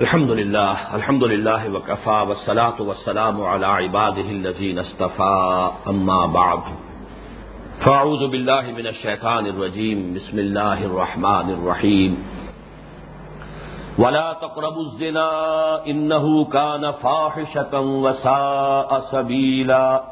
الحمد 0.00 0.30
لله 0.30 0.96
الحمد 0.96 1.24
لله 1.24 1.74
وكفى 1.74 2.10
والصلاة 2.28 2.82
والسلام 2.82 3.42
على 3.42 3.66
عباده 3.66 4.30
الذين 4.30 4.78
اصطفى 4.78 5.70
أما 5.86 6.26
بعد۔ 6.26 6.60
فأعوذ 7.84 8.28
بالله 8.28 8.72
من 8.72 8.86
الشيطان 8.86 9.46
الرجيم 9.46 10.14
بسم 10.14 10.38
الله 10.38 10.84
الرحمن 10.84 11.50
الرحيم 11.50 12.24
ولا 13.98 14.32
تقربوا 14.40 14.82
الزنا 14.82 15.30
إنه 15.86 16.44
كان 16.44 16.90
فاحشة 16.90 17.80
وساء 17.80 19.00
سبيلا 19.12 20.02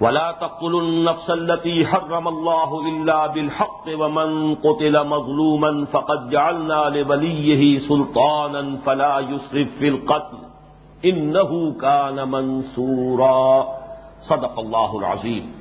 ولا 0.00 0.32
تقتلوا 0.40 0.82
النفس 0.82 1.30
التي 1.30 1.86
حرم 1.86 2.28
الله 2.28 2.88
إلا 2.88 3.26
بالحق 3.26 3.84
ومن 3.98 4.54
قتل 4.54 5.06
مظلوما 5.06 5.84
فقد 5.84 6.30
جعلنا 6.30 6.92
لوليه 6.94 7.78
سلطانا 7.78 8.76
فلا 8.76 9.18
يسرف 9.18 9.68
في 9.78 9.88
القتل. 9.88 10.36
إنه 11.04 11.72
كان 11.80 12.28
منصورا. 12.28 13.68
صدق 14.20 14.60
الله 14.60 14.98
العظيم. 14.98 15.52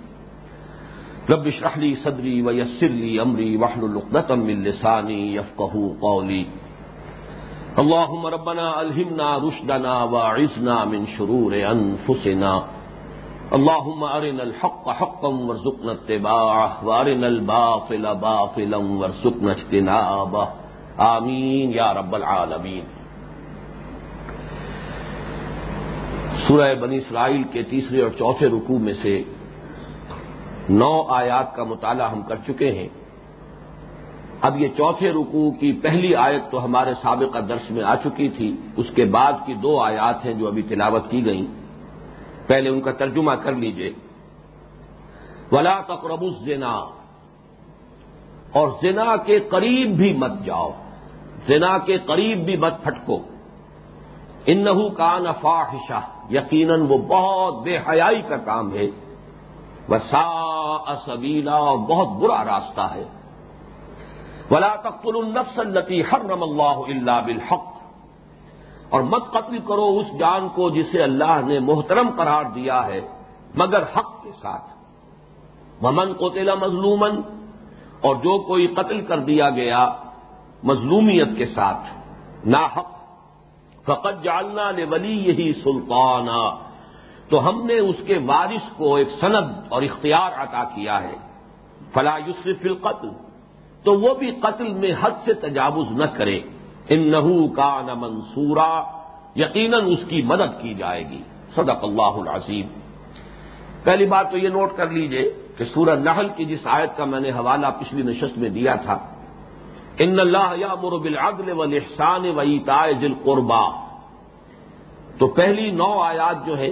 رب 1.29 1.48
اشرح 1.48 1.77
لي 1.77 1.95
صدري 1.95 2.41
ويسر 2.41 2.87
لي 2.87 3.21
أمري 3.21 3.57
واحلل 3.57 3.98
عقدة 3.98 4.35
من 4.35 4.63
لساني 4.63 5.35
يفقهوا 5.35 5.93
قولي. 6.01 6.45
اللهم 7.79 8.26
ربنا 8.26 8.81
ألهمنا 8.81 9.37
رشدنا 9.37 10.03
واعذنا 10.03 10.85
من 10.85 11.05
شرور 11.05 11.53
أنفسنا. 11.55 12.78
اللهم 13.52 14.03
ارنا 14.03 14.44
الحق 14.44 14.89
حقا 14.89 15.27
وارزقنا 15.27 15.91
اتباعه 15.91 16.88
وارنا 16.88 17.27
الباطل 17.27 18.05
باطلا 18.20 18.77
وارزقنا 18.77 19.52
اجتنابه 19.52 20.44
آمین 20.98 21.73
یا 21.73 21.93
رب 21.93 22.16
العالمین۔ 22.16 22.81
سورہ 26.48 26.76
بنی 26.76 26.98
اسرائیل 26.98 27.43
کے 27.43 27.63
تیسرے 27.63 28.01
اور 28.01 28.10
چوتھے 28.10 28.48
رکوع 28.48 28.79
میں 28.79 28.93
سے 28.93 29.23
نو 30.70 31.01
آیات 31.07 31.55
کا 31.55 31.63
مطالعہ 31.63 32.12
ہم 32.12 32.21
کر 32.21 32.35
چکے 32.48 32.71
ہیں۔ 32.71 32.88
اب 34.41 34.60
یہ 34.62 34.68
چوتھے 34.77 35.12
رکوع 35.12 35.51
کی 35.51 35.71
پہلی 35.71 36.16
آیت 36.16 36.51
تو 36.51 36.66
ہمارے 36.66 36.93
سابقہ 37.01 37.40
درس 37.40 37.71
میں 37.71 37.84
آ 37.84 37.95
چکی 37.95 38.29
تھی۔ 38.29 38.55
اس 38.77 38.85
کے 38.95 39.05
بعد 39.05 39.34
کی 39.45 39.54
دو 39.54 39.79
آیات 39.79 40.26
ہیں 40.26 40.34
جو 40.34 40.48
ابھی 40.48 40.62
تلاوت 40.62 41.10
کی 41.10 41.26
گئیں۔ 41.26 41.68
پہلے 42.49 42.69
ان 42.69 42.81
کا 42.81 42.91
ترجمہ 42.91 43.31
کر 43.31 43.51
لیجیے۔ 43.51 43.93
ولا 45.51 45.81
تقرب 45.81 46.21
الزنا۔ 46.21 46.73
اور 48.51 48.69
زنا 48.81 49.15
کے 49.15 49.39
قریب 49.39 49.97
بھی 49.97 50.13
مت 50.13 50.31
جاؤ۔ 50.45 50.71
زنا 51.47 51.77
کے 51.77 51.97
قریب 51.97 52.37
بھی 52.37 52.57
مت 52.57 52.73
پھٹکو۔ 52.83 53.20
انہو 54.45 54.89
کا 54.89 55.20
نفاحشہ 55.20 56.33
یقیناً 56.33 56.85
وہ 56.89 56.97
بہت 56.97 57.63
بے 57.63 57.77
حیائی 57.77 58.21
کا 58.21 58.37
کام 58.37 58.73
ہے۔ 58.73 58.87
وہ 59.89 59.97
سا 59.97 60.25
اور 61.51 61.77
بہت 61.77 62.21
برا 62.21 62.43
راستہ 62.45 62.81
ہے۔ 62.81 63.03
ولا 64.51 64.75
تقتل 64.75 65.16
النفس 65.16 65.59
التي 65.59 66.01
حرم 66.01 66.44
الله 66.44 66.81
الا 66.88 67.19
بالحق۔ 67.19 67.69
اور 68.90 69.01
مت 69.01 69.31
قتل 69.31 69.57
کرو 69.57 70.00
اس 70.00 70.19
جان 70.19 70.47
کو 70.50 70.69
جسے 70.69 71.03
اللہ 71.03 71.41
نے 71.45 71.59
محترم 71.59 72.09
قرار 72.18 72.44
دیا 72.44 72.85
ہے، 72.85 73.01
مگر 73.56 73.84
حق 73.84 74.23
کے 74.23 74.31
ساتھ۔ 74.31 74.63
ممن 75.81 76.13
کو 76.13 76.29
مظلومن 76.62 77.22
اور 78.01 78.16
جو 78.16 78.40
کوئی 78.40 78.67
قتل 78.67 79.01
کر 79.01 79.19
دیا 79.19 79.50
گیا 79.50 79.94
مظلومیت 80.63 81.38
کے 81.38 81.45
ساتھ، 81.45 81.94
نا 82.45 82.66
حق۔ 82.66 83.00
فقط 83.85 84.23
جالنا 84.23 84.72
نے 84.72 84.84
ولی 84.84 85.17
یہی 85.17 85.53
سلطانہ 85.53 86.56
تو 87.29 87.50
ہم 87.50 87.66
نے 87.66 87.79
اس 87.79 87.95
کے 88.07 88.19
وارث 88.25 88.72
کو 88.78 88.95
ایک 88.95 89.07
سند 89.22 89.47
اور 89.69 89.81
اختیار 89.81 90.44
عطا 90.44 90.63
کیا 90.63 91.03
ہے۔ 91.03 91.16
فلا 91.94 92.17
یوسف 92.17 92.66
القتل۔ 92.66 93.09
تو 93.83 94.00
وہ 94.00 94.13
بھی 94.13 94.31
قتل 94.31 94.73
میں 94.73 94.94
حد 95.01 95.11
سے 95.25 95.33
تجاوز 95.33 95.91
نہ 95.91 96.06
کرے۔ 96.06 96.39
ان 96.89 97.50
کا 97.55 97.81
نہ 97.85 97.94
منصورا، 97.94 98.83
یقیناً 99.35 99.83
اس 99.88 100.00
کی 100.07 100.22
مدد 100.22 100.61
کی 100.61 100.73
جائے 100.73 101.09
گی۔ 101.09 101.22
صدق 101.55 101.83
اللہ 101.83 102.16
العظیم۔ 102.16 102.67
پہلی 103.83 104.05
بات 104.05 104.31
تو 104.31 104.38
یہ 104.38 104.50
نوٹ 104.50 104.69
کر 104.75 104.89
لیجیے 104.89 105.33
کہ 105.57 105.66
سورہ 105.66 105.95
نحل 105.95 106.27
کی 106.35 106.45
جس 106.45 106.67
آیت 106.67 106.97
کا 106.97 107.05
میں 107.05 107.19
نے 107.19 107.29
حوالہ 107.29 107.67
پچھلی 107.79 108.01
نشست 108.01 108.38
میں 108.38 108.50
دیا 108.50 108.75
تھا، 108.75 108.97
ان 109.97 110.19
اللہ 110.19 110.53
یا 110.55 110.67
مرب 110.67 111.03
العدل 111.03 111.51
و 111.51 111.66
نحسان 111.66 112.25
و 112.29 112.41
ذل 113.01 113.13
قربا 113.23 113.69
تو 115.17 115.27
پہلی 115.27 115.71
نو 115.71 116.00
آیات 116.00 116.45
جو 116.45 116.57
ہے 116.57 116.69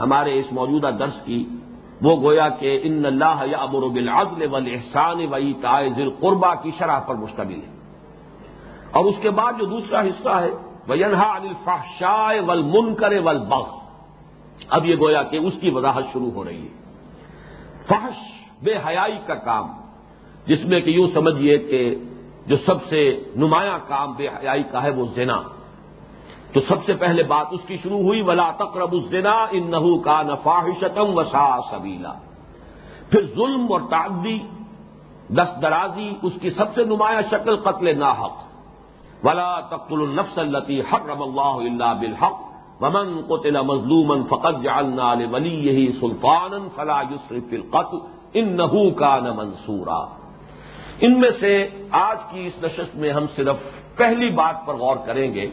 ہمارے 0.00 0.38
اس 0.38 0.52
موجودہ 0.52 0.90
درس 0.98 1.22
کی، 1.24 1.48
وہ 2.02 2.16
گویا 2.22 2.48
کہ 2.48 2.80
ان 2.82 3.06
اللہ 3.06 3.42
یا 3.46 3.66
مرب 3.66 3.94
العدل 3.94 4.54
و 4.54 4.58
نحسان 4.58 5.18
و 5.30 5.38
ذل 5.96 6.10
قربا 6.20 6.54
کی 6.54 6.70
شرح 6.78 6.98
پر 6.98 7.14
مشتمل 7.14 7.60
ہے۔ 7.66 7.77
اور 8.90 9.04
اس 9.04 9.14
کے 9.20 9.30
بعد 9.30 9.52
جو 9.58 9.64
دوسرا 9.64 10.00
حصہ 10.00 10.28
ہے 10.28 10.50
وہ 10.88 10.98
ینہا 10.98 11.38
انل 11.38 12.48
ول 12.48 12.62
من 12.62 12.94
کرے 12.94 13.18
ول 13.18 13.38
اب 14.68 14.86
یہ 14.86 14.96
گویا 15.00 15.22
کہ 15.22 15.36
اس 15.36 15.52
کی 15.60 15.70
وضاحت 15.70 16.04
شروع 16.12 16.30
ہو 16.30 16.44
رہی 16.44 16.62
ہے۔ 16.62 16.78
فحش، 17.88 18.16
بے 18.62 18.76
حیائی 18.86 19.18
کا 19.26 19.34
کام، 19.34 19.66
جس 20.46 20.64
میں 20.64 20.80
کہ 20.80 20.90
یوں 20.90 21.06
سمجھیے 21.14 21.58
کہ 21.58 21.94
جو 22.46 22.56
سب 22.66 22.88
سے 22.88 23.24
نمایاں 23.36 23.78
کام 23.88 24.12
بے 24.12 24.28
حیائی 24.28 24.62
کا 24.62 24.82
ہے 24.82 24.90
وہ 24.90 25.06
زنا۔ 25.14 25.42
تو 26.52 26.60
سب 26.60 26.84
سے 26.86 26.92
پہلے 26.92 27.22
بات 27.22 27.46
اس 27.50 27.60
کی 27.66 27.76
شروع 27.76 27.98
ہوئی، 27.98 28.22
ولا 28.22 28.50
تقرب 28.50 28.92
الزنا 28.92 29.46
ان 29.50 29.70
نحو 29.70 29.98
کا 29.98 30.22
نفاحشتم 30.22 31.18
وسا 31.18 31.60
سبیلا 31.70 32.12
پھر 33.10 33.26
ظلم 33.26 33.72
اور 33.72 33.80
تعدی، 33.90 34.38
دست 35.28 35.62
درازی، 35.62 36.14
اس 36.22 36.32
کی 36.40 36.50
سب 36.50 36.74
سے 36.74 36.84
نمایاں 36.84 37.22
شکل 37.30 37.56
قتل 37.56 37.98
ناحق۔ 37.98 38.47
ولا 39.24 39.60
تقتل 39.60 40.02
النفس 40.02 40.38
التي 40.38 40.82
حرم 40.82 41.22
الله 41.22 41.54
الا 41.68 41.92
بالحق 41.92 42.38
ومن 42.80 43.20
قتل 43.28 43.62
مظلوما 43.62 44.16
فقد 44.28 44.62
جعلنا 44.62 45.14
لوليه 45.14 45.90
سلطانا 46.00 46.58
فلا 46.76 47.00
يسرف 47.00 47.42
في 47.50 47.56
القتل 47.56 47.96
انه 48.32 48.88
كان 48.98 49.24
منصورا۔ 49.36 50.00
ان 51.00 51.20
میں 51.20 51.30
سے 51.40 51.68
آج 51.90 52.18
کی 52.30 52.46
اس 52.46 52.62
نشست 52.62 52.96
میں 52.96 53.12
ہم 53.12 53.26
صرف 53.36 53.56
پہلی 53.96 54.30
بات 54.30 54.66
پر 54.66 54.74
غور 54.74 54.96
کریں 55.06 55.34
گے۔ 55.34 55.50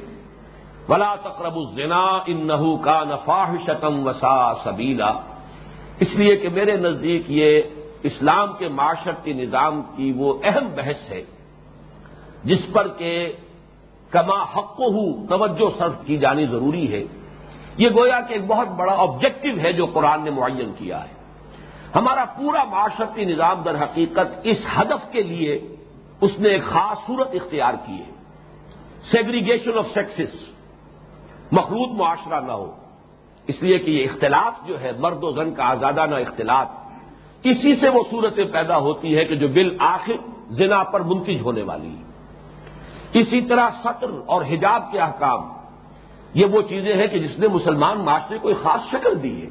ولا 0.90 1.16
تقرب 1.16 1.56
الزنا 1.56 2.06
انه 2.26 2.76
كان 2.84 3.09
فاحشة 3.26 4.03
وسا 4.06 4.53
سبیلا 4.64 5.12
اس 6.00 6.16
لیے 6.16 6.36
کہ 6.36 6.50
میرے 6.50 6.78
نزدیک 6.78 7.24
یہ 7.28 7.62
اسلام 8.03 8.53
کے 8.59 8.68
معاشرتی 8.68 9.34
نظام 9.34 9.82
کی 9.96 10.14
وہ 10.16 10.34
اہم 10.44 10.68
بحث 10.76 11.09
ہے، 11.09 11.24
جس 12.44 12.74
پر 12.74 12.88
کہ 12.88 13.34
کما 14.10 14.44
حق 14.44 14.82
ہو 14.82 15.28
توجہ 15.28 15.80
صرف 15.80 16.06
کی 16.06 16.18
جانی 16.18 16.46
ضروری 16.46 16.94
ہے۔ 16.94 17.04
یہ 17.78 17.90
گویا 17.90 18.20
کہ 18.22 18.34
ایک 18.34 18.48
بہت 18.48 18.68
بڑا 18.68 18.94
آبجیکٹو 18.98 19.60
ہے 19.60 19.74
جو 19.74 19.86
قرآن 19.86 20.24
نے 20.24 20.32
معین 20.32 20.72
کیا 20.78 21.04
ہے۔ 21.04 21.14
ہمارا 21.96 22.26
پورا 22.26 22.64
معاشرتی 22.64 23.26
نظام 23.26 23.62
در 23.62 23.84
حقیقت 23.84 24.40
اس 24.44 24.58
ہدف 24.78 25.12
کے 25.12 25.22
لیے 25.22 25.76
اس 26.22 26.40
نے 26.40 26.50
ایک 26.50 26.64
خاص 26.64 26.98
صورت 27.08 27.30
اختیار 27.34 27.74
کی 27.86 27.94
ہے۔ 27.94 28.12
سیگریگیشن 29.12 29.78
آف 29.78 29.88
سیکسز 29.94 30.50
مخلوط 31.52 32.00
معاشرہ 32.00 32.42
نہ 32.42 32.52
ہو۔ 32.52 32.72
اس 33.48 33.64
لیے 33.64 33.78
کہ 33.78 33.92
یہ 33.92 34.04
اختلاف 34.04 34.68
جو 34.68 34.82
ہے، 34.82 34.92
مرد 35.00 35.24
و 35.24 35.32
زن 35.32 35.54
کا 35.54 35.70
آزادانہ 35.70 36.16
اختلاف، 36.16 36.68
اسی 37.44 37.76
سے 37.76 37.90
وہ 37.90 38.04
صورتیں 38.12 38.46
پیدا 38.46 38.78
ہوتی 38.78 39.18
ہے 39.18 39.26
کہ 39.26 39.36
جو 39.36 39.48
بالآخر 39.48 40.14
زنا 40.50 40.84
پر 40.84 41.02
منتج 41.02 41.42
ہونے 41.42 41.62
والی 41.62 41.90
ہے 41.90 42.15
اسی 43.16 43.42
طرح 43.42 43.70
سطر 43.84 44.08
اور 44.26 44.42
حجاب 44.46 44.92
کے 44.92 45.00
احکام، 45.00 45.42
یہ 46.34 46.46
وہ 46.46 46.62
چیزیں 46.62 46.96
ہیں 46.96 47.08
کہ 47.08 47.20
جس 47.20 47.40
نے 47.40 47.47
مسلمان 47.47 48.00
معاشرے 48.00 48.38
کو 48.38 48.47
ایک 48.47 48.64
خاص 48.64 48.91
شکل 48.91 49.23
دی 49.23 49.41
ہے۔ 49.41 49.50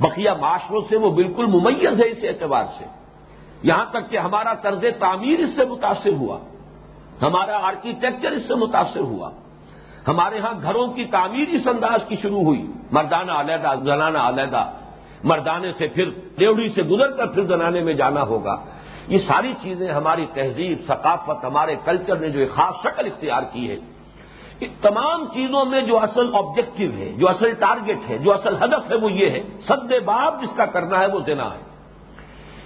بقیہ 0.00 0.30
معاشروں 0.40 0.80
سے 0.88 0.96
وہ 0.96 1.10
بالکل 1.10 1.46
ممیز 1.46 2.00
ہے 2.00 2.08
اس 2.08 2.18
اعتبار 2.22 2.64
سے۔ 2.78 2.84
یہاں 3.62 3.84
تک 3.90 4.10
کہ 4.10 4.18
ہمارا 4.18 4.52
طرز 4.54 4.84
تعمیر 4.98 5.40
اس 5.40 5.56
سے 5.56 5.64
متاثر 5.64 6.12
ہوا، 6.12 6.38
ہمارا 7.22 7.58
آرکیٹیکچر 7.62 8.30
اس 8.30 8.48
سے 8.48 8.54
متاثر 8.54 9.00
ہوا۔ 9.00 9.30
ہمارے 10.08 10.38
ہاں 10.38 10.52
گھروں 10.62 10.86
کی 10.86 11.04
تعمیر 11.04 11.48
اس 11.48 11.66
انداز 11.66 12.00
کی 12.08 12.16
شروع 12.22 12.40
ہوئی، 12.40 12.66
مردانہ 12.92 13.32
علیحدہ، 13.32 13.74
زنانہ 13.84 14.18
علیحدہ۔ 14.18 14.70
مردانے 15.24 15.72
سے 15.72 15.86
پھر 15.86 16.10
ڈیوڑی 16.38 16.68
سے 16.68 16.82
گزر 16.82 17.10
کر 17.10 17.26
پھر 17.26 17.44
زنانے 17.44 17.80
میں 17.80 17.94
جانا 17.94 18.22
ہوگا۔ 18.22 18.56
یہ 19.08 19.18
ساری 19.18 19.52
چیزیں 19.62 19.92
ہماری 19.92 20.26
تہذیب، 20.34 20.78
ثقافت، 20.86 21.44
ہمارے 21.44 21.74
کلچر 21.84 22.16
نے 22.16 22.28
جو 22.28 22.40
ایک 22.40 22.50
خاص 22.50 22.74
شکل 22.82 23.06
اختیار 23.06 23.42
کی 23.52 23.70
ہے۔ 23.70 23.76
ان 24.60 24.68
تمام 24.82 25.24
چیزوں 25.24 25.64
میں 25.64 25.82
جو 25.82 25.98
اصل 25.98 26.34
آبجیکٹو 26.34 26.98
ہے، 26.98 27.12
جو 27.12 27.28
اصل 27.28 27.54
ٹارگٹ 27.54 28.10
ہے، 28.10 28.18
جو 28.18 28.34
اصل 28.34 28.54
ہدف 28.64 28.90
ہے 28.90 28.96
وہ 28.96 29.12
یہ 29.12 29.30
ہے، 29.30 29.42
سد 29.60 29.92
باب 30.04 30.42
جس 30.42 30.56
کا 30.56 30.66
کرنا 30.66 31.00
ہے 31.00 31.06
وہ 31.06 31.20
دینا 31.20 31.44
ہے۔ 31.44 31.58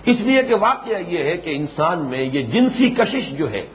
اس 0.05 0.21
لیے 0.21 0.43
کہ 0.43 0.55
واقعہ 0.55 0.99
یہ 0.99 1.25
ہے 1.25 1.37
کہ 1.37 1.57
انسان 1.57 1.99
میں 1.99 2.19
یہ 2.19 2.43
جنسی 2.43 2.91
کشش 2.91 3.39
جو 3.39 3.51
ہے، 3.51 3.67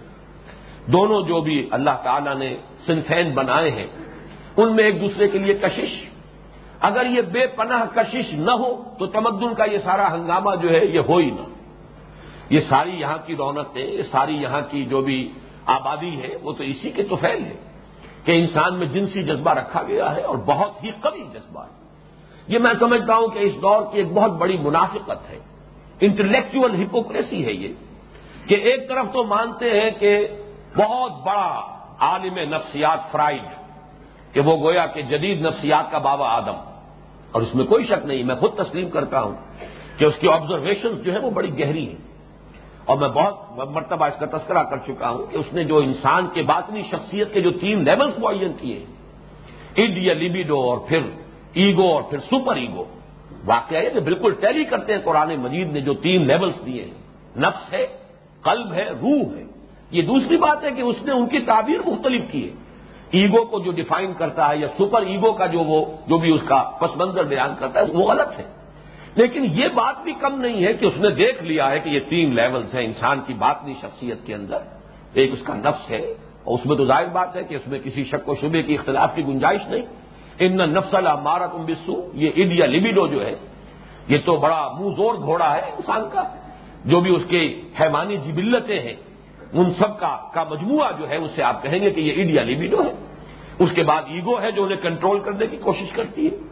دونوں 0.86 1.22
جو 1.22 1.42
بھی 1.42 1.68
اللہ 1.72 1.98
تعالی 2.04 2.34
نے 2.34 2.56
صنفین 2.86 3.34
بنائے 3.34 3.72
ہیں، 3.72 3.88
ان 4.58 4.76
میں 4.76 4.84
ایک 4.84 5.02
دوسرے 5.02 5.28
کے 5.28 5.38
لیے 5.38 5.54
کشش۔ 5.54 6.10
اگر 6.80 7.06
یہ 7.06 7.22
بے 7.22 7.48
پناہ 7.48 7.86
کشش 7.96 8.34
نہ 8.34 8.52
ہو 8.52 8.84
تو 9.00 9.06
تمدن 9.06 9.54
کا 9.54 9.66
یہ 9.66 9.78
سارا 9.78 10.14
ہنگامہ 10.14 10.56
جو 10.62 10.70
ہے 10.70 10.86
یہ 10.86 11.00
ہو 11.00 11.18
ہی 11.18 11.32
نہ۔ 11.32 11.57
یہ 12.50 12.60
ساری 12.60 12.92
یہاں 12.92 13.18
کی 13.26 13.36
رونقیں 13.36 13.86
یہ 13.86 14.04
ساری 14.04 14.36
یہاں 14.36 14.62
کی 14.70 14.86
جو 14.86 15.02
بھی 15.02 15.32
آبادی 15.66 16.22
ہے، 16.22 16.36
وہ 16.42 16.52
تو 16.52 16.64
اسی 16.64 16.92
کے 16.92 17.04
توفیل 17.04 17.46
ہے 17.46 17.56
کہ 18.24 18.32
انسان 18.32 18.76
میں 18.76 18.88
جنسی 18.88 19.24
جذبہ 19.24 19.52
رکھا 19.52 19.84
گیا 19.84 20.16
ہے 20.16 20.22
اور 20.22 20.38
بہت 20.38 20.84
ہی 20.84 20.90
قوی 20.92 21.24
جذبہ 21.34 21.64
ہے۔ 21.64 21.88
یہ 22.48 22.60
میں 22.60 22.74
سمجھتا 22.80 23.16
ہوں 23.16 23.28
کہ 23.28 23.40
اس 23.40 23.62
دور 23.62 23.82
کی 23.92 23.98
ایک 23.98 24.12
بہت 24.14 24.32
بڑی 24.32 24.58
منافقت 24.58 25.30
ہے۔ 25.30 25.40
انٹلیکچل 26.02 26.84
ہپوکریسی 26.84 27.46
ہے 27.46 27.52
یہ۔ 27.52 27.74
کہ 28.48 28.56
ایک 28.56 28.90
طرف 28.90 29.14
تو 29.14 29.24
مانتے 29.24 29.82
ہیں 29.82 29.90
کہ 29.90 30.28
بہت 30.78 31.12
بڑا 31.26 31.78
عالم 32.00 32.38
نفسیات 32.38 33.12
فرائڈ 33.12 33.44
کہ 34.34 34.42
وہ 34.42 34.68
گویا 34.68 34.86
کہ 34.86 35.02
جدید 35.02 35.42
نفسیات 35.42 35.92
کا 35.92 35.98
بابا 35.98 36.28
آدم۔ 36.28 36.56
اور 37.32 37.42
اس 37.42 37.56
میں 37.56 37.66
کوئی 37.66 37.86
شک 37.86 38.06
نہیں، 38.06 38.24
میں 38.24 38.36
خود 38.36 38.56
تسلیم 38.58 38.90
کرتا 38.90 39.22
ہوں 39.22 39.36
کہ 39.98 40.06
اس 40.06 40.16
کی 40.16 40.30
آبزرویشن 40.30 41.02
جو 41.02 41.14
ہے 41.14 41.20
وہ 41.20 41.32
بڑی 41.32 41.60
گہری 41.60 41.90
ہیں۔ 41.90 42.07
اور 42.88 42.98
میں 42.98 43.08
بہت 43.08 43.58
مرتبہ 43.70 44.06
اس 44.06 44.20
کا 44.20 44.38
تذکرہ 44.38 44.64
کر 44.64 44.78
چکا 44.78 45.10
ہوں 45.10 45.32
کہ 45.32 45.38
اس 45.38 45.54
نے 45.54 45.64
جو 45.64 45.78
انسان 45.78 46.28
کے 46.34 46.42
باطنی 46.42 46.82
شخصیت 46.82 47.34
کے 47.34 47.42
جو 47.42 47.52
تین 47.52 47.84
لیولس 47.84 48.20
معین 48.20 48.54
کیے 48.54 48.86
اڈ 49.78 49.98
یا 49.98 50.14
لیبیڈو 50.14 50.62
اور 50.62 50.78
پھر 50.88 51.00
ایگو 51.54 51.94
اور 51.94 52.02
پھر 52.02 52.20
سپر 52.20 52.56
ایگو 52.56 52.86
واقعہ 53.46 53.78
یہ 53.78 53.90
کہ 53.90 54.00
بالکل 54.00 54.34
ٹیلی 54.40 54.64
کرتے 54.64 54.94
ہیں، 54.94 55.00
قرآن 55.04 55.36
مجید 55.36 55.74
نے 55.74 55.82
جو 55.82 55.94
تین 55.94 56.28
لیولس 56.28 56.66
دیے 56.66 56.84
ہیں۔ 56.84 56.94
نفس 57.38 57.74
ہے، 57.74 57.88
قلب 58.42 58.74
ہے، 58.74 58.86
روح 58.86 59.38
ہے۔ 59.38 59.44
یہ 59.92 60.02
دوسری 60.02 60.38
بات 60.38 60.64
ہے 60.64 60.72
کہ 60.72 60.82
اس 60.82 60.96
نے 61.04 61.12
ان 61.12 61.28
کی 61.28 61.40
تعبیر 61.40 61.90
مختلف 61.90 62.24
کی 62.32 62.50
ہے۔ 62.50 62.56
ایگو 63.12 63.46
کو 63.46 63.60
جو 63.60 63.72
ڈیفائن 63.72 64.14
کرتا 64.18 64.50
ہے 64.50 64.58
یا 64.58 64.68
سپر 64.80 65.02
ایگو 65.02 65.34
کا 65.34 65.46
جو 65.46 65.60
وہ 65.60 65.86
جو 66.08 66.18
بھی 66.18 66.32
اس 66.32 66.42
کا 66.46 66.72
پس 66.80 66.98
منظر 66.98 67.24
بیان 67.24 67.54
کرتا 67.60 67.80
ہے، 67.80 67.86
وہ 67.86 68.04
غلط 68.04 68.40
ہے۔ 68.40 68.44
لیکن 69.18 69.46
یہ 69.46 69.68
بات 69.68 70.04
بھی 70.04 70.14
کم 70.20 70.42
نہیں 70.42 70.66
ہے 70.66 70.74
کہ 70.74 70.86
اس 70.86 70.98
نے 70.98 71.10
دیکھ 71.10 71.44
لیا 71.44 71.72
ہے 71.72 71.80
کہ 71.80 71.90
یہ 71.90 72.00
تین 72.10 72.36
لیولز 72.36 72.76
ہیں 72.76 72.86
انسان 72.86 73.20
کی 73.28 73.34
باطنی 73.34 73.74
شخصیت 73.82 74.18
کے 74.26 74.34
اندر۔ 74.34 74.58
ایک 75.14 75.32
اس 75.34 75.42
کا 75.44 75.54
نفس 75.56 75.90
ہے 75.90 76.14
اور 76.44 76.60
اس 76.60 76.66
میں 76.66 76.78
تو 76.78 76.86
ظاہر 76.86 77.06
بات 77.06 77.36
ہے 77.36 77.44
کہ 77.44 77.56
اس 77.56 77.68
میں 77.68 77.80
کسی 77.80 78.04
شک 78.04 78.30
و 78.30 78.36
شبے 78.42 78.64
کی 78.64 78.74
اختلاف 78.74 79.16
کی 79.16 79.26
گنجائش 79.26 79.68
نہیں۔ 79.68 79.82
ان 80.40 80.58
نفس 80.58 80.96
مارا 81.24 81.46
تم 81.46 81.66
بسو 81.66 82.12
یہ 82.14 82.30
اڈ 82.30 82.52
یا 82.54 82.66
لبیڈو 82.66 83.08
جو 83.08 83.26
ہے، 83.26 83.36
یہ 84.08 84.18
تو 84.26 84.38
بڑا 84.38 84.72
منہ 84.80 84.96
زور 84.96 85.16
گھوڑا 85.16 85.56
ہے 85.56 85.60
انسان 85.60 86.02
کا۔ 86.12 86.24
جو 86.86 87.00
بھی 87.00 87.16
اس 87.16 87.24
کے 87.28 87.62
حیوانی 87.82 88.18
جبلتیں 88.18 88.80
ہیں، 88.80 88.96
ان 89.54 89.72
سب 89.72 90.00
کا 90.00 90.30
کا 90.34 90.44
مجموعہ 90.44 90.92
جو 91.00 91.10
ہے 91.10 91.16
اس 91.16 91.32
سے 91.36 91.44
آپ 91.44 91.64
کہیں 91.64 91.80
گے 91.80 91.90
کہ 91.90 92.00
یہ 92.00 92.24
اڈ 92.24 92.30
یا 92.30 92.44
لبیڈو 92.44 92.84
ہے۔ 92.84 92.94
اس 93.60 93.70
کے 93.72 93.84
بعد 93.84 94.02
ایگو 94.08 94.42
ہے 94.42 94.52
جو 94.52 94.64
انہیں 94.64 94.82
کنٹرول 94.82 95.20
کرنے 95.20 95.48
کی 95.48 95.58
کوشش 95.58 95.92
کرتی 95.94 96.26
ہے۔ 96.26 96.47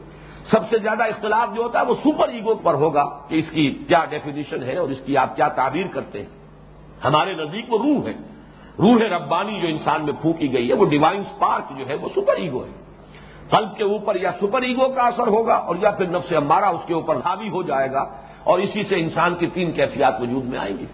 سب 0.51 0.69
سے 0.69 0.77
زیادہ 0.77 1.03
اختلاف 1.03 1.55
جو 1.55 1.63
ہوتا 1.63 1.79
ہے 1.79 1.85
وہ 1.85 1.95
سپر 2.03 2.27
ایگو 2.27 2.55
پر 2.55 2.73
ہوگا 2.73 3.03
کہ 3.27 3.35
اس 3.35 3.49
کی 3.49 3.71
کیا 3.87 4.05
ڈیفینیشن 4.09 4.63
ہے 4.63 4.77
اور 4.77 4.89
اس 4.89 4.97
کی 5.05 5.17
آپ 5.17 5.35
کیا 5.35 5.47
تعبیر 5.47 5.87
کرتے 5.87 6.19
ہیں۔ 6.19 6.29
ہمارے 7.05 7.33
نزدیک 7.33 7.73
وہ 7.73 7.77
روح 7.77 8.07
ہے۔ 8.07 8.13
روح 8.79 9.15
ربانی 9.15 9.61
جو 9.61 9.67
انسان 9.67 10.05
میں 10.05 10.13
پھونکی 10.21 10.53
گئی 10.53 10.69
ہے، 10.69 10.73
وہ 10.73 10.85
ڈیوائن 10.85 11.19
اسپارک 11.19 11.79
جو 11.79 11.87
ہے، 11.89 11.95
وہ 11.95 12.09
سپر 12.15 12.35
ایگو 12.35 12.65
ہے۔ 12.65 12.85
قلب 13.49 13.77
کے 13.77 13.83
اوپر 13.83 14.15
یا 14.21 14.31
سپر 14.31 14.61
ایگو 14.61 14.89
کا 14.89 15.01
اثر 15.01 15.27
ہوگا 15.27 15.55
اور 15.55 15.75
یا 15.81 15.91
پھر 15.91 16.05
نفس 16.05 16.33
امارہ 16.35 16.65
اس 16.65 16.87
کے 16.87 16.93
اوپر 16.93 17.15
حاوی 17.15 17.49
ہو 17.49 17.63
جائے 17.63 17.91
گا 17.91 17.99
اور 18.43 18.59
اسی 18.59 18.83
سے 18.83 18.95
انسان 18.95 19.35
کی 19.35 19.47
تین 19.47 19.71
کیفیات 19.71 20.21
وجود 20.21 20.45
میں 20.45 20.59
آئیں 20.59 20.77
گی۔ 20.77 20.85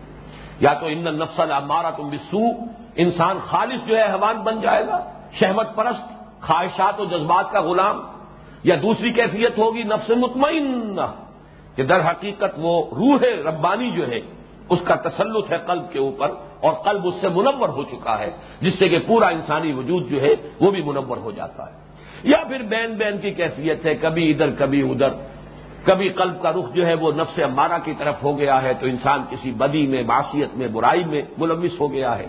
یا 0.60 0.74
تو 0.74 0.86
ان 0.86 1.04
نفس 1.04 1.40
المارہ 1.40 1.92
تم 1.98 2.10
بسو 2.10 2.40
انسان 2.96 3.40
خالص 3.40 3.86
جو 3.86 3.98
ہے 3.98 4.04
حوان 4.04 4.38
بن 4.38 4.62
جائے 4.62 4.88
گا 4.88 5.12
شہمت 5.34 5.76
پرست، 5.76 6.08
خواہشات 6.42 7.00
و 7.00 7.06
جذبات 7.06 7.52
کا 7.52 7.62
غلام 7.62 8.02
یا 8.64 8.76
دوسری 8.82 9.12
کیفیت 9.12 9.58
ہوگی 9.58 9.84
نفس 9.84 10.10
مطمئن 10.10 11.00
کہ 11.76 11.84
در 11.84 12.00
حقیقت 12.00 12.56
وہ 12.58 12.86
روح 12.92 13.20
ربانی 13.50 13.92
جو 13.92 14.12
ہے، 14.12 14.20
اس 14.70 14.80
کا 14.84 14.96
تسلط 14.96 15.52
ہے 15.52 15.58
قلب 15.58 15.92
کے 15.92 16.00
اوپر 16.00 16.32
اور 16.62 16.74
قلب 16.74 17.08
اس 17.08 17.14
سے 17.22 17.30
منور 17.30 17.70
ہو 17.70 17.84
چکا 17.84 18.20
ہے، 18.20 18.32
جس 18.62 18.80
سے 18.80 18.90
کہ 18.90 19.00
پورا 19.08 19.28
انسانی 19.28 19.74
وجود 19.74 20.10
جو 20.10 20.22
ہے، 20.22 20.34
وہ 20.62 20.72
بھی 20.72 20.82
منور 20.82 21.18
ہو 21.18 21.32
جاتا 21.32 21.66
ہے۔ 21.66 21.78
یا 22.24 22.38
پھر 22.48 22.60
بین 22.60 22.94
بین 22.94 23.18
کی 23.18 23.32
کیفیت 23.32 23.86
ہے، 23.86 23.96
کبھی 23.96 24.32
ادھر 24.32 24.50
کبھی 24.58 24.92
ادھر۔ 24.92 25.10
کبھی 25.84 26.10
قلب 26.10 26.42
کا 26.42 26.52
رخ 26.52 26.74
جو 26.74 26.86
ہے، 26.86 26.94
وہ 26.94 27.12
نفس 27.12 27.40
امارہ 27.40 27.80
کی 27.84 27.94
طرف 27.98 28.24
ہو 28.24 28.38
گیا 28.38 28.64
ہے 28.64 28.74
تو 28.74 28.86
انسان 28.86 29.24
کسی 29.30 29.52
بدی 29.52 29.88
میں 29.88 30.04
معاشیت 30.04 30.50
میں، 30.54 30.68
برائی 30.68 31.04
میں 31.04 31.22
ملوث 31.38 31.80
ہو 31.80 31.94
گیا 31.94 32.18
ہے۔ 32.18 32.28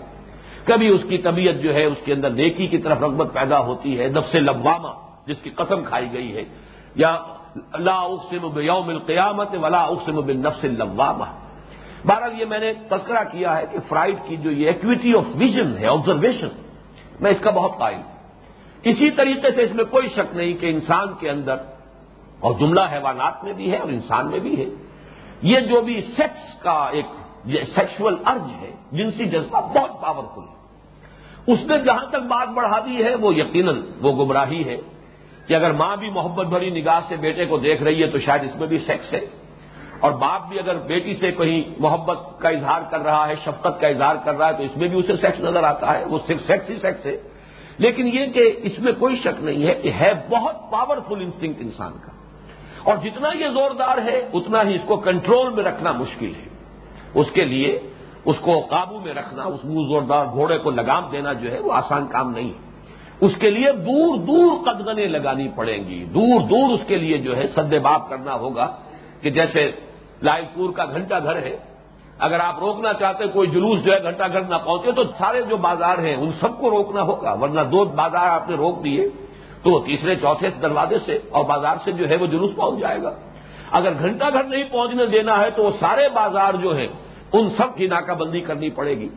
کبھی 0.63 0.87
اس 0.87 1.01
کی 1.09 1.17
طبیعت 1.17 1.55
جو 1.55 1.73
ہے، 1.73 1.85
اس 1.85 1.97
کے 2.05 2.13
اندر 2.13 2.29
نیکی 2.29 2.67
کی 2.67 2.77
طرف 2.77 3.01
رغبت 3.01 3.33
پیدا 3.33 3.59
ہوتی 3.59 3.99
ہے، 3.99 4.07
نفس 4.07 4.35
لبامہ 4.35 5.02
جس 5.27 5.37
کی 5.43 5.49
قسم 5.49 5.83
کھائی 5.83 6.11
گئی 6.13 6.35
ہے، 6.35 6.43
یا 6.95 7.11
لا 7.79 7.99
اقسم 8.05 8.47
بیوم 8.49 8.87
القیامت 8.89 9.55
ولا 9.63 9.81
اقسم 9.83 10.19
بالنفس 10.21 10.63
اللوامہ۔ 10.63 11.29
بہرحال 12.05 12.39
یہ 12.39 12.45
میں 12.45 12.59
نے 12.59 12.71
تذکرہ 12.89 13.23
کیا 13.31 13.57
ہے 13.57 13.65
کہ 13.71 13.79
فرائڈ 13.89 14.17
کی 14.27 14.35
جو 14.37 14.51
یہ 14.51 14.67
ایکویٹی 14.67 15.13
آف 15.17 15.27
ویژن 15.35 15.77
ہے 15.77 15.87
آبزرویشن 15.87 16.49
میں 17.19 17.31
اس 17.31 17.41
کا 17.41 17.51
بہت 17.51 17.77
قائل 17.79 17.95
ہوں۔ 17.95 18.11
اسی 18.83 19.09
طریقے 19.11 19.51
سے 19.51 19.63
اس 19.63 19.73
میں 19.75 19.83
کوئی 19.85 20.07
شک 20.15 20.35
نہیں 20.35 20.53
کہ 20.53 20.65
انسان 20.65 21.13
کے 21.19 21.29
اندر، 21.29 21.57
اور 22.39 22.53
جملہ 22.59 22.81
حیوانات 22.91 23.43
میں 23.43 23.53
بھی 23.53 23.71
ہے 23.71 23.77
اور 23.77 23.89
انسان 23.89 24.31
میں 24.31 24.39
بھی 24.39 24.53
ہے، 24.59 24.69
یہ 25.41 25.59
جو 25.67 25.81
بھی 25.81 25.99
سیکس 26.15 26.43
کا 26.61 26.79
ایک 26.91 27.07
سیکشل 27.75 28.15
ارج 28.25 28.49
ہے، 28.61 28.71
جنسی 28.91 29.25
جذبہ 29.25 29.61
بہت 29.73 30.01
پاورفل 30.01 30.45
ہے۔ 30.49 31.53
اس 31.53 31.59
نے 31.67 31.77
جہاں 31.83 32.05
تک 32.09 32.27
بات 32.27 32.49
بڑھا 32.53 32.79
دی 32.79 33.03
ہے، 33.03 33.13
وہ 33.15 33.33
یقیناً 33.35 33.81
وہ 34.01 34.11
گمراہی 34.15 34.63
ہے۔ 34.65 34.77
کہ 35.47 35.53
اگر 35.53 35.71
ماں 35.71 35.97
بھی 35.97 36.09
محبت 36.09 36.45
بھری 36.45 36.69
نگاہ 36.69 36.99
سے 37.07 37.15
بیٹے 37.15 37.45
کو 37.45 37.57
دیکھ 37.57 37.83
رہی 37.83 38.03
ہے 38.03 38.07
تو 38.07 38.19
شاید 38.19 38.43
اس 38.43 38.55
میں 38.55 38.67
بھی 38.67 38.77
سیکس 38.77 39.13
ہے۔ 39.13 39.19
اور 39.99 40.11
باپ 40.11 40.49
بھی 40.49 40.59
اگر 40.59 40.75
بیٹی 40.75 41.13
سے 41.13 41.31
کہیں 41.31 41.63
محبت 41.79 42.19
کا 42.39 42.49
اظہار 42.49 42.81
کر 42.91 42.99
رہا 42.99 43.27
ہے، 43.27 43.35
شفقت 43.35 43.81
کا 43.81 43.87
اظہار 43.87 44.15
کر 44.25 44.37
رہا 44.37 44.47
ہے، 44.47 44.53
تو 44.53 44.63
اس 44.63 44.77
میں 44.77 44.87
بھی 44.87 44.99
اسے 44.99 45.15
سیکس 45.15 45.39
نظر 45.39 45.63
آتا 45.63 45.99
ہے۔ 45.99 46.05
وہ 46.05 46.17
صرف 46.27 46.41
سیکس 46.41 46.69
ہی 46.69 46.75
سیکس 46.75 47.05
ہے۔ 47.05 47.17
لیکن 47.77 48.07
یہ 48.07 48.25
کہ 48.25 48.53
اس 48.63 48.79
میں 48.79 48.93
کوئی 48.99 49.15
شک 49.15 49.43
نہیں 49.43 49.67
ہے 49.67 49.73
کہ 49.73 49.91
ہے 49.91 50.13
بہت 50.29 50.71
پاورفل 50.71 51.21
انسٹنکٹ 51.21 51.61
انسان 51.61 51.93
کا۔ 51.93 52.11
اور 52.83 52.97
جتنا 52.97 53.29
یہ 53.39 53.45
زوردار 53.49 53.97
ہے، 53.97 54.29
اتنا 54.33 54.63
ہی 54.63 54.75
اس 54.75 54.81
کو 54.85 54.95
کنٹرول 54.95 55.53
میں 55.53 55.63
رکھنا 55.63 55.91
مشکل 55.91 56.33
ہے۔ 56.35 56.49
اس 57.13 57.27
کے 57.33 57.45
لیے، 57.45 57.79
اس 58.25 58.35
کو 58.41 58.59
قابو 58.59 58.99
میں 58.99 59.13
رکھنا، 59.13 59.43
اس 59.43 59.65
منہ 59.65 59.87
زوردار 59.87 60.25
گھوڑے 60.25 60.57
کو 60.57 60.71
لگام 60.71 61.03
دینا 61.11 61.33
جو 61.33 61.51
ہے، 61.51 61.59
وہ 61.59 61.73
آسان 61.73 62.07
کام 62.07 62.31
نہیں 62.31 62.49
ہے۔ 62.49 62.72
اس 63.23 63.35
کے 63.35 63.49
لیے 63.49 63.71
دور 63.71 64.17
دور 64.17 64.51
قدغنیں 64.65 65.07
لگانی 65.07 65.47
پڑیں 65.55 65.79
گی۔ 65.87 66.05
دور 66.05 66.39
دور 66.41 66.73
اس 66.73 66.87
کے 66.87 66.97
لیے 66.97 67.17
جو 67.17 67.37
ہے 67.37 67.47
سد 67.47 67.73
باب 67.81 68.09
کرنا 68.09 68.33
ہوگا 68.33 68.67
کہ 69.21 69.29
جیسے 69.29 69.71
لائل 70.21 70.45
پور 70.53 70.69
کا 70.73 70.85
گھنٹہ 70.85 71.15
گھر 71.23 71.35
ہے۔ 71.35 71.55
اگر 72.19 72.39
آپ 72.39 72.59
روکنا 72.59 72.93
چاہتے 72.93 73.27
کوئی 73.27 73.47
جلوس 73.47 73.83
جو 73.83 73.93
ہے 73.93 74.03
گھنٹہ 74.03 74.23
گھر 74.33 74.41
نہ 74.41 74.55
پہنچے 74.55 74.91
تو 74.91 75.03
سارے 75.03 75.41
جو 75.49 75.57
بازار 75.57 75.97
ہیں 75.97 76.15
ان 76.15 76.31
سب 76.39 76.59
کو 76.59 76.69
روکنا 76.69 77.01
ہوگا، 77.01 77.31
ورنہ 77.41 77.61
دو 77.71 77.85
بازار 77.85 78.27
آپ 78.29 78.49
نے 78.49 78.55
روک 78.55 78.83
دیے 78.83 79.09
تو 79.63 79.79
تیسرے، 79.79 80.15
چوتھے 80.15 80.49
دروازے 80.61 80.97
سے 81.05 81.19
اور 81.31 81.43
بازار 81.45 81.75
سے 81.83 81.91
جو 81.91 82.09
ہے 82.09 82.15
وہ 82.15 82.25
جلوس 82.25 82.51
پہنچ 82.55 82.79
جائے 82.79 83.01
گا۔ 83.03 83.11
اگر 83.71 83.91
گھنٹہ 83.99 84.25
گھر 84.33 84.43
نہیں 84.43 84.63
پہنچنے 84.63 85.05
دینا 85.05 85.39
ہے 85.41 85.49
تو 85.49 85.63
وہ 85.63 85.71
سارے 85.79 86.09
بازار 86.13 86.53
جو 86.53 86.77
ہیں 86.77 86.87
ان 87.33 87.49
سب 87.49 87.69
کی 87.75 87.87
ناکہ 87.87 88.13
بندی 88.13 88.41
کرنی 88.41 88.69
پڑے 88.69 88.97
گی۔ 88.97 89.09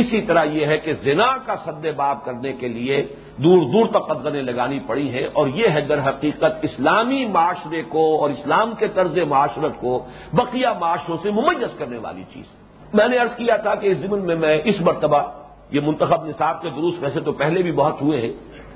اسی 0.00 0.20
طرح 0.20 0.44
یہ 0.44 0.66
ہے 0.66 0.78
کہ 0.78 0.92
زنا 0.92 1.30
کا 1.46 1.56
سد 1.56 1.86
باب 1.96 2.24
کرنے 2.24 2.52
کے 2.52 2.68
لیے 2.68 3.02
دور 3.44 3.62
دور 3.72 3.86
تک 3.86 4.08
قدغنیں 4.08 4.42
لگانی 4.42 4.78
پڑی 4.86 5.08
ہیں 5.10 5.26
اور 5.32 5.48
یہ 5.48 5.68
ہے 5.68 5.80
در 5.80 6.00
حقیقت 6.08 6.52
اسلامی 6.62 7.24
معاشرے 7.26 7.82
کو 7.82 8.04
اور 8.20 8.30
اسلام 8.30 8.74
کے 8.78 8.88
طرز 8.94 9.18
معاشرت 9.28 9.80
کو 9.80 9.92
بقیہ 10.32 10.68
معاشروں 10.80 11.16
سے 11.22 11.30
ممیز 11.30 11.78
کرنے 11.78 11.98
والی 11.98 12.22
چیز 12.34 12.46
میں 12.94 13.08
نے 13.08 13.18
ارض 13.18 13.36
کیا 13.36 13.56
تھا 13.56 13.74
کہ 13.74 13.86
اس 13.86 13.98
زمن 13.98 14.26
میں 14.26 14.36
میں 14.36 14.60
اس 14.64 14.80
مرتبہ 14.80 15.22
یہ 15.70 15.80
منتخب 15.80 16.26
نصاب 16.26 16.62
کے 16.62 16.70
دروس 16.70 16.94
ویسے 17.00 17.20
تو 17.20 17.32
پہلے 17.32 17.62
بھی 17.62 17.72
بہت 17.72 18.02
ہوئے 18.02 18.20
ہیں، 18.20 18.32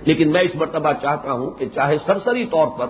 لیکن 0.06 0.32
میں 0.32 0.40
اس 0.40 0.54
مرتبہ 0.54 0.92
چاہتا 1.02 1.32
ہوں 1.32 1.50
کہ 1.50 1.68
چاہے 1.74 1.96
سرسری 2.06 2.44
طور 2.46 2.66
پر 2.78 2.86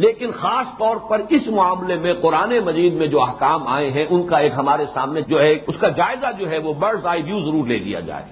لیکن 0.00 0.30
خاص 0.30 0.78
طور 0.78 0.96
پر 0.96 1.20
اس 1.28 1.46
معاملے 1.46 1.96
میں 1.96 2.14
قرآن 2.14 2.58
مجید 2.58 2.94
میں 2.94 3.06
جو 3.06 3.22
احکام 3.22 3.66
آئے 3.66 3.90
ہیں، 3.90 4.06
ان 4.10 4.26
کا 4.26 4.38
ایک 4.38 4.52
ہمارے 4.56 4.86
سامنے 4.94 5.20
جو 5.20 5.40
ہے 5.40 5.52
اس 5.52 5.74
کا 5.80 5.88
جائزہ 5.88 6.26
جو 6.38 6.50
ہے 6.50 6.58
وہ 6.58 6.72
برڈز 6.72 7.06
آئی 7.06 7.22
ویو 7.22 7.44
ضرور 7.44 7.66
لے 7.66 7.78
لیا 7.78 8.00
جائے۔ 8.00 8.24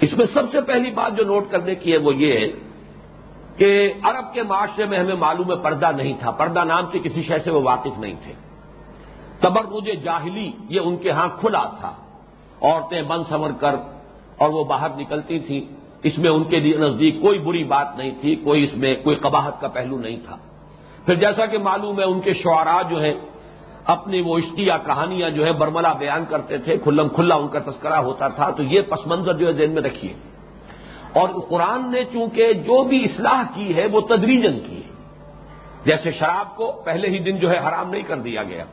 اس 0.00 0.12
میں 0.12 0.26
سب 0.26 0.42
سے 0.52 0.60
پہلی 0.60 0.90
بات 0.90 1.16
جو 1.16 1.24
نوٹ 1.24 1.50
کرنے 1.50 1.74
کی 1.74 1.92
ہے 1.92 1.96
وہ 1.96 2.14
یہ 2.14 2.32
ہے 2.32 2.46
کہ 3.56 3.92
عرب 4.02 4.34
کے 4.34 4.42
معاشرے 4.42 4.84
میں 4.84 4.98
ہمیں 4.98 5.14
معلوم 5.14 5.50
ہے 5.50 5.56
پردہ 5.56 5.90
نہیں 5.96 6.12
تھا۔ 6.20 6.30
پردہ 6.30 6.64
نام 6.64 6.86
کے 6.86 6.98
کسی 6.98 7.22
شے 7.22 7.38
سے 7.38 7.50
وہ 7.50 7.60
واقف 7.62 7.98
نہیں 7.98 8.14
تھے۔ 8.22 8.32
تبرج 9.40 10.04
جاہلی 10.04 10.52
یہ 10.68 10.80
ان 10.80 10.96
کے 10.96 11.10
ہاں 11.10 11.28
کھلا 11.40 11.64
تھا۔ 11.80 11.92
عورتیں 12.62 13.02
بند 13.02 13.22
سمر 13.28 13.50
کر 13.60 13.74
اور 14.38 14.48
وہ 14.48 14.64
باہر 14.64 14.88
نکلتی 14.96 15.38
تھیں۔ 15.38 15.85
اس 16.06 16.18
میں 16.18 16.30
ان 16.30 16.44
کے 16.44 16.58
نزدیک 16.60 17.22
کوئی 17.22 17.38
بری 17.38 17.64
بات 17.64 17.98
نہیں 17.98 18.10
تھی، 18.20 18.34
کوئی 18.34 18.64
اس 18.64 18.74
میں 18.76 18.94
کوئی 19.04 19.16
قباہت 19.16 19.60
کا 19.60 19.68
پہلو 19.68 19.98
نہیں 19.98 20.16
تھا۔ 20.26 20.36
پھر 21.06 21.14
جیسا 21.14 21.46
کہ 21.46 21.58
معلوم 21.58 21.98
ہے، 21.98 22.04
ان 22.04 22.20
کے 22.20 22.32
شعراء 22.34 22.82
جو 22.90 23.02
ہیں، 23.02 23.14
اپنی 23.84 24.20
وہ 24.20 24.38
اشتیا 24.38 24.76
کہانیاں 24.86 25.30
جو 25.30 25.44
ہے 25.44 25.52
برملا 25.52 25.92
بیان 25.92 26.24
کرتے 26.28 26.58
تھے، 26.58 26.76
کھلم 26.76 27.08
کھلا 27.08 27.34
ان 27.34 27.48
کا 27.48 27.58
تذکرہ 27.58 27.98
ہوتا 27.98 28.28
تھا، 28.28 28.50
تو 28.50 28.62
یہ 28.62 28.80
پس 28.80 29.06
منظر 29.06 29.32
جو 29.32 29.46
ہے 29.46 29.52
ذہن 29.52 29.70
میں 29.70 29.82
رکھیے۔ 29.82 30.12
اور 31.12 31.28
قرآن 31.48 31.92
نے 31.92 32.02
چونکہ 32.12 32.52
جو 32.52 32.84
بھی 32.84 33.04
اصلاح 33.04 33.42
کی 33.54 33.76
ہے، 33.76 33.86
وہ 33.86 34.00
تدریجن 34.00 34.58
کی 34.66 34.76
ہے۔ 34.76 34.90
جیسے 35.84 36.10
شراب 36.10 36.56
کو 36.56 36.72
پہلے 36.84 37.08
ہی 37.08 37.18
دن 37.18 37.36
جو 37.38 37.50
ہے 37.50 37.58
حرام 37.58 37.90
نہیں 37.90 38.02
کر 38.02 38.18
دیا 38.18 38.42
گیا، 38.42 38.64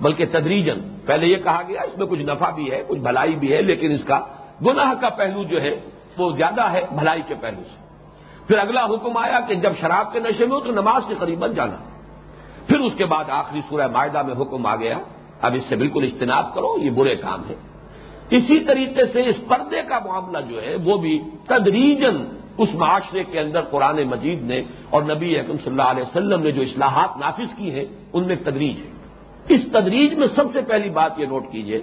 بلکہ 0.00 0.24
تدریجن 0.32 0.78
پہلے 1.06 1.26
یہ 1.26 1.36
کہا 1.36 1.62
گیا، 1.68 1.80
اس 1.80 1.98
میں 1.98 2.06
کچھ 2.06 2.20
نفع 2.20 2.50
بھی 2.50 2.70
ہے، 2.72 2.82
کچھ 2.88 2.98
بھلائی 2.98 3.34
بھی 3.36 3.52
ہے، 3.52 3.62
لیکن 3.62 3.92
اس 3.92 4.04
کا 4.04 4.20
گناہ 4.66 4.94
کا 5.00 5.08
پہلو 5.08 5.44
جو 5.44 5.62
ہے 5.62 5.80
وہ 6.18 6.36
زیادہ 6.36 6.72
ہے 6.72 6.80
بھلائی 6.98 7.22
کے 7.28 7.34
پہلو 7.40 7.62
سے۔ 7.62 7.82
پھر 8.46 8.58
اگلا 8.58 8.84
حکم 8.84 9.16
آیا 9.16 9.40
کہ 9.40 9.54
جب 9.54 9.72
شراب 9.80 10.12
کے 10.12 10.20
نشے 10.20 10.46
میں 10.46 10.56
ہو 10.56 10.60
تو 10.60 10.72
نماز 10.72 11.02
کے 11.08 11.14
قریب 11.18 11.38
بن 11.38 11.54
جانا۔ 11.54 11.76
پھر 12.66 12.80
اس 12.80 12.92
کے 12.96 13.04
بعد 13.04 13.24
آخری 13.28 13.60
سورہ 13.68 13.86
معاہدہ 13.86 14.22
میں 14.22 14.34
حکم 14.34 14.66
آ 14.66 14.76
گیا۔ 14.76 14.98
اب 15.42 15.54
اس 15.54 15.62
سے 15.68 15.76
بالکل 15.76 16.02
اجتناب 16.02 16.54
کرو، 16.54 16.78
یہ 16.78 16.90
برے 16.90 17.16
کام 17.16 17.42
ہے۔ 17.48 17.54
اسی 18.30 18.60
طریقے 18.60 19.06
سے 19.06 19.26
اس 19.26 19.36
پردے 19.48 19.82
کا 19.88 19.98
معاملہ 19.98 20.38
جو 20.48 20.62
ہے، 20.62 20.76
وہ 20.84 20.96
بھی 20.98 21.22
تدریجن 21.46 22.36
اس 22.58 22.68
معاشرے 22.74 23.24
کے 23.24 23.40
اندر 23.40 23.62
قرآن 23.62 24.02
مجید 24.02 24.42
نے 24.42 24.62
اور 24.90 25.02
نبی 25.02 25.38
احکم 25.38 25.52
صلی 25.52 25.70
اللہ 25.70 25.82
علیہ 25.82 26.02
وسلم 26.02 26.42
نے 26.42 26.50
جو 26.50 26.62
اصلاحات 26.62 27.16
نافذ 27.16 27.56
کی 27.56 27.74
ہیں، 27.74 27.84
ان 28.12 28.26
میں 28.26 28.36
تدریج 28.36 28.80
ہے۔ 28.80 28.90
اس 29.48 29.60
تدریج 29.72 30.14
میں 30.14 30.26
سب 30.26 30.44
سے 30.52 30.60
پہلی 30.60 30.90
بات 30.90 31.18
یہ 31.18 31.26
نوٹ 31.26 31.44
کیجیے 31.52 31.80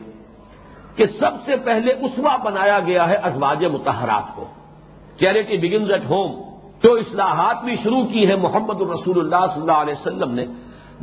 کہ 1.00 1.06
سب 1.06 1.32
سے 1.46 1.56
پہلے 1.56 1.92
اسوا 1.92 2.36
بنایا 2.36 2.80
گیا 2.80 3.10
ہے 3.10 3.16
ازواج 3.16 3.66
متحرات 3.66 4.36
کو۔ 4.36 4.46
چیریٹی 5.20 5.58
بگنز 5.58 5.92
ایٹ 5.92 6.02
ہوم 6.10 6.32
جو 6.84 6.94
اصلاحات 6.94 7.64
بھی 7.64 7.76
شروع 7.84 8.04
کی 8.04 8.28
ہے 8.28 8.36
محمد 8.36 8.82
الرسول 8.82 9.20
اللہ 9.20 9.52
صلی 9.54 9.62
اللہ 9.62 9.72
علیہ 9.72 9.94
وسلم 9.94 10.32
نے۔ 10.32 10.46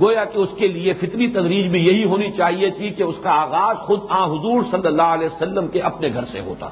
گویا 0.01 0.25
کہ 0.25 0.39
اس 0.39 0.49
کے 0.57 0.69
لیے 0.69 0.93
فطری 0.93 1.31
تدریج 1.31 1.73
بھی 1.73 1.87
یہی 1.87 2.05
ہونی 2.05 2.31
چاہیے 2.31 2.71
تھی 2.71 2.91
کہ 2.91 3.03
اس 3.03 3.15
کا 3.23 3.31
آغاز 3.31 3.77
خود 3.77 4.01
آ 4.11 4.25
حضور 4.25 4.63
صلی 4.71 4.87
اللہ 4.87 5.03
علیہ 5.03 5.27
وسلم 5.27 5.69
کے 5.69 5.81
اپنے 5.81 6.09
گھر 6.09 6.25
سے 6.25 6.41
ہوتا۔ 6.41 6.69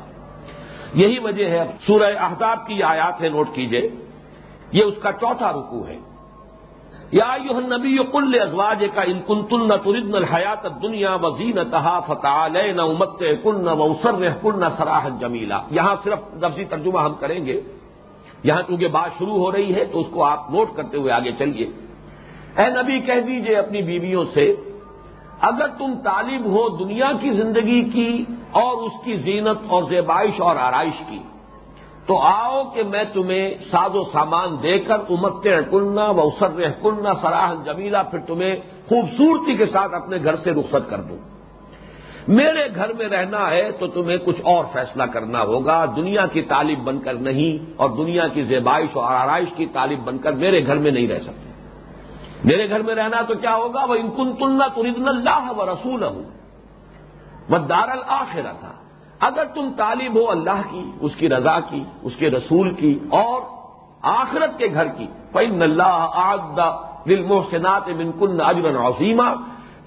یہی 0.94 1.18
وجہ 1.18 1.48
ہے۔ 1.48 1.64
سورہ 1.86 2.12
احزاب 2.18 2.66
کی 2.66 2.82
آیات 2.82 3.22
ہے، 3.22 3.28
نوٹ 3.28 3.48
کیجیے۔ 3.54 3.90
یہ 4.72 4.82
اس 4.82 4.94
کا 5.02 5.12
چوتھا 5.12 5.50
رکو 5.52 5.86
ہے۔ 5.86 6.13
یا 7.14 7.36
یو 7.44 7.60
نبی 7.60 7.98
کل 8.12 8.40
ازواج 8.42 8.84
کا 8.94 9.02
ان 9.02 9.20
کنتن 9.26 9.68
تردن 9.68 10.14
الحیات 10.14 10.82
دنیا 10.82 11.14
وزین 11.14 11.58
تہا 11.70 12.00
فتح 12.00 12.48
نہ 12.48 12.82
امت 12.82 13.22
کن 13.42 13.64
نہ 13.64 13.70
وسر 13.70 14.28
کن 14.42 14.60
نہ 14.60 14.64
سراہ 14.78 15.08
جمیلا۔ 15.20 15.60
یہاں 15.70 15.96
صرف 16.04 16.18
لفظی 16.42 16.64
ترجمہ 16.64 17.00
ہم 17.00 17.14
کریں 17.14 17.46
گے۔ 17.46 17.60
یہاں 18.42 18.62
چونکہ 18.62 18.88
بات 18.88 19.10
شروع 19.18 19.36
ہو 19.36 19.52
رہی 19.52 19.74
ہے 19.74 19.84
تو 19.84 20.00
اس 20.00 20.06
کو 20.10 20.24
آپ 20.24 20.50
نوٹ 20.50 20.76
کرتے 20.76 20.96
ہوئے 20.96 21.12
آگے 21.12 21.32
چلیے۔ 21.32 21.66
اے 22.58 22.70
نبی 22.70 23.00
کہہ 23.00 23.20
دیجیے 23.20 23.56
اپنی 23.56 23.82
بیویوں 23.82 24.24
سے، 24.24 24.54
اگر 25.40 25.66
تم 25.78 25.94
طالب 26.04 26.44
ہو 26.44 26.68
دنیا 26.68 27.10
کی 27.20 27.30
زندگی 27.30 27.90
کی 27.90 28.24
اور 28.50 28.76
اس 28.76 28.92
کی 29.04 29.14
زینت 29.14 29.58
اور 29.68 29.82
زیبائش 29.82 30.40
اور 30.40 30.56
آرائش 30.56 31.02
کی 31.08 31.18
تو 32.06 32.18
آؤ 32.18 32.70
کہ 32.74 32.82
میں 32.82 33.04
تمہیں 33.12 33.54
ساز 33.70 33.96
و 33.96 34.04
سامان 34.04 34.56
دے 34.62 34.78
کر 34.78 34.96
امت 35.10 35.46
کننا 35.70 36.10
و 36.10 36.20
اسر 36.20 36.68
کننا 36.82 37.14
سراہ 37.14 37.54
جمیلا 37.64 38.02
پھر 38.02 38.18
تمہیں 38.18 38.56
خوبصورتی 38.88 39.56
کے 39.56 39.66
ساتھ 39.66 39.94
اپنے 39.94 40.16
گھر 40.24 40.36
سے 40.36 40.50
رخصت 40.50 40.90
کر 40.90 41.00
دوں۔ 41.00 41.16
میرے 42.28 42.68
گھر 42.74 42.92
میں 42.92 43.06
رہنا 43.06 43.50
ہے 43.50 43.72
تو 43.72 43.86
تمہیں 43.86 44.16
کچھ 44.24 44.40
اور 44.42 44.64
فیصلہ 44.72 45.02
کرنا 45.02 45.42
ہوگا۔ 45.42 45.84
دنیا 45.96 46.26
کی 46.26 46.42
طالب 46.42 46.78
بن 46.78 46.98
کر 46.98 47.14
نہیں 47.14 47.72
اور 47.76 47.90
دنیا 47.90 48.28
کی 48.28 48.42
زیبائش 48.42 48.88
اور 48.92 49.14
آرائش 49.14 49.48
کی 49.56 49.66
طالب 49.66 49.98
بن 50.04 50.18
کر 50.18 50.32
میرے 50.32 50.66
گھر 50.66 50.76
میں 50.76 50.90
نہیں 50.90 51.08
رہ 51.08 51.18
سکتے۔ 51.18 51.52
میرے 52.44 52.70
گھر 52.70 52.82
میں 52.82 52.94
رہنا 52.94 53.22
تو 53.22 53.34
کیا 53.34 53.56
ہوگا؟ 53.56 53.84
وہ 53.84 53.94
انکن 53.94 54.32
تلنا 54.32 54.66
تردن 54.66 55.08
اللہ 55.08 55.52
و 55.56 55.66
رسول 55.66 56.02
ہوں 56.02 56.24
وہ 57.48 57.58
دار 57.58 57.88
الآخرہ 57.88 58.52
تھا 58.60 58.72
اگر 59.24 59.44
تم 59.44 59.70
طالب 59.76 60.14
ہو 60.16 60.30
اللہ 60.30 60.60
کی، 60.70 60.90
اس 61.00 61.14
کی 61.16 61.28
رضا 61.28 61.60
کی، 61.60 61.84
اس 62.02 62.16
کے 62.16 62.30
رسول 62.30 62.74
کی 62.74 62.98
اور 63.10 63.42
آخرت 64.02 64.58
کے 64.58 64.66
گھر 64.74 64.86
کی 64.88 65.06
فن 65.32 65.62
اللہ 65.62 66.08
آد 66.12 66.58
دل 67.08 67.22
محسنات 67.22 67.88
منکن 67.88 68.40
اجرن 68.40 68.76
عظیمہ 68.76 69.30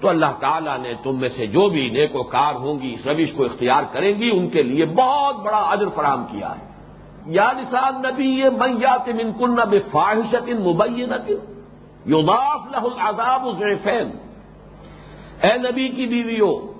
تو 0.00 0.08
اللہ 0.08 0.32
تعالیٰ 0.40 0.78
نے 0.78 0.92
تم 1.02 1.20
میں 1.20 1.28
سے 1.28 1.46
جو 1.46 1.68
بھی 1.68 1.88
نیک 1.88 2.16
و 2.16 2.22
کار 2.22 2.54
ہوں 2.54 2.80
گی، 2.80 2.94
اس 2.94 3.06
روش 3.06 3.32
کو 3.32 3.44
اختیار 3.44 3.82
کریں 3.92 4.18
گی، 4.18 4.30
ان 4.32 4.48
کے 4.48 4.62
لیے 4.62 4.86
بہت 4.86 5.36
بڑا 5.36 5.58
اجر 5.58 5.88
فراہم 5.88 6.24
کیا 6.30 6.52
ہے۔ 6.58 6.68
یا 7.26 7.52
نسان 7.52 8.02
نبی 8.02 8.24
یہ 8.24 8.44
میات 8.44 9.08
منکن 9.08 9.54
بے 9.70 9.78
فاحشت 9.78 10.48
مبینت 10.48 11.30
یوداف 12.06 12.60
لہ 12.70 12.84
العذاب 12.84 13.48
ضعفین۔ 13.58 14.10
اے 15.42 15.58
نبی 15.58 15.88
کی 15.88 16.06
بیویوں 16.06 16.77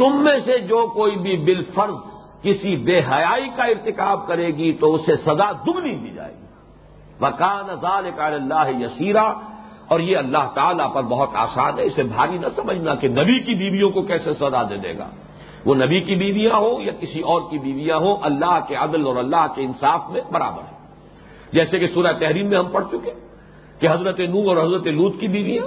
تم 0.00 0.24
میں 0.24 0.38
سے 0.44 0.58
جو 0.58 0.86
کوئی 0.94 1.16
بھی 1.16 1.36
بالفرض 1.36 1.98
کسی 2.42 2.76
بے 2.76 2.98
حیائی 2.98 3.48
کا 3.56 3.64
ارتکاب 3.64 4.26
کرے 4.26 4.46
گی 4.46 4.72
تو 4.72 4.94
اسے 4.94 5.16
سزا 5.16 5.50
دگنی 5.52 5.94
دی 5.94 6.10
جائے 6.14 6.32
گی۔ 6.32 6.46
وکان 7.20 7.70
ازال 7.70 8.10
کار 8.16 8.32
اللہ 8.32 8.68
یسیرا 8.80 9.26
اور 9.88 10.00
یہ 10.00 10.16
اللہ 10.16 10.44
تعالیٰ 10.54 10.92
پر 10.92 11.02
بہت 11.02 11.30
آسان 11.34 11.78
ہے، 11.78 11.84
اسے 11.84 12.02
بھاری 12.02 12.38
نہ 12.38 12.46
سمجھنا 12.56 12.94
کہ 12.94 13.08
نبی 13.08 13.38
کی 13.38 13.54
بیویوں 13.54 13.90
کو 13.90 14.02
کیسے 14.02 14.34
سزا 14.34 14.62
دے 14.62 14.76
دے 14.76 14.98
گا۔ 14.98 15.08
وہ 15.64 15.74
نبی 15.74 16.00
کی 16.00 16.14
بیویاں 16.14 16.56
ہوں 16.56 16.82
یا 16.82 16.92
کسی 17.00 17.20
اور 17.20 17.40
کی 17.50 17.58
بیویاں 17.58 17.96
ہوں، 17.96 18.16
اللہ 18.22 18.58
کے 18.68 18.74
عدل 18.74 19.06
اور 19.06 19.16
اللہ 19.16 19.46
کے 19.54 19.62
انصاف 19.62 20.10
میں 20.10 20.20
برابر 20.32 20.62
ہے 20.62 20.76
جیسے 21.52 21.78
کہ 21.78 21.86
سورہ 21.88 22.12
تحریم 22.20 22.46
میں 22.46 22.58
ہم 22.58 22.68
پڑھ 22.72 22.84
چکے 22.92 23.12
کہ 23.78 23.86
حضرت 23.88 24.20
نو 24.20 24.48
اور 24.48 24.56
حضرت 24.56 24.86
لوت 24.86 25.20
کی 25.20 25.28
بیویاں 25.28 25.66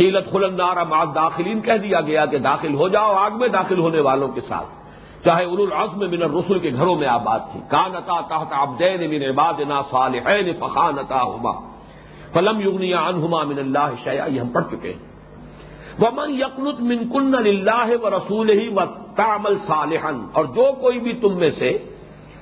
قیلت 0.00 0.32
خلندار 0.32 0.76
ماد 0.76 1.06
داخلین 1.14 1.60
کہہ 1.60 1.76
دیا 1.76 2.00
گیا 2.00 2.26
کہ 2.26 2.38
داخل 2.38 2.74
ہو 2.74 2.88
جاؤ 2.88 3.14
آگ 3.14 3.30
میں 3.30 3.48
داخل 3.48 3.78
ہونے 3.78 4.00
والوں 4.00 4.28
کے 4.28 4.40
ساتھ۔ 4.40 4.68
چاہے 5.24 5.44
ار 5.44 5.58
العزم 5.58 5.98
من 5.98 6.22
الرسل 6.22 6.58
کے 6.58 6.70
گھروں 6.72 6.96
میں 6.96 7.08
آباد 7.08 7.40
تھی۔ 7.52 7.60
کانتا 7.68 8.20
تحت 8.20 8.52
عبدین 8.52 9.10
من 9.10 9.22
عبادنا 9.22 9.82
صالحین 9.90 10.52
فخانتا 10.60 11.22
ہما 11.22 11.52
فلم 12.32 12.60
یغنیا 12.60 13.00
انہما 13.00 13.44
من 13.44 13.58
اللہ 13.58 13.86
شیا 14.04 14.24
یہ 14.24 14.40
ہم 14.40 14.48
پڑھ 14.48 14.64
چکے 14.70 14.92
ہیں۔ 14.92 15.10
ومن 16.00 16.30
یقنت 16.30 16.80
من 16.80 17.08
کن 17.08 17.34
اللہ 17.34 17.88
و 18.02 18.10
رسول 18.10 18.50
ہی 18.50 18.68
و 18.68 18.80
تامل 19.16 19.58
صالحن 19.66 20.26
اور 20.32 20.44
جو 20.44 20.72
کوئی 20.80 20.98
بھی 21.00 21.12
تم 21.12 21.36
میں 21.36 21.50
سے 21.50 21.70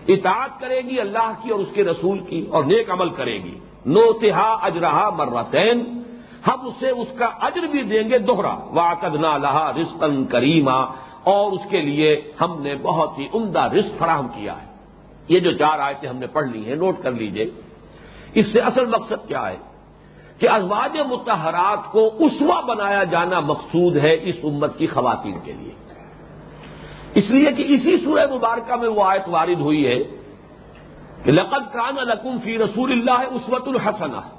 اطاعت 0.09 0.61
کرے 0.61 0.81
گی 0.81 1.00
اللہ 1.00 1.33
کی 1.43 1.50
اور 1.50 1.61
اس 1.61 1.69
کے 1.75 1.85
رسول 1.85 2.19
کی 2.19 2.47
اور 2.50 2.65
نیک 2.65 2.91
عمل 2.91 3.09
کرے 3.09 3.38
گی۔ 3.45 3.59
نو 3.87 4.12
تہا 4.12 4.59
اجرہا 4.62 5.11
مرتین۔ 5.11 6.03
ہم 6.49 6.67
اسے 6.67 6.88
اس 6.88 7.09
کا 7.19 7.26
اجر 7.26 7.62
بھی 7.62 7.83
دیں 7.83 8.11
گے 8.11 8.19
دوہرا۔ 8.19 8.55
واقد 8.55 9.14
نہ 9.14 9.26
لہا 9.26 9.73
رسطن 9.73 10.25
کریما 10.25 10.81
اور 11.25 11.52
اس 11.52 11.61
کے 11.71 11.83
لیے 11.83 12.33
ہم 12.40 12.62
نے 12.62 12.75
بہت 12.83 13.19
ہی 13.19 13.28
عمدہ 13.35 13.61
رزق 13.61 13.99
فراہم 13.99 14.28
کیا 14.28 14.62
ہے۔ 14.62 14.67
یہ 15.28 15.40
جو 15.40 15.52
چار 15.52 15.78
آیتیں 15.78 16.09
ہم 16.09 16.17
نے 16.17 16.26
پڑھ 16.26 16.49
لی 16.49 16.67
ہیں، 16.67 16.76
نوٹ 16.76 17.02
کر 17.02 17.12
لیجیے۔ 17.12 17.50
اس 18.35 18.52
سے 18.52 18.61
اصل 18.61 18.87
مقصد 18.87 19.28
کیا 19.28 19.50
ہے؟ 19.50 19.57
کہ 20.38 20.49
ازواج 20.50 20.99
متحرات 21.09 21.93
کو 21.93 22.11
اسوا 22.19 22.61
بنایا 22.61 23.05
جانا 23.05 23.40
مقصود 23.40 23.97
ہے 23.97 24.17
اس 24.23 24.37
امت 24.43 24.78
کی 24.78 24.87
خواتین 24.87 25.38
کے 25.45 25.52
لیے۔ 25.52 25.73
اس 27.14 27.31
لیے 27.31 27.52
کہ 27.52 27.62
اسی 27.67 27.99
سورہ 28.05 28.35
مبارکہ 28.35 28.76
میں 28.76 28.88
وہ 28.88 29.05
آیت 29.05 29.25
وارد 29.26 29.61
ہوئی 29.61 29.87
ہے 29.87 29.99
کہ 31.25 31.33
لقد 31.33 31.73
کان 31.73 31.95
لکم 31.95 32.38
فی 32.38 32.59
رسول 32.59 32.93
اللہ 32.93 33.28
اسوت 33.31 33.69
الحسنہ 33.69 34.38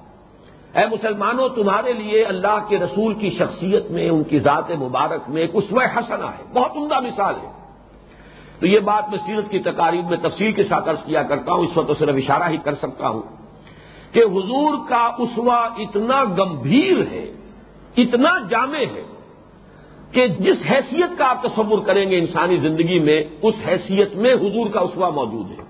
اے 0.76 0.86
مسلمانوں، 0.92 1.50
تمہارے 1.50 1.94
لیے 1.94 2.24
اللہ 2.24 2.58
کے 2.68 2.80
رسول 2.80 3.14
کی 3.14 3.30
شخصیت 3.30 3.92
میں، 3.92 4.10
ان 4.10 4.24
کی 4.24 4.40
ذات 4.40 4.72
مبارک 4.72 5.30
میں 5.30 5.42
ایک 5.42 5.52
اسوہ 5.54 5.84
حسنہ 5.98 6.26
ہے، 6.26 6.44
بہت 6.54 6.72
عمدہ 6.76 7.00
مثال 7.00 7.34
ہے۔ 7.44 7.52
تو 8.60 8.68
یہ 8.68 8.80
بات 8.80 9.10
میں 9.10 9.20
سیرت 9.26 9.52
کی 9.52 9.60
تقاریب 9.60 10.10
میں 10.10 10.18
تفصیل 10.18 10.52
کے 10.52 10.64
ساتھ 10.64 10.90
عرض 10.90 11.04
کیا 11.04 11.24
کرتا 11.24 11.52
ہوں، 11.52 11.64
اس 11.64 11.78
وقت 11.78 12.00
صرف 12.00 12.16
اشارہ 12.18 12.50
ہی 12.50 12.58
کر 12.58 12.76
سکتا 12.76 13.10
ہوں 13.10 13.22
کہ 14.12 14.20
حضور 14.20 14.78
کا 14.90 15.10
اسوا 15.18 15.66
اتنا 15.66 16.24
گمبھیر 16.24 16.98
ہے، 17.12 17.32
اتنا 17.98 18.30
جامع 18.50 18.78
ہے 18.78 19.04
کہ 20.12 20.28
جس 20.28 20.58
حیثیت 20.72 21.18
کا 21.18 21.30
آپ 21.30 21.44
تصور 21.44 21.80
کریں 21.86 22.12
گے 22.12 22.18
انسانی 22.18 22.58
زندگی 22.58 23.00
میں، 23.00 23.24
اس 23.42 23.56
حیثیت 23.68 24.16
میں 24.16 24.34
حضور 24.34 24.70
کا 24.70 24.80
اسوا 24.80 25.10
موجود 25.10 25.60
ہے۔ 25.60 25.69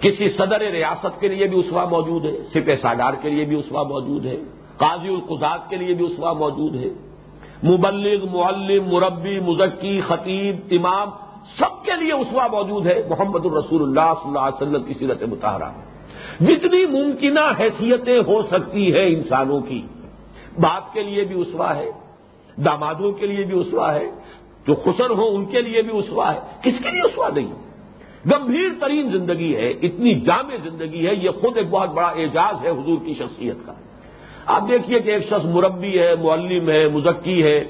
کسی 0.00 0.28
صدر 0.28 0.60
ریاست 0.60 1.20
کے 1.20 1.28
لیے 1.28 1.46
بھی 1.46 1.58
اسوا 1.58 1.84
موجود 1.84 2.24
ہے، 2.24 2.36
سپہ 2.52 2.76
سالار 2.82 3.14
کے 3.22 3.30
لیے 3.30 3.44
بھی 3.44 3.56
اسوا 3.56 3.82
موجود 3.82 4.26
ہے، 4.26 4.36
قاضی 4.76 5.08
القزاد 5.08 5.58
کے 5.68 5.76
لیے 5.76 5.94
بھی 5.94 6.04
اسوا 6.04 6.32
موجود 6.32 6.74
ہے۔ 6.74 6.90
مبلغ، 7.64 8.26
معلم، 8.30 8.84
مربی، 8.88 9.40
مزکی، 9.40 10.00
خطیب، 10.00 10.56
امام، 10.70 11.08
سب 11.58 11.84
کے 11.84 11.92
لیے 12.00 12.12
اسوا 12.12 12.46
موجود 12.46 12.86
ہے۔ 12.86 13.02
محمد 13.08 13.46
الرسول 13.46 13.82
اللہ 13.82 14.14
صلی 14.14 14.28
اللہ 14.28 14.38
علیہ 14.38 14.62
وسلم 14.62 14.82
کی 14.82 14.94
سیرت 14.94 15.22
متحرہ 15.22 15.70
جتنی 16.40 16.86
ممکنہ 16.86 17.52
حیثیتیں 17.58 18.20
ہو 18.26 18.42
سکتی 18.42 18.92
ہیں 18.92 19.06
انسانوں 19.06 19.60
کی، 19.60 19.82
باپ 20.60 20.94
کے 20.94 21.02
لیے 21.02 21.24
بھی 21.24 21.40
اسوا 21.40 21.76
ہے، 21.76 21.90
دامادوں 22.56 23.12
کے 23.12 23.26
لیے 23.26 23.44
بھی 23.44 23.60
اسوا 23.60 23.94
ہے، 23.94 24.10
جو 24.66 24.74
خسر 24.74 25.10
ہوں 25.10 25.30
ان 25.30 25.44
کے 25.44 25.60
لیے 25.62 25.82
بھی 25.82 25.98
اسوا 25.98 26.34
ہے۔ 26.34 26.40
کس 26.62 26.78
کے 26.82 26.90
لیے 26.90 27.02
اسوا 27.02 27.28
نہیں؟ 27.28 27.67
گمبھیر 28.30 28.68
ترین 28.80 29.10
زندگی 29.10 29.56
ہے، 29.56 29.68
اتنی 29.68 30.14
جامع 30.14 30.56
زندگی 30.62 31.06
ہے، 31.06 31.14
یہ 31.14 31.30
خود 31.30 31.56
ایک 31.56 31.70
بہت 31.70 31.90
بڑا 31.90 32.08
اعجاز 32.08 32.64
ہے 32.64 32.70
حضور 32.70 32.98
کی 33.04 33.14
شخصیت 33.14 33.66
کا۔ 33.66 33.72
آپ 34.46 34.62
دیکھیے 34.68 35.00
کہ 35.00 35.10
ایک 35.10 35.26
شخص 35.26 35.44
مربی 35.44 35.98
ہے، 35.98 36.14
معلم 36.22 36.70
ہے، 36.70 36.88
مزکی 36.88 37.42
ہے، 37.42 37.64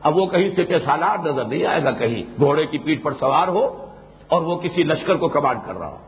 اب 0.00 0.16
وہ 0.16 0.26
کہیں 0.26 0.48
سے 0.48 0.64
سالار 0.84 1.18
نظر 1.18 1.44
نہیں 1.44 1.66
آئے 1.66 1.84
گا 1.84 1.90
کہیں، 1.90 2.22
گھوڑے 2.38 2.66
کی 2.66 2.78
پیٹ 2.78 3.02
پر 3.02 3.12
سوار 3.12 3.48
ہو 3.48 3.86
اور 4.28 4.42
وہ 4.42 4.56
کسی 4.56 4.82
لشکر 4.82 5.16
کو 5.16 5.28
کمانڈ 5.28 5.60
کر 5.66 5.78
رہا 5.78 5.88
ہو۔ 5.88 5.98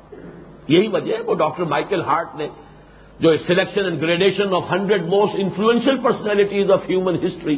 یہی 0.69 0.89
وجہ 0.89 1.17
ہے 1.17 1.23
وہ 1.23 1.35
ڈاکٹر 1.35 1.65
مائیکل 1.65 2.03
ہارٹ 2.03 2.37
نے 2.37 2.49
جو 3.21 3.37
selection 3.37 3.85
and 3.85 4.03
gradation 4.03 4.55
of 4.55 4.73
hundred 4.73 5.07
most 5.07 5.35
influential 5.39 5.97
personalities 5.97 6.71
of 6.71 6.91
human 6.91 7.17
history 7.27 7.57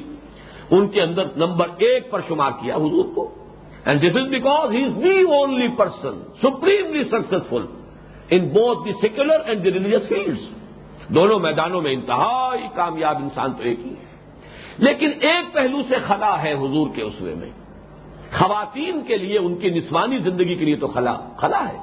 ان 0.70 0.88
کے 0.88 1.02
اندر 1.02 1.22
نمبر 1.36 1.66
ایک 1.78 2.10
پر 2.10 2.20
شمار 2.28 2.50
کیا 2.50 2.74
حضور 2.76 3.04
کو۔ 3.14 3.34
And 3.84 4.00
this 4.00 4.16
is 4.16 4.28
because 4.28 4.74
he 4.74 4.84
is 4.84 5.02
the 5.02 5.20
only 5.20 5.68
person 5.68 6.22
supremely 6.42 7.04
successful 7.04 7.64
in 8.30 8.48
both 8.48 8.78
the 8.84 8.92
secular 8.92 9.40
and 9.46 9.64
the 9.64 9.72
religious 9.72 10.08
fields 10.08 10.50
دونوں 11.08 11.38
میدانوں 11.38 11.82
میں 11.82 11.92
انتہائی 11.92 12.66
کامیاب 12.74 13.16
انسان 13.22 13.52
تو 13.52 13.62
ایک 13.62 13.78
ہی 13.78 13.90
ہے۔ 13.90 14.08
لیکن 14.78 15.10
ایک 15.20 15.54
پہلو 15.54 15.82
سے 15.82 15.94
خلا 15.96 16.42
ہے 16.42 16.52
حضور 16.52 16.86
کے 16.94 17.02
اسوے 17.02 17.34
میں۔ 17.34 17.50
خواتین 18.32 19.00
کے 19.06 19.16
لیے 19.16 19.38
ان 19.38 19.54
کی 19.54 19.70
نسوانی 19.70 20.18
زندگی 20.18 20.54
کے 20.54 20.64
لیے 20.64 20.76
تو 20.76 20.86
خلا 20.86 21.20
خلا 21.36 21.68
ہے۔ 21.68 21.78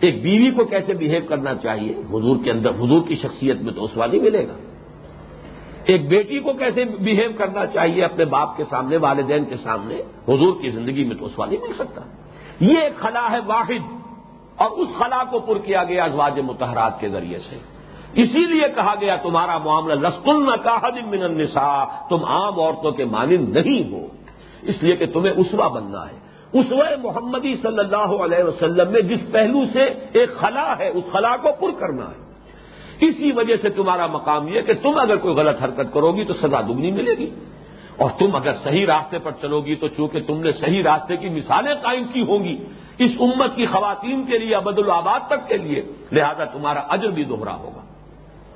ایک 0.00 0.22
بیوی 0.22 0.50
کو 0.50 0.64
کیسے 0.64 0.92
بہیو 0.92 1.20
کرنا 1.28 1.54
چاہیے؟ 1.54 1.92
حضور 1.92 2.36
کے 2.44 2.50
اندر، 2.50 2.70
حضور 2.70 3.08
کی 3.08 3.16
شخصیت 3.16 3.56
میں 3.60 3.72
تو 3.72 3.84
اسوا 3.84 4.06
نہیں 4.06 4.20
ملے 4.20 4.48
گا۔ 4.48 4.73
ایک 5.84 6.08
بیٹی 6.08 6.38
کو 6.38 6.52
کیسے 6.52 6.84
بہیو 6.84 7.30
کرنا 7.38 7.66
چاہیے 7.66 8.04
اپنے 8.04 8.24
باپ 8.24 8.56
کے 8.56 8.64
سامنے، 8.70 8.96
والدین 8.96 9.44
کے 9.44 9.56
سامنے؟ 9.56 9.94
حضور 10.28 10.62
کی 10.62 10.70
زندگی 10.70 11.04
میں 11.04 11.16
تو 11.16 11.26
اسوا 11.26 11.46
نہیں 11.46 11.60
مل 11.60 11.74
سکتا۔ 11.74 12.00
یہ 12.60 12.78
ایک 12.78 12.96
خلا 12.96 13.30
ہے 13.30 13.38
واحد، 13.46 14.04
اور 14.56 14.70
اس 14.70 14.88
خلا 14.98 15.24
کو 15.30 15.40
پر 15.40 15.58
کیا 15.58 15.84
گیا 15.84 16.04
ازواج 16.04 16.40
متحرات 16.40 17.00
کے 17.00 17.08
ذریعے 17.08 17.38
سے۔ 17.38 17.58
اسی 18.14 18.46
لیے 18.46 18.68
کہا 18.74 18.94
گیا، 19.00 19.16
تمہارا 19.16 19.58
معاملہ 19.58 19.94
لسکن 19.94 20.50
کا 20.64 20.78
من 21.06 21.22
النساء، 21.22 21.84
تم 22.08 22.24
عام 22.24 22.60
عورتوں 22.60 22.92
کے 22.92 23.04
مانند 23.04 23.56
نہیں 23.56 23.92
ہو۔ 23.92 24.06
اس 24.62 24.82
لیے 24.82 24.96
کہ 24.96 25.06
تمہیں 25.06 25.32
اسوا 25.36 25.68
بننا 25.68 26.08
ہے۔ 26.08 26.24
اسوہ 26.52 26.84
محمدی 27.02 27.56
صلی 27.56 27.78
اللہ 27.78 27.96
علیہ 27.96 28.44
وسلم 28.44 28.92
میں 28.92 29.00
جس 29.00 29.18
پہلو 29.32 29.64
سے 29.72 29.82
ایک 30.12 30.36
خلا 30.36 30.74
ہے، 30.78 30.88
اس 30.88 31.12
خلا 31.12 31.36
کو 31.42 31.48
پر 31.60 31.80
کرنا 31.80 32.04
ہے۔ 32.04 32.23
اسی 33.00 33.32
وجہ 33.32 33.56
سے 33.56 33.68
تمہارا 33.68 34.06
مقام 34.06 34.48
یہ 34.48 34.60
کہ 34.60 34.72
تم 34.82 34.98
اگر 34.98 35.16
کوئی 35.16 35.34
غلط 35.34 35.62
حرکت 35.62 35.92
کرو 35.92 36.12
گی 36.12 36.24
تو 36.24 36.34
سزا 36.34 36.60
دگنی 36.60 36.90
ملے 36.90 37.14
گی۔ 37.18 37.30
اور 37.96 38.10
تم 38.18 38.36
اگر 38.36 38.54
صحیح 38.54 38.86
راستے 38.86 39.18
پر 39.18 39.30
چلو 39.40 39.60
گی 39.60 39.74
تو 39.74 39.88
چونکہ 39.88 40.20
تم 40.26 40.40
نے 40.40 40.52
صحیح 40.52 40.82
راستے 40.82 41.16
کی 41.16 41.28
مثالیں 41.28 41.74
قائم 41.74 42.04
کی 42.04 42.22
ہوں 42.22 42.44
گی، 42.44 42.64
اس 42.98 43.10
امت 43.20 43.56
کی 43.56 43.66
خواتین 43.66 44.24
کے 44.24 44.38
لیے 44.38 44.54
ابد 44.54 44.78
الآباد 44.78 45.20
تک 45.26 45.48
کے 45.48 45.56
لیے، 45.56 45.82
لہذا 46.12 46.44
تمہارا 46.44 46.80
اجر 46.80 47.08
بھی 47.08 47.24
دوہرا 47.24 47.54
ہوگا۔ 47.54 47.80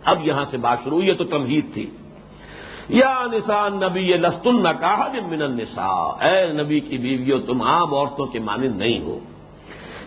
اب 0.04 0.26
یہاں 0.26 0.44
سے 0.50 0.56
بات 0.56 0.78
شروع، 0.84 1.02
یہ 1.02 1.12
تو 1.14 1.24
تمہید 1.24 1.74
تھی۔ 1.74 1.90
یا 2.88 3.26
نسان 3.32 3.76
نبی 3.76 4.00
یہ 4.00 4.16
لستن 4.16 4.62
کہا 4.62 5.08
من 5.26 5.42
النساء۔ 5.42 6.24
اے 6.24 6.52
نبی 6.52 6.80
کی 6.80 6.98
بیویوں، 6.98 7.40
تم 7.46 7.62
عام 7.62 7.94
عورتوں 7.94 8.26
کے 8.26 8.38
مانند 8.40 8.76
نہیں 8.76 9.00
ہو۔ 9.00 9.18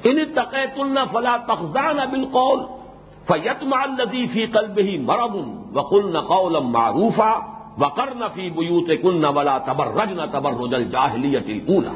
ان 0.04 0.20
تقیت 0.36 0.80
فلا 1.12 1.38
تخزان 1.38 1.98
بالقول۔ 2.12 2.81
فیت 3.28 3.64
مال 3.64 3.90
لطیفی 3.98 4.46
قلب 4.46 4.80
ہی 4.80 4.98
مرب 4.98 5.36
وقل 5.78 6.20
قول 6.20 6.58
معروفا 6.64 7.32
وقر 7.78 8.10
نفی 8.16 8.50
بوت 8.50 8.90
کن 9.02 9.26
ولا 9.26 9.58
تبر 9.58 9.88
رج 9.88 10.12
نہ 10.12 10.22
تبر 10.32 10.54
رجل 10.54 10.90
جاہلیت 10.92 11.50
اولا 11.68 11.92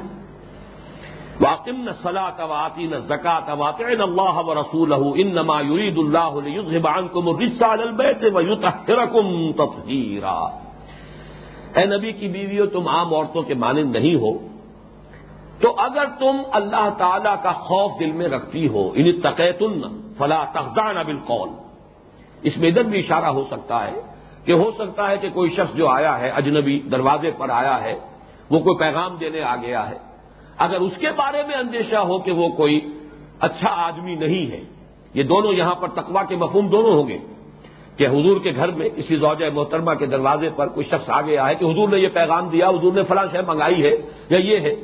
واقم 1.41 1.82
نہ 1.82 1.91
صلاح 2.03 2.29
تواتی 2.29 2.86
نہ 2.88 2.96
زکات 3.08 3.50
واطع 3.58 3.86
اللہ 4.00 4.38
و 4.46 4.53
رسول 4.53 4.94
ان 4.94 5.34
نما 5.36 5.62
یرید 5.62 5.98
اللہ 5.98 6.48
یوزبان 6.48 7.08
کم 7.13 7.29
رسا 7.39 7.72
البیت 7.72 8.24
و 8.34 8.41
یوتحرکم 8.41 9.51
تطہیرا 9.51 10.39
اے 11.75 11.86
نبی 11.86 12.12
کی 12.12 12.27
بیویوں، 12.27 12.67
تم 12.67 12.88
عام 12.88 13.13
عورتوں 13.13 13.41
کے 13.41 13.53
مانند 13.53 13.96
نہیں 13.96 14.15
ہو۔ 14.15 14.32
تو 15.62 15.74
اگر 15.77 16.05
تم 16.19 16.41
اللہ 16.51 16.89
تعالی 16.97 17.33
کا 17.43 17.51
خوف 17.51 17.91
دل 18.00 18.12
میں 18.12 18.27
رکھتی 18.27 18.67
ہو 18.67 18.83
ان 18.95 19.12
تقیتن 19.21 19.81
فلا 20.17 20.43
تخدان 20.53 20.95
بالقول، 21.05 21.50
اس 22.43 22.57
میں 22.57 22.69
ادھر 22.69 22.83
بھی 22.83 23.00
اشارہ 23.00 23.25
ہو 23.25 23.43
سکتا 23.51 23.77
ہے 23.88 24.01
کہ 24.46 24.51
ہو 24.51 24.72
سکتا 24.72 25.09
ہے 25.09 25.18
کہ 25.18 25.29
کوئی 25.29 25.50
شخص 25.50 25.75
جو 25.75 25.87
آیا 25.87 26.20
ہے، 26.20 26.29
اجنبی 26.29 26.79
دروازے 26.91 27.31
پر 27.37 27.50
آیا 27.50 27.77
ہے، 27.83 27.96
وہ 28.50 28.59
کوئی 28.59 28.77
پیغام 28.79 29.15
دینے 29.18 29.41
آ 29.41 29.55
گیا 29.55 29.89
ہے۔ 29.89 29.98
اگر 30.57 30.79
اس 30.79 30.98
کے 31.00 31.09
بارے 31.15 31.44
میں 31.48 31.55
اندیشہ 31.55 32.01
ہو 32.09 32.18
کہ 32.20 32.31
وہ 32.31 32.48
کوئی 32.50 32.79
اچھا 33.39 33.70
آدمی 33.85 34.15
نہیں 34.15 34.51
ہے، 34.51 34.61
یہ 35.13 35.24
دونوں 35.24 35.53
یہاں 35.53 35.75
پر 35.75 35.87
تقوا 35.96 36.24
کے 36.24 36.35
مفہوم 36.35 36.68
دونوں 36.68 36.94
ہوں 36.94 37.07
گے 37.07 37.18
کہ 37.98 38.07
حضور 38.07 38.39
کے 38.39 38.51
گھر 38.55 38.72
میں 38.72 38.89
کسی 38.89 39.15
زوجہ 39.15 39.50
محترمہ 39.53 39.94
کے 39.94 40.05
دروازے 40.05 40.50
پر 40.55 40.68
کوئی 40.68 40.85
شخص 40.91 41.09
آ 41.09 41.22
گیا 41.22 41.48
ہے 41.48 41.55
کہ 41.55 41.65
حضور 41.65 41.89
نے 41.89 41.98
یہ 42.00 42.07
پیغام 42.13 42.50
دیا، 42.50 42.70
حضور 42.70 42.94
نے 42.94 43.03
فلاں 43.03 43.25
شہ 43.31 43.41
منگائی 43.48 43.83
ہے 43.83 43.96
یا 44.29 44.39
یہ 44.39 44.59
ہے۔ 44.59 44.75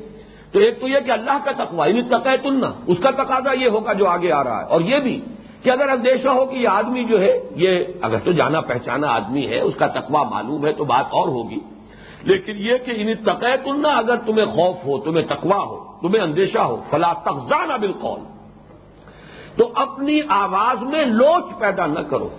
تو 0.52 0.60
ایک 0.60 0.82
تو 0.82 0.88
یہ 0.88 1.00
کہ 1.00 1.12
اللہ 1.12 1.38
کا 1.46 1.66
تقوا 1.66 1.86
یعنی 1.86 2.02
تقیت 2.02 2.46
النا 2.46 2.72
اس 2.88 2.98
کا 3.04 3.12
تقاضا 3.12 3.52
یہ 3.54 3.70
ہوگا 3.70 3.94
جو 3.94 4.08
آگے 4.08 4.32
آ 4.32 4.44
رہا 4.44 4.60
ہے۔ 4.60 4.66
اور 4.66 4.82
یہ 4.82 5.00
بھی 5.00 5.22
کہ 5.64 5.70
اگر 5.70 5.90
اندیشہ 5.90 6.28
ہو 6.28 6.46
کہ 6.46 6.56
یہ 6.56 6.68
آدمی 6.68 7.04
جو 7.04 7.22
ہے، 7.22 7.50
یہ 7.56 7.84
اگر 8.02 8.20
تو 8.20 8.32
جانا 8.32 8.62
پہچانا 8.62 9.08
آدمی 9.08 9.48
ہے، 9.48 9.60
اس 9.60 9.74
کا 9.76 9.88
تقوا 9.88 10.24
معلوم 10.24 10.66
ہے 10.66 10.74
تو 10.74 10.84
بات 10.84 11.06
اور 11.06 11.28
ہوگی۔ 11.28 11.60
لیکن 12.24 12.54
یہ 12.56 12.78
کہ 12.86 12.92
یعنی 12.92 13.02
انہیں 13.02 13.26
تقیت 13.26 13.68
النا 13.68 13.90
اگر 13.90 14.16
تمہیں 14.16 14.46
خوف 14.46 14.76
ہو، 14.86 14.98
تمہیں 14.98 15.26
تقوا 15.26 15.58
ہو، 15.58 15.84
تمہیں 16.02 16.24
اندیشہ 16.24 16.60
ہو، 16.60 16.82
فلا 16.90 17.14
تخزانہ 17.14 17.74
بالقول۔ 17.74 18.20
تو 19.58 19.72
اپنی 19.76 20.20
آواز 20.30 20.84
میں 20.84 21.06
لوچ 21.06 21.60
پیدا 21.60 21.86
نہ 21.86 22.00
کرو۔ 22.00 22.30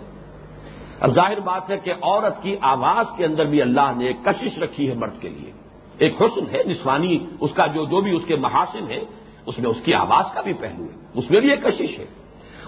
اب 1.01 1.11
ظاہر 1.11 1.41
بات 1.41 1.71
ہے 1.71 1.79
کہ 1.79 1.93
عورت 2.03 2.43
کی 2.43 2.57
آواز 2.61 3.07
کے 3.17 3.25
اندر 3.25 3.45
بھی 3.45 3.63
اللہ 3.63 3.93
نے 3.97 4.07
ایک 4.07 4.17
کشش 4.25 4.63
رکھی 4.63 4.89
ہے 4.91 4.95
مرد 4.95 5.21
کے 5.21 5.29
لیے۔ 5.29 5.62
ایک 6.03 6.23
حسن 6.23 6.57
ہے، 6.57 6.63
نسوانی 6.67 7.27
اس 7.41 7.51
کا 7.55 7.67
جو 7.67 7.85
جو 7.85 8.01
بھی 8.01 8.17
اس 8.17 8.23
کے 8.27 8.37
محاسن 8.37 8.91
ہے 8.91 9.05
اس 9.47 9.59
میں 9.59 9.71
اس 9.71 9.77
کی 9.85 9.95
آواز 9.95 10.25
کا 10.35 10.41
بھی 10.41 10.53
پہلو 10.53 10.85
ہے۔ 10.85 11.07
اس 11.15 11.31
میں 11.31 11.41
بھی 11.41 11.51
ایک 11.51 11.63
کشش 11.63 11.99
ہے۔ 11.99 12.07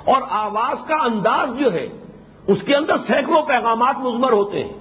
اور 0.05 0.23
آواز 0.31 0.89
کا 0.89 0.95
انداز 0.95 1.59
جو 1.59 1.73
ہے، 1.73 1.89
اس 2.47 2.59
کے 2.67 2.77
اندر 2.77 2.97
سینکڑوں 3.07 3.43
پیغامات 3.43 3.99
مزمر 3.99 4.33
ہوتے 4.33 4.65
ہیں۔ 4.65 4.73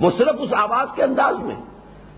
وہ 0.00 0.10
صرف 0.18 0.34
اس 0.38 0.52
آواز 0.52 0.88
کے 0.94 1.02
انداز 1.02 1.38
میں۔ 1.38 1.54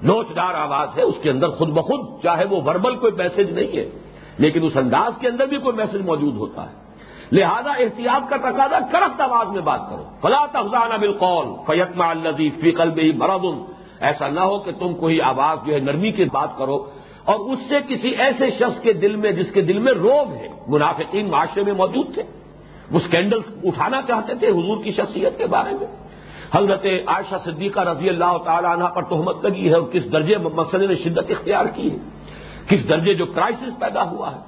نوچدار 0.02 0.54
آواز 0.54 0.88
ہے، 0.96 1.02
اس 1.02 1.14
کے 1.22 1.30
اندر 1.30 1.48
خود 1.48 1.68
بخود، 1.68 2.22
چاہے 2.22 2.44
وہ 2.44 2.60
وربل 2.64 2.96
کوئی 2.96 3.12
میسج 3.12 3.50
نہیں 3.50 3.76
ہے، 3.76 3.90
لیکن 4.38 4.66
اس 4.66 4.76
انداز 4.76 5.12
کے 5.20 5.28
اندر 5.28 5.46
بھی 5.46 5.58
کوئی 5.58 5.76
میسج 5.76 6.04
موجود 6.04 6.34
ہوتا 6.34 6.70
ہے۔ 6.70 6.86
لہذا 7.32 7.70
احتیاط 7.70 8.30
کا 8.30 8.36
تقاضا 8.36 8.78
کرخت 8.92 9.20
آواز 9.20 9.48
میں 9.48 9.60
بات 9.60 9.80
کرو۔ 9.90 10.04
فلا 10.22 10.46
تفزان 10.46 11.00
بالقول 11.00 11.46
فیتما 11.66 12.10
الزیز 12.10 12.52
فی 12.60 12.70
قلب 12.70 12.98
ہی 12.98 13.12
مرادن 13.12 13.75
ایسا 14.00 14.28
نہ 14.28 14.40
ہو 14.40 14.58
کہ 14.58 14.72
تم 14.72 14.94
کوئی 14.94 15.20
آواز 15.20 15.58
جو 15.66 15.74
ہے 15.74 15.78
نرمی 15.78 16.12
کی 16.12 16.24
بات 16.24 16.58
کرو 16.58 16.90
اور 17.24 17.38
اس 17.38 17.58
سے 17.68 17.74
کسی 17.88 18.08
ایسے 18.08 18.50
شخص 18.50 18.80
کے 18.80 18.92
دل 18.92 19.16
میں 19.16 19.32
جس 19.32 19.52
کے 19.52 19.60
دل 19.60 19.78
میں 19.78 19.92
روگ 19.92 20.32
ہے، 20.32 20.48
منافقین 20.68 21.30
معاشرے 21.30 21.62
میں 21.62 21.72
موجود 21.72 22.14
تھے۔ 22.14 22.22
وہ 22.90 22.96
اسکینڈل 22.96 23.40
اٹھانا 23.64 24.02
چاہتے 24.02 24.34
تھے 24.34 24.48
حضور 24.48 24.84
کی 24.84 24.90
شخصیت 24.92 25.38
کے 25.38 25.46
بارے 25.46 25.74
میں۔ 25.80 25.86
حضرت 26.54 26.86
عائشہ 27.06 27.34
صدیقہ 27.44 27.80
رضی 27.80 28.08
اللہ 28.08 28.36
تعالی 28.44 28.66
عنہ 28.72 28.84
پر 28.84 29.02
تہمت 29.02 29.44
لگی 29.44 29.68
ہے 29.68 29.74
اور 29.74 29.88
کس 29.92 30.12
درجے 30.12 30.36
مسئلے 30.36 30.86
نے 30.86 30.94
شدت 30.94 31.30
اختیار 31.30 31.66
کی 31.74 31.90
ہے۔ 31.90 31.96
کس 32.66 32.88
درجے 32.88 33.14
جو 33.14 33.26
کرائسس 33.26 33.78
پیدا 33.78 34.10
ہوا 34.10 34.34
ہے۔ 34.34 34.40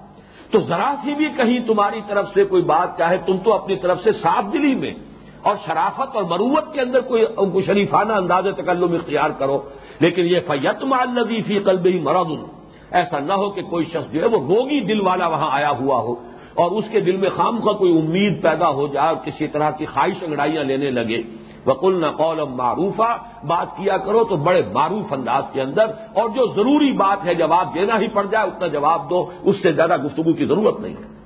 تو 0.50 0.60
ذرا 0.60 0.94
سی 1.04 1.14
بھی 1.14 1.28
کہیں 1.28 1.60
تمہاری 1.66 2.00
طرف 2.06 2.28
سے 2.34 2.44
کوئی 2.44 2.62
بات 2.62 2.98
چاہے، 2.98 3.16
تم 3.26 3.36
تو 3.44 3.52
اپنی 3.52 3.76
طرف 3.76 4.00
سے 4.00 4.12
صاف 4.12 4.44
دلی 4.52 4.74
میں 4.74 4.94
اور 5.42 5.56
شرافت 5.66 6.16
اور 6.16 6.24
مروت 6.24 6.74
کے 6.74 6.80
اندر 6.80 7.00
کوئی 7.00 7.24
ان 7.36 7.50
کو 7.50 7.60
شریفانہ 7.60 8.12
انداز 8.12 8.44
تکلم 8.56 8.94
اختیار 8.94 9.30
کرو۔ 9.38 9.62
لیکن 10.00 10.22
یہ 10.24 10.38
فیت 10.46 10.84
مال 10.84 11.42
قلب 11.64 11.86
ہی 11.86 12.00
مرد 12.00 12.26
ایسا 12.90 13.18
نہ 13.18 13.32
ہو 13.32 13.50
کہ 13.50 13.62
کوئی 13.62 13.84
شخص 13.84 14.12
جو 14.12 14.20
ہے 14.20 14.26
وہ 14.26 14.54
روگی 14.54 14.80
دل 14.80 15.00
والا 15.00 15.26
وہاں 15.26 15.48
آیا 15.50 15.70
ہوا 15.70 16.00
ہو 16.00 16.12
اور 16.54 16.70
اس 16.70 16.84
کے 16.90 17.00
دل 17.00 17.16
میں 17.16 17.30
خام 17.30 17.60
کا 17.60 17.72
کوئی 17.72 17.98
امید 17.98 18.42
پیدا 18.42 18.70
ہو 18.70 18.86
جائے 18.86 19.08
اور 19.08 19.16
کسی 19.16 19.46
طرح 19.46 19.70
کی 19.70 19.86
خواہش 19.86 20.22
انگڑائیاں 20.22 20.64
لینے 20.64 20.90
لگے۔ 20.90 21.22
وکل 21.66 22.00
نہ 22.00 22.06
قول 22.06 22.40
معروفہ 22.42 23.18
بات 23.46 23.76
کیا 23.76 23.96
کرو 23.96 24.24
تو 24.24 24.36
بڑے 24.36 24.62
معروف 24.72 25.12
انداز 25.12 25.42
کے 25.52 25.62
اندر 25.62 25.86
اور 26.14 26.28
جو 26.28 26.46
ضروری 26.46 26.92
بات 26.92 27.26
ہے 27.26 27.34
جواب 27.34 27.74
دینا 27.74 27.98
ہی 28.00 28.08
پڑ 28.08 28.26
جائے، 28.30 28.46
اتنا 28.46 28.66
جواب 28.66 29.10
دو، 29.10 29.30
اس 29.42 29.62
سے 29.62 29.72
زیادہ 29.72 29.96
گفتگو 29.96 30.32
کی 30.32 30.44
ضرورت 30.44 30.80
نہیں۔ 30.80 30.94
ہے 30.94 31.18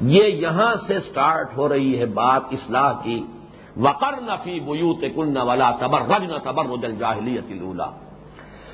یہ 0.00 0.22
یہاں 0.22 0.74
سے 0.86 1.00
سٹارٹ 1.00 1.56
ہو 1.56 1.68
رہی 1.68 2.00
ہے 2.00 2.06
بات 2.06 2.42
اصلاح 2.50 2.92
کی۔ 3.02 3.26
وقر 3.76 4.20
نفی 4.20 4.60
بوت 4.60 5.04
کن 5.14 5.36
والا 5.36 5.70
تبر 5.70 6.02
رج 6.02 6.22
نہ 6.22 6.38
تبر 6.44 6.66
رجل 6.66 7.80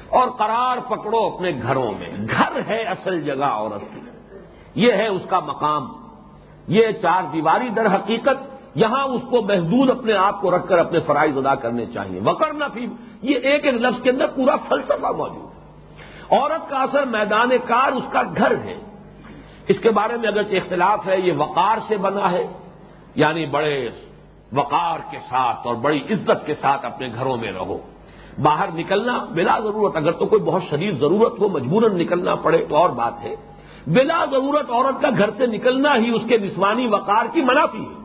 اور 0.08 0.28
قرار 0.28 0.78
پکڑو 0.90 1.18
اپنے 1.18 1.50
گھروں 1.62 1.92
میں۔ 1.98 2.08
گھر 2.08 2.60
ہے 2.66 2.82
اصل 2.82 3.22
جگہ 3.22 3.44
عورت 3.44 3.94
کی۔ 3.94 4.00
یہ 4.74 4.92
ہے 4.92 5.06
اس 5.06 5.22
کا 5.28 5.40
مقام۔ 5.40 5.92
یہ 6.68 6.90
چار 6.90 7.22
دیواری 7.32 7.68
در 7.68 7.94
حقیقت 7.94 8.54
یہاں 8.74 9.04
اس 9.04 9.20
کو 9.30 9.42
محدود 9.42 9.90
اپنے 9.90 10.12
آپ 10.12 10.40
کو 10.40 10.56
رکھ 10.56 10.68
کر 10.68 10.78
اپنے 10.78 11.00
فرائض 11.00 11.38
ادا 11.38 11.54
کرنے 11.54 11.86
چاہیے۔ 11.86 12.20
وکر 12.20 12.52
نفی 12.52 12.86
یہ 13.22 13.34
ایک 13.34 13.64
ایک 13.64 13.74
لفظ 13.74 14.02
کے 14.02 14.10
اندر 14.10 14.26
پورا 14.26 14.56
فلسفہ 14.56 15.12
موجود 15.16 15.42
ہے۔ 15.42 15.52
عورت 16.38 16.70
کا 16.70 16.82
اثر 16.82 17.04
میدان 17.04 17.50
کار 17.66 17.92
اس 17.92 18.04
کا 18.12 18.22
گھر 18.36 18.56
ہے۔ 18.64 18.78
اس 19.68 19.80
کے 19.80 19.90
بارے 19.90 20.16
میں 20.16 20.28
اگر 20.28 20.40
اختلاف 20.40 21.06
ہے، 21.06 21.20
یہ 21.20 21.32
وقار 21.36 21.78
سے 21.88 21.96
بنا 21.96 22.32
ہے 22.32 22.46
یعنی 23.14 23.46
بڑے 23.46 23.90
وقار 24.52 24.98
کے 25.10 25.18
ساتھ 25.18 25.66
اور 25.66 25.74
بڑی 25.74 26.00
عزت 26.10 26.46
کے 26.46 26.54
ساتھ 26.54 26.86
اپنے 26.86 27.08
گھروں 27.14 27.36
میں 27.36 27.52
رہو۔ 27.52 27.78
باہر 28.42 28.68
نکلنا 28.74 29.26
بلا 29.30 29.58
ضرورت، 29.58 29.96
اگر 29.96 30.12
تو 30.12 30.26
کوئی 30.26 30.42
بہت 30.42 30.62
شدید 30.70 30.98
ضرورت 30.98 31.40
ہو، 31.40 31.48
مجبوراً 31.48 31.96
نکلنا 31.96 32.34
پڑے 32.34 32.64
تو 32.68 32.76
اور 32.76 32.90
بات 32.90 33.22
ہے۔ 33.22 33.34
بلا 33.86 34.24
ضرورت 34.30 34.70
عورت 34.70 35.02
کا 35.02 35.08
گھر 35.18 35.30
سے 35.30 35.46
نکلنا 35.46 35.94
ہی 35.96 36.10
اس 36.10 36.22
کے 36.28 36.38
نسوانی 36.38 36.86
وقار 36.86 37.24
کی 37.32 37.40
منافی 37.40 37.80
ہے۔ 37.80 38.02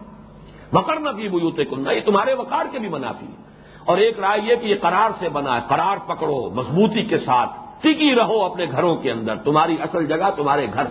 وقر 0.73 0.99
نہ 0.99 1.09
بھی 1.09 1.29
بوتے 1.29 1.65
کننا 1.65 1.91
یہ 1.91 2.01
تمہارے 2.05 2.33
وقار 2.33 2.65
کے 2.71 2.79
بھی 2.79 2.89
منافی 2.89 3.25
ہے۔ 3.25 3.43
اور 3.85 3.97
ایک 3.97 4.19
رائے 4.19 4.41
یہ 4.41 4.55
کہ 4.55 4.65
یہ 4.65 4.75
قرار 4.81 5.09
سے 5.19 5.29
بنا 5.29 5.55
ہے، 5.55 5.61
قرار 5.67 5.97
پکڑو، 6.07 6.49
مضبوطی 6.49 7.03
کے 7.03 7.17
ساتھ 7.17 7.49
ٹکی 7.79 8.15
رہو 8.15 8.43
اپنے 8.43 8.65
گھروں 8.71 8.95
کے 8.95 9.11
اندر۔ 9.11 9.35
تمہاری 9.35 9.75
اصل 9.81 10.05
جگہ 10.05 10.29
تمہارے 10.35 10.67
گھر 10.73 10.83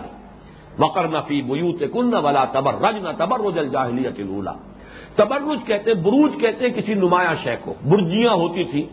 وقر 0.79 1.07
نفی 1.07 1.41
بوت 1.41 1.83
کن 1.93 2.13
والا 2.13 2.45
تبر 2.45 2.73
رج 2.73 2.97
نہ 2.97 3.09
تبر 3.17 3.39
رجل 3.39 3.69
جاہلیت 3.69 4.19
لولا 4.19 4.53
تبرج 5.17 5.59
کہتے 5.65 5.93
بروج 5.93 6.31
کہتے 6.41 6.69
کسی 6.69 6.93
نمایاں 6.93 7.35
شہ 7.43 7.49
کو۔ 7.61 7.73
برجیاں 7.89 8.33
ہوتی 8.33 8.63
تھیں، 8.63 8.83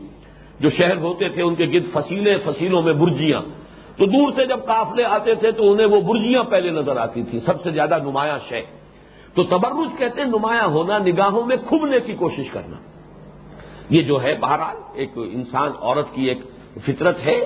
جو 0.60 0.70
شہر 0.70 0.96
ہوتے 0.96 1.28
تھے، 1.28 1.42
ان 1.42 1.54
کے 1.54 1.66
گرد 1.66 1.92
فصیلیں، 1.92 2.38
فصیلوں 2.44 2.82
میں 2.82 2.92
برجیاں۔ 2.92 3.40
تو 3.96 4.06
دور 4.06 4.32
سے 4.36 4.46
جب 4.46 4.58
قافلے 4.66 5.04
آتے 5.04 5.34
تھے 5.34 5.50
تو 5.50 5.72
انہیں 5.72 5.86
وہ 5.86 6.00
برجیاں 6.00 6.42
پہلے 6.42 6.70
نظر 6.70 6.96
آتی 6.96 7.22
تھیں، 7.22 7.40
سب 7.40 7.62
سے 7.62 7.70
زیادہ 7.70 7.98
نمایاں 8.02 8.38
شہ 8.48 8.54
تو 9.34 9.42
تبرج 9.42 9.98
کہتے 9.98 10.20
ہیں، 10.20 10.28
نمایاں 10.28 10.66
ہونا، 10.66 10.98
نگاہوں 10.98 11.46
میں 11.46 11.56
کھبنے 11.56 12.00
کی 12.00 12.12
کوشش 12.12 12.50
کرنا۔ 12.50 12.76
یہ 13.90 14.02
جو 14.02 14.22
ہے، 14.22 14.34
بہرحال 14.40 14.76
ایک 14.94 15.10
انسان، 15.16 15.70
عورت 15.80 16.14
کی 16.14 16.24
ایک 16.24 16.38
فطرت 16.84 17.26
ہے۔ 17.26 17.40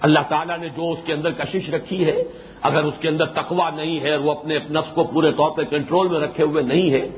اللہ 0.00 0.18
تعالیٰ 0.28 0.58
نے 0.58 0.68
جو 0.68 0.92
اس 0.92 0.98
کے 1.04 1.12
اندر 1.12 1.30
کشش 1.30 1.70
رکھی 1.70 2.04
ہے، 2.04 2.22
اگر 2.62 2.82
اس 2.82 2.94
کے 3.00 3.08
اندر 3.08 3.24
تقوا 3.24 3.70
نہیں 3.70 4.00
ہے 4.00 4.16
وہ 4.16 4.30
اپنے 4.30 4.58
نفس 4.70 4.94
کو 4.94 5.04
پورے 5.04 5.32
طور 5.32 5.50
پہ 5.50 5.62
کنٹرول 5.62 6.08
میں 6.08 6.20
رکھے 6.20 6.44
ہوئے 6.44 6.62
نہیں 6.62 6.90
ہے 6.90 7.08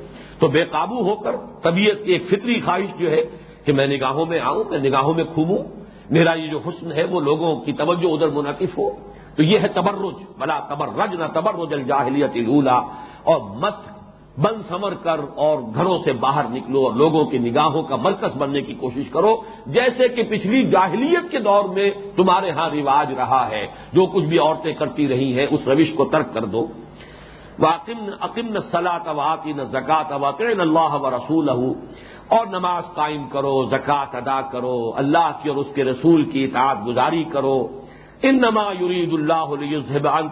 تو 0.40 0.48
بے 0.48 0.64
قابو 0.64 1.10
ہو 1.10 1.14
کر 1.14 1.36
طبیعت 1.62 2.04
کی 2.04 2.12
ایک 2.12 2.28
فطری 2.28 2.60
خواہش 2.60 2.98
جو 2.98 3.10
ہے 3.10 3.22
کہ 3.64 3.72
میں 3.72 3.86
نگاہوں 3.86 4.26
میں 4.26 4.40
آؤں، 4.40 4.64
میں 4.70 4.78
نگاہوں 4.78 5.14
میں 5.14 5.24
کھوموں۔ 5.24 5.58
میرا 6.10 6.32
یہ 6.32 6.48
جو 6.50 6.58
حسن 6.66 6.92
ہے 6.92 7.04
وہ 7.04 7.20
لوگوں 7.20 7.56
کی 7.60 7.72
توجہ 7.72 8.06
ادھر 8.06 8.28
منعقف 8.28 8.78
ہو۔ 8.78 8.90
تو 9.36 9.42
یہ 9.42 9.58
ہے 9.58 9.68
تبرج۔ 9.68 10.24
بلا 10.38 10.58
تبرج، 10.58 11.14
نہ 11.14 11.24
تبرج 11.34 11.74
الجاہلیت 11.74 12.48
الا 12.48 12.78
اور 13.22 13.40
مت 13.40 13.74
بن 14.40 14.62
سمر 14.68 14.94
کر 14.94 15.20
اور 15.34 15.58
گھروں 15.74 15.98
سے 16.04 16.12
باہر 16.12 16.44
نکلو 16.50 16.86
اور 16.86 16.92
لوگوں 16.92 17.24
کی 17.24 17.38
نگاہوں 17.38 17.82
کا 17.82 17.96
مرکز 17.96 18.36
بننے 18.36 18.60
کی 18.60 18.74
کوشش 18.74 19.10
کرو۔ 19.12 19.36
جیسے 19.66 20.08
کہ 20.08 20.22
پچھلی 20.22 20.66
جاہلیت 20.66 21.30
کے 21.30 21.38
دور 21.38 21.64
میں 21.64 21.90
تمہارے 22.16 22.50
ہاں 22.50 22.70
رواج 22.70 23.12
رہا 23.12 23.48
ہے۔ 23.50 23.66
جو 23.92 24.06
کچھ 24.06 24.24
بھی 24.24 24.38
عورتیں 24.38 24.74
کرتی 24.74 25.08
رہی 25.08 25.38
ہیں، 25.38 25.46
اس 25.50 25.68
روش 25.68 25.92
کو 25.96 26.04
ترک 26.04 26.34
کر 26.34 26.44
دو۔ 26.44 26.66
واقم 27.60 28.10
عقیم 28.20 28.60
صلاح 28.60 29.12
واقع 29.12 29.48
نہ 29.56 29.62
زکات 29.62 30.12
واقع 30.12 30.42
اللہ 30.58 30.94
و 30.94 31.10
رسول 31.10 31.48
اور 32.28 32.46
نماز 32.46 32.82
قائم 32.94 33.28
کرو 33.28 33.64
زکوٰۃ 33.64 34.14
ادا 34.14 34.40
کرو، 34.40 34.92
اللہ 34.96 35.30
کی 35.42 35.48
اور 35.48 35.56
اس 35.56 35.66
کے 35.74 35.84
رسول 35.84 36.30
کی 36.30 36.44
اطاعت 36.44 36.76
گزاری 36.86 37.24
کرو۔ 37.24 37.68
ان 38.22 38.36
نما 38.36 38.72
یرید 38.80 39.12
اللہ 39.12 39.32
علیہ 39.32 39.78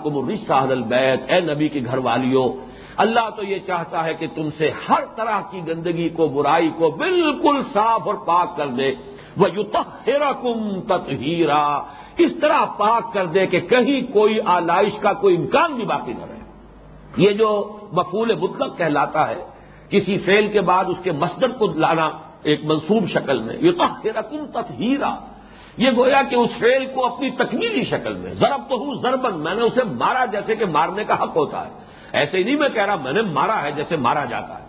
کو 0.03 0.11
مرسا 0.11 0.59
البیت۔ 0.59 1.31
اے 1.31 1.41
نبی 1.41 1.69
کے 1.69 1.81
گھر 1.85 1.99
والیوں 1.99 2.53
اللہ 2.97 3.31
تو 3.37 3.43
یہ 3.45 3.59
چاہتا 3.67 4.05
ہے 4.05 4.15
کہ 4.15 4.27
تم 4.35 4.49
سے 4.59 4.71
ہر 4.89 5.05
طرح 5.17 5.41
کی 5.51 5.61
گندگی 5.69 6.09
کو، 6.09 6.27
برائی 6.27 6.69
کو 6.69 6.91
بالکل 6.91 7.63
صاف 7.73 8.01
اور 8.07 8.15
پاک 8.15 8.57
کر 8.57 8.67
دے۔ 8.67 8.95
وہ 9.37 9.49
یو 9.55 9.63
کم 10.43 10.81
اس 12.19 12.41
طرح 12.41 12.65
پاک 12.65 13.13
کر 13.13 13.27
دے 13.27 13.47
کہ 13.47 13.61
کہیں 13.61 14.13
کوئی 14.13 14.39
آلائش 14.47 14.99
کا 15.01 15.13
کوئی 15.13 15.37
امکان 15.37 15.75
بھی 15.75 15.85
باقی 15.85 16.13
نہ 16.13 16.25
رہے۔ 16.25 16.38
یہ 17.19 17.31
جو 17.31 17.79
مفول 17.93 18.35
مطلق 18.35 18.79
کہلاتا 18.79 19.29
ہے، 19.29 19.45
کسی 19.89 20.19
فیل 20.19 20.49
کے 20.49 20.61
بعد 20.61 20.85
اس 20.89 20.97
کے 21.03 21.13
مسجد 21.13 21.59
کو 21.59 21.67
لانا 21.67 22.11
ایک 22.43 22.65
منصوب 22.65 23.09
شکل 23.09 23.39
میں 23.39 23.57
یہ 23.61 23.71
تو 23.71 23.83
تطہیرا۔ 24.53 25.17
یہ 25.77 25.91
گویا 25.97 26.23
کہ 26.23 26.35
اس 26.35 26.51
فیل 26.59 26.87
کو 26.95 27.07
اپنی 27.07 27.31
تکمیلی 27.31 27.85
شکل 27.85 28.15
میں 28.15 28.35
ضرب 28.35 28.61
تو 28.69 28.77
ہوں 28.77 28.95
ضربن 29.03 29.41
میں 29.41 29.55
نے 29.55 29.63
اسے 29.63 29.85
مارا 29.85 30.25
جیسے 30.25 30.57
کہ 30.57 30.67
مارنے 30.67 31.05
کا 31.05 31.23
حق 31.23 31.37
ہوتا 31.37 31.67
ہے۔ 31.67 31.71
ایسے 32.13 32.39
ہی 32.39 32.43
نہیں 32.43 32.57
میں 32.57 32.69
کہہ 32.69 32.85
رہا، 32.85 32.97
میں 32.97 33.13
نے 33.13 33.23
مارا 33.23 33.63
ہے 33.63 33.73
جیسے 33.73 33.97
مارا 33.97 34.25
جاتا 34.25 34.59
ہے۔ 34.59 34.65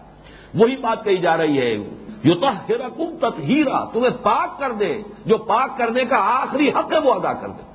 وہی 0.54 0.76
بات 0.76 1.04
کہی 1.04 1.18
جا 1.18 1.38
رہی 1.38 1.58
ہے۔ 1.58 1.90
یو 2.24 2.36
تو 2.36 2.48
ہیرا 2.48 3.86
تمہیں 3.86 4.24
پاک 4.24 4.60
کر 4.60 4.72
دے، 4.72 5.02
جو 5.26 5.38
پاک 5.38 5.78
کرنے 5.78 6.06
کا 6.06 6.18
آخری 6.18 6.70
حق 6.70 6.94
ہے 6.94 7.00
وہ 7.00 7.14
ادا 7.14 7.34
کر 7.34 7.48
دے۔ 7.48 7.69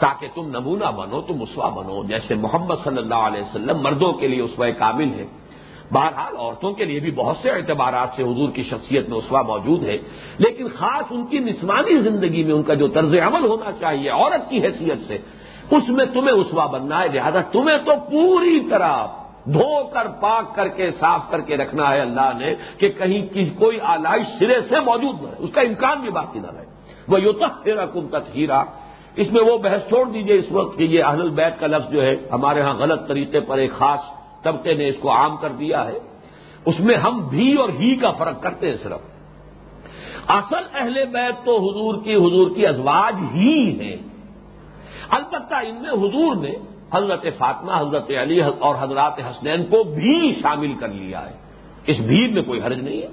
تاکہ 0.00 0.26
تم 0.34 0.46
نمونہ 0.46 0.84
بنو، 0.84 1.20
تم 1.20 1.42
اسوا 1.42 1.68
بنو۔ 1.68 2.04
جیسے 2.04 2.34
محمد 2.34 2.74
صلی 2.84 2.98
اللہ 2.98 3.14
علیہ 3.14 3.40
وسلم 3.40 3.78
مردوں 3.82 4.12
کے 4.12 4.28
لیے 4.28 4.40
اسوائے 4.40 4.72
کامل 4.72 5.14
ہے۔ 5.14 5.26
بہرحال 5.92 6.36
عورتوں 6.38 6.72
کے 6.72 6.84
لیے 6.84 7.00
بھی 7.00 7.10
بہت 7.10 7.36
سے 7.42 7.50
اعتبارات 7.50 8.08
سے 8.16 8.22
حضور 8.22 8.50
کی 8.50 8.62
شخصیت 8.62 9.08
میں 9.08 9.18
اسوا 9.18 9.42
موجود 9.42 9.84
ہے۔ 9.84 9.98
لیکن 10.38 10.68
خاص 10.68 11.04
ان 11.10 11.26
کی 11.26 11.38
نسمانی 11.38 11.96
زندگی 11.96 12.44
میں 12.44 12.54
ان 12.54 12.62
کا 12.62 12.74
جو 12.74 12.88
طرز 12.88 13.14
عمل 13.14 13.44
ہونا 13.44 13.72
چاہیے 13.80 14.10
عورت 14.10 14.50
کی 14.50 14.62
حیثیت 14.62 14.98
سے، 15.08 15.18
اس 15.70 15.88
میں 15.88 16.04
تمہیں 16.06 16.34
اسوا 16.34 16.66
بننا 16.66 17.02
ہے۔ 17.02 17.08
لہذا 17.08 17.40
تمہیں 17.40 17.78
تو 17.78 17.92
پوری 18.10 18.60
طرح 18.70 19.06
دھو 19.44 19.84
کر، 19.84 20.08
پاک 20.08 20.54
کر 20.54 20.68
کے، 20.68 20.90
صاف 20.90 21.20
کر 21.30 21.40
کے 21.40 21.56
رکھنا 21.56 21.90
ہے 21.90 22.00
اللہ 22.00 22.30
نے 22.38 22.54
کہ 22.78 22.88
کہیں 22.88 23.58
کوئی 23.58 23.80
آلائش 23.80 24.26
سرے 24.38 24.60
سے 24.60 24.80
موجود 24.80 25.22
نہ 25.22 25.28
رہے۔ 25.28 25.36
اس 25.38 25.50
کا 25.52 25.60
امکان 25.60 26.00
بھی 26.00 26.10
باقی 26.10 26.40
نہ 26.40 26.46
رہے۔ 26.46 26.64
وہ 27.08 27.20
یو 27.20 27.32
تک 27.32 27.64
تیرا 27.64 27.86
کم 27.86 28.08
تک 28.08 28.34
اس 29.20 29.32
میں 29.32 29.42
وہ 29.42 29.58
بحث 29.58 29.88
چھوڑ 29.88 30.10
دیجیے 30.10 30.36
اس 30.36 30.52
وقت 30.52 30.78
کہ 30.78 30.82
یہ 30.82 31.04
اہل 31.04 31.20
البیت 31.20 31.60
کا 31.60 31.66
لفظ 31.66 31.92
جو 31.92 32.02
ہے 32.02 32.14
ہمارے 32.32 32.60
ہاں 32.60 32.74
غلط 32.74 33.08
طریقے 33.08 33.40
پر 33.40 33.58
ایک 33.58 33.72
خاص 33.72 33.98
طبقے 34.42 34.74
نے 34.74 34.88
اس 34.88 34.94
کو 35.00 35.12
عام 35.12 35.36
کر 35.36 35.52
دیا 35.52 35.84
ہے۔ 35.84 35.98
اس 36.64 36.80
میں 36.80 36.96
ہم 36.96 37.28
بھی 37.28 37.54
اور 37.54 37.68
ہی 37.68 37.96
کا 37.96 38.10
فرق 38.10 38.42
کرتے 38.42 38.70
ہیں 38.70 38.76
صرف۔ 38.82 39.00
اصل 40.30 40.62
اہل 40.74 41.04
بیت 41.12 41.46
تو 41.46 41.56
حضور 41.56 42.04
کی 42.04 42.14
حضور 42.14 42.50
کی 42.56 42.66
ازواج 42.66 43.14
ہی 43.34 43.80
ہیں۔ 43.80 43.96
البتہ 45.10 45.54
ان 45.54 45.82
میں 45.82 45.90
حضور 45.90 46.36
نے 46.36 46.52
حضرت 46.94 47.26
فاطمہ، 47.38 47.72
حضرت 47.72 48.10
علی 48.22 48.40
اور 48.40 48.74
حضرات 48.80 49.18
حسنین 49.18 49.64
کو 49.64 49.82
بھی 49.84 50.32
شامل 50.42 50.74
کر 50.74 50.88
لیا 50.88 51.30
ہے۔ 51.30 51.34
اس 51.86 51.96
بھیڑ 52.00 52.30
میں 52.30 52.42
کوئی 52.42 52.62
حرج 52.62 52.80
نہیں 52.80 53.02
ہے۔ 53.02 53.08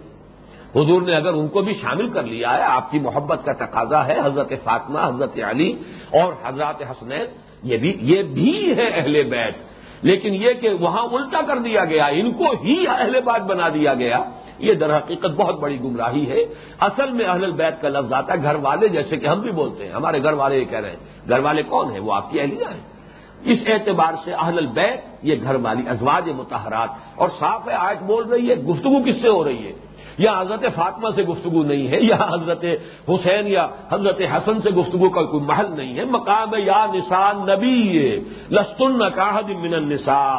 حضور 0.78 1.02
نے 1.02 1.16
اگر 1.16 1.34
ان 1.34 1.48
کو 1.48 1.62
بھی 1.62 1.74
شامل 1.74 2.10
کر 2.10 2.24
لیا 2.24 2.58
ہے، 2.58 2.64
آپ 2.64 2.92
کی 2.92 3.00
محبت 3.00 3.46
کا 3.46 3.54
تقاضا 3.54 4.08
ہے، 4.08 4.20
حضرت 4.24 4.50
فاطمہ، 4.64 5.00
حضرت 5.00 5.40
علی 5.50 5.72
اور 6.14 6.34
حضرات 6.44 6.82
حسنین، 6.82 7.26
یہ 7.64 7.78
بھی 7.78 7.98
یہ 8.02 8.24
بھی 8.24 8.74
ہے 8.78 8.88
اہل 8.88 9.24
بیت۔ 9.24 9.56
لیکن 10.02 10.34
یہ 10.34 10.54
کہ 10.54 10.70
وہاں 10.80 11.04
الٹا 11.04 11.42
کر 11.48 11.58
دیا 11.58 11.86
گیا، 11.86 12.06
ان 12.06 12.32
کو 12.32 12.46
ہی 12.64 12.88
اہل 12.88 13.22
بات 13.22 13.42
بنا 13.42 13.70
دیا 13.70 13.94
گیا، 13.94 14.24
یہ 14.60 14.74
در 14.74 14.98
حقیقت 14.98 15.30
بہت 15.36 15.60
بڑی 15.60 15.80
گمراہی 15.80 16.30
ہے۔ 16.30 16.40
اصل 16.80 17.12
میں 17.12 17.26
اہل 17.26 17.52
بیت 17.52 17.82
کا 17.82 17.90
لفظ 17.90 18.14
آتا 18.14 18.34
ہے 18.34 18.44
گھر 18.44 18.56
والے، 18.56 18.88
جیسے 18.88 19.18
کہ 19.18 19.28
ہم 19.28 19.40
بھی 19.40 19.52
بولتے 19.52 19.86
ہیں۔ 19.86 19.92
ہمارے 19.92 20.24
گھر 20.24 20.34
والے 20.34 20.60
یہ 20.60 20.66
کہہ 20.66 20.80
رہے 20.80 20.90
ہیں، 20.90 21.30
گھر 21.30 21.40
والے 21.40 21.64
کون 21.64 21.92
ہیں؟ 21.92 22.00
وہ 22.00 22.14
آپ 22.14 22.32
کی 22.32 22.42
اہلیہ 22.42 22.64
ہیں۔ 22.64 22.98
اس 23.44 23.60
اعتبار 23.68 24.14
سے 24.24 24.34
اہل 24.34 24.58
البیت 24.58 25.02
یہ 25.24 25.36
گھر 25.44 25.56
والی 25.56 25.90
ازواج 25.90 26.30
متحرات 26.30 26.90
اور 27.16 27.30
صاف 27.40 27.68
ہے، 27.68 27.74
آج 27.74 27.98
بول 28.02 28.28
رہی 28.28 28.50
ہے، 28.50 28.56
گفتگو 28.56 29.04
کس 29.04 29.22
سے 29.22 29.30
ہو 29.30 29.44
رہی 29.44 29.68
ہے؟ 29.68 29.74
یا 30.18 30.42
حضرت 30.42 30.64
فاطمہ 30.76 31.10
سے 31.16 31.24
گفتگو 31.24 31.64
نہیں 31.64 31.88
ہے، 31.88 31.98
یا 32.02 32.16
حضرت 32.16 32.66
حسین 33.10 33.48
یا 33.48 33.68
حضرت 33.92 34.22
حسن 34.22 34.62
سے 34.62 34.70
گفتگو 34.70 35.10
کا 35.10 35.24
کوئی 35.24 35.44
محل 35.44 35.78
نہیں 35.78 35.98
ہے۔ 35.98 36.06
مقام 36.06 36.50
یا 36.58 36.86
نسان 36.94 37.36
نبی، 37.38 38.20
لستن 38.50 39.00
کاہد 39.16 39.50
من 39.50 39.74
النساء۔ 39.74 40.38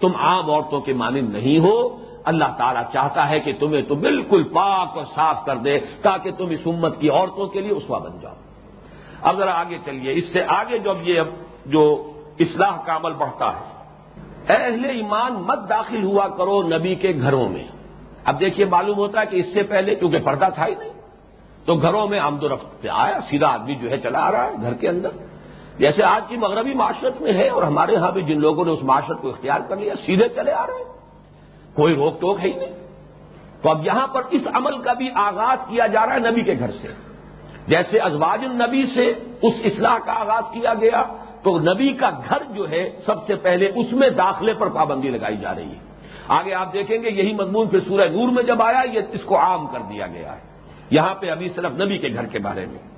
تم 0.00 0.16
عام 0.16 0.50
عورتوں 0.50 0.80
کے 0.80 0.92
مانند 0.92 1.34
نہیں 1.34 1.58
ہو۔ 1.58 1.98
اللہ 2.24 2.44
تعالیٰ 2.58 2.82
چاہتا 2.92 3.28
ہے 3.28 3.40
کہ 3.40 3.52
تمہیں 3.58 3.82
تو 3.82 3.94
بالکل 3.94 4.42
پاک 4.42 4.96
اور 4.96 5.04
صاف 5.14 5.44
کر 5.44 5.56
دے، 5.56 5.78
تاکہ 6.02 6.30
تم 6.30 6.48
اس 6.50 6.60
امت 6.66 7.00
کی 7.00 7.08
عورتوں 7.08 7.46
کے 7.46 7.60
لیے 7.60 7.70
اسوا 7.70 7.98
بن 7.98 8.10
جاؤ۔ 8.22 8.34
اب 9.22 9.36
ذرا 9.38 9.60
آگے 9.60 9.78
چلیے۔ 9.84 10.12
اس 10.12 10.32
سے 10.32 10.42
آگے 10.48 10.78
جب 10.78 11.08
یہ 11.08 11.20
جو 11.66 12.12
اصلاح 12.38 12.76
کا 12.86 12.96
عمل 12.96 13.12
بڑھتا 13.12 13.52
ہے، 13.52 13.74
اہل 14.48 14.84
ایمان 14.84 15.32
مت 15.32 15.68
داخل 15.68 16.04
ہوا 16.04 16.28
کرو 16.28 16.62
نبی 16.62 16.94
کے 16.94 17.12
گھروں 17.20 17.48
میں۔ 17.48 17.64
اب 18.24 18.40
دیکھیے 18.40 18.66
معلوم 18.66 18.96
ہوتا 18.96 19.20
ہے 19.20 19.26
کہ 19.26 19.36
اس 19.36 19.46
سے 19.54 19.62
پہلے 19.62 19.94
کیونکہ 19.94 20.18
پردہ 20.18 20.48
تھا 20.54 20.66
ہی 20.66 20.74
نہیں، 20.74 20.92
تو 21.64 21.74
گھروں 21.74 22.08
میں 22.08 22.18
آمد 22.18 22.42
و 22.42 22.48
رفت 22.48 22.82
پہ 22.82 22.88
آیا، 22.88 23.18
سیدھا 23.30 23.48
آدمی 23.48 23.74
جو 23.74 23.90
ہے 23.90 23.98
چلا 23.98 24.18
آ 24.18 24.32
رہا 24.32 24.46
ہے 24.46 24.52
گھر 24.62 24.74
کے 24.74 24.88
اندر۔ 24.88 25.08
جیسے 25.78 26.02
آج 26.02 26.22
کی 26.28 26.36
مغربی 26.36 26.74
معاشرت 26.74 27.22
میں 27.22 27.32
ہے 27.32 27.48
اور 27.48 27.62
ہمارے 27.62 27.96
ہاں 27.96 28.10
بھی 28.10 28.22
جن 28.22 28.40
لوگوں 28.40 28.64
نے 28.64 28.70
اس 28.70 28.82
معاشرت 28.82 29.22
کو 29.22 29.28
اختیار 29.28 29.60
کر 29.68 29.76
لیا، 29.76 29.94
سیدھے 30.06 30.28
چلے 30.28 30.52
آ 30.52 30.66
رہے 30.66 30.74
ہیں۔ 30.74 30.92
کوئی 31.74 31.94
روک 31.94 32.20
ٹوک 32.20 32.38
ہے 32.42 32.48
ہی 32.48 32.58
نہیں۔ 32.58 32.74
تو 33.62 33.70
اب 33.70 33.86
یہاں 33.86 34.06
پر 34.06 34.22
اس 34.30 34.42
عمل 34.54 34.78
کا 34.78 34.92
بھی 34.92 35.08
آغاز 35.14 35.58
کیا 35.68 35.86
جا 35.86 36.06
رہا 36.06 36.14
ہے 36.14 36.18
نبی 36.18 36.42
کے 36.42 36.54
گھر 36.58 36.70
سے۔ 36.70 36.88
جیسے 37.68 37.98
ازواج 37.98 38.44
النبی 38.44 38.86
سے 38.86 39.12
اس 39.42 39.54
اصلاح 39.64 39.98
کا 40.04 40.12
آغاز 40.12 40.44
کیا 40.52 40.74
گیا، 40.74 41.02
تو 41.42 41.58
نبی 41.58 41.92
کا 41.92 42.10
گھر 42.28 42.42
جو 42.54 42.70
ہے 42.70 42.90
سب 43.06 43.26
سے 43.26 43.34
پہلے 43.34 43.70
اس 43.74 43.92
میں 43.92 44.10
داخلے 44.10 44.52
پر 44.52 44.68
پابندی 44.68 45.08
لگائی 45.08 45.36
جا 45.36 45.54
رہی 45.54 45.68
ہے۔ 45.68 45.93
آگے 46.28 46.54
آپ 46.54 46.72
دیکھیں 46.72 47.02
گے 47.02 47.10
یہی 47.10 47.34
مضمون 47.34 47.68
پھر 47.68 47.80
سورہ 47.80 48.08
نور 48.08 48.28
میں 48.28 48.42
جب 48.42 48.62
آیا، 48.62 48.82
یہ 48.92 49.00
اس 49.12 49.24
کو 49.24 49.38
عام 49.38 49.66
کر 49.66 49.78
دیا 49.80 50.06
گیا 50.06 50.36
ہے۔ 50.36 50.40
یہاں 50.90 51.14
پہ 51.14 51.30
ابھی 51.30 51.48
صرف 51.48 51.72
نبی 51.72 51.98
کے 51.98 52.08
گھر 52.14 52.26
کے 52.26 52.38
بارے 52.38 52.66
میں۔ 52.66 52.94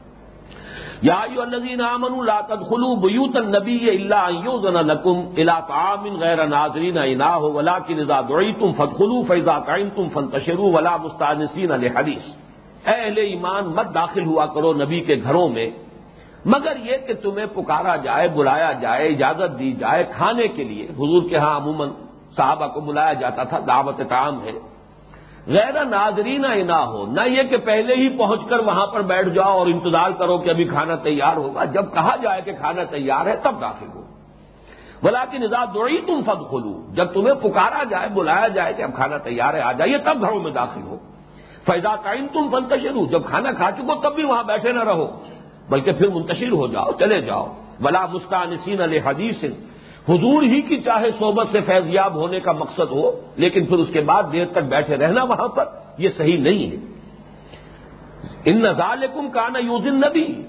یا 1.03 1.21
الذین 1.21 1.81
آمنوا 1.81 2.25
لا 2.25 2.41
تدخلوا 2.41 2.95
بیوت 2.95 3.37
النبی 3.37 3.91
الا 3.91 4.27
ان 4.27 4.35
یؤذن 4.35 4.75
لكم 4.75 5.29
الى 5.37 5.53
طعام 5.69 6.17
غیر 6.17 6.47
ناظرین 6.47 6.99
اناه 7.05 7.43
ولكن 7.43 8.01
اذا 8.01 8.21
دعیتم 8.21 8.73
فادخلوا 8.73 9.23
فاذا 9.29 9.59
طعمتم 9.59 10.09
فانتشروا 10.09 10.77
ولا 10.77 10.97
مستانسین 10.97 11.69
لحدیث۔ 11.69 12.23
اے 12.89 12.95
اہل 12.95 13.19
ایمان 13.19 13.65
مت 13.65 13.95
داخل 13.95 14.25
ہوا 14.25 14.47
کرو 14.47 14.73
نبی 14.73 15.01
کے 15.01 15.17
گھروں 15.23 15.49
میں، 15.49 15.71
مگر 16.45 16.77
یہ 16.85 16.97
کہ 17.07 17.15
تمہیں 17.15 17.47
پکارا 17.47 17.97
جائے، 17.97 18.29
بلایا 18.29 18.73
جائے، 18.73 19.09
اجازت 19.09 19.59
دی 19.59 19.73
جائے 19.73 20.05
کھانے 20.17 20.49
کے 20.49 20.65
لیے۔ 20.65 20.85
حضور 20.85 21.29
کے 21.31 21.37
ہاں 21.37 21.57
عموماً 21.57 21.89
صحابہ 22.37 22.67
کو 22.67 22.81
بلایا 22.81 23.13
جاتا 23.13 23.45
تھا، 23.45 23.59
دعوت 23.67 24.01
کام 24.09 24.45
ہے۔ 24.45 24.53
غیر 25.47 25.85
ناظرین 25.85 26.67
نہ 26.67 26.73
ہو، 26.73 27.07
نہ 27.07 27.21
یہ 27.21 27.43
کہ 27.43 27.57
پہلے 27.57 27.95
ہی 27.95 28.09
پہنچ 28.19 28.41
کر 28.49 28.59
وہاں 28.59 28.87
پر 28.87 29.03
بیٹھ 29.03 29.29
جاؤ 29.29 29.59
اور 29.59 29.67
انتظار 29.67 30.11
کرو 30.19 30.39
کہ 30.39 30.51
ابھی 30.51 30.65
کھانا 30.65 30.95
تیار 30.95 31.37
ہوگا۔ 31.37 31.65
جب 31.65 31.95
کہا 31.95 32.17
جائے 32.23 32.43
کہ 32.43 32.53
کھانا 32.53 32.85
تیار 32.85 33.27
ہے 33.27 33.37
تب 33.43 33.61
داخل 33.61 33.87
ہو۔ 33.95 34.03
بلا 35.03 35.25
کی 35.31 35.39
نظام 35.39 35.67
دوڑی 35.75 36.01
تم 36.07 36.21
فد 36.27 36.49
کھولو 36.49 36.87
جب 36.95 37.05
تمہیں 37.05 37.35
پکارا 37.35 37.85
جائے، 37.91 38.09
بلایا 38.09 38.49
جائے 38.49 38.73
کہ 38.73 38.83
اب 38.83 38.95
کھانا 38.95 39.19
تیار 39.19 39.55
ہے، 39.55 39.61
آ 39.61 39.73
جائیے، 39.73 39.99
تب 39.99 40.21
گھروں 40.21 40.41
میں 40.41 40.51
داخل 40.51 40.83
ہو۔ 40.83 40.97
فیضا 41.67 41.97
ٹائم 42.03 42.27
تم 42.33 42.49
فنتشر 42.53 43.05
جب 43.11 43.25
کھانا 43.25 43.53
کھا 43.53 43.71
چکو 43.71 43.95
تب 43.95 44.15
بھی 44.15 44.25
وہاں 44.25 44.43
بیٹھے 44.43 44.73
نہ 44.73 44.83
رہو، 44.83 45.07
بلکہ 45.69 45.93
پھر 45.93 46.09
منتشر 46.09 46.53
ہو 46.53 46.67
جاؤ، 46.67 46.91
چلے 46.99 47.21
جاؤ۔ 47.21 47.47
بلا 47.81 48.07
مسکانسین 48.07 48.81
علیہ 48.81 49.01
حدیث 49.05 49.45
حضور 50.09 50.43
ہی 50.43 50.61
کی 50.61 50.81
چاہے 50.81 51.11
صحبت 51.19 51.49
سے 51.53 51.61
فیضیاب 51.61 52.15
ہونے 52.15 52.41
کا 52.41 52.53
مقصد 52.53 52.91
ہو، 52.91 53.21
لیکن 53.37 53.67
پھر 53.67 53.77
اس 53.77 53.89
کے 53.93 54.01
بعد 54.01 54.23
دیر 54.33 54.47
تک 54.47 54.59
بیٹھے 54.59 54.97
رہنا 54.97 55.25
وہاں 55.25 55.49
پر، 55.49 55.65
یہ 55.99 56.09
صحیح 56.09 56.39
نہیں 56.39 56.71
ہے۔ 56.71 56.77
ان 58.45 58.59
نظالکم 58.59 59.31
کا 59.31 59.49
نا 59.49 59.59
یوزن 59.59 59.95
نبی 59.95 60.43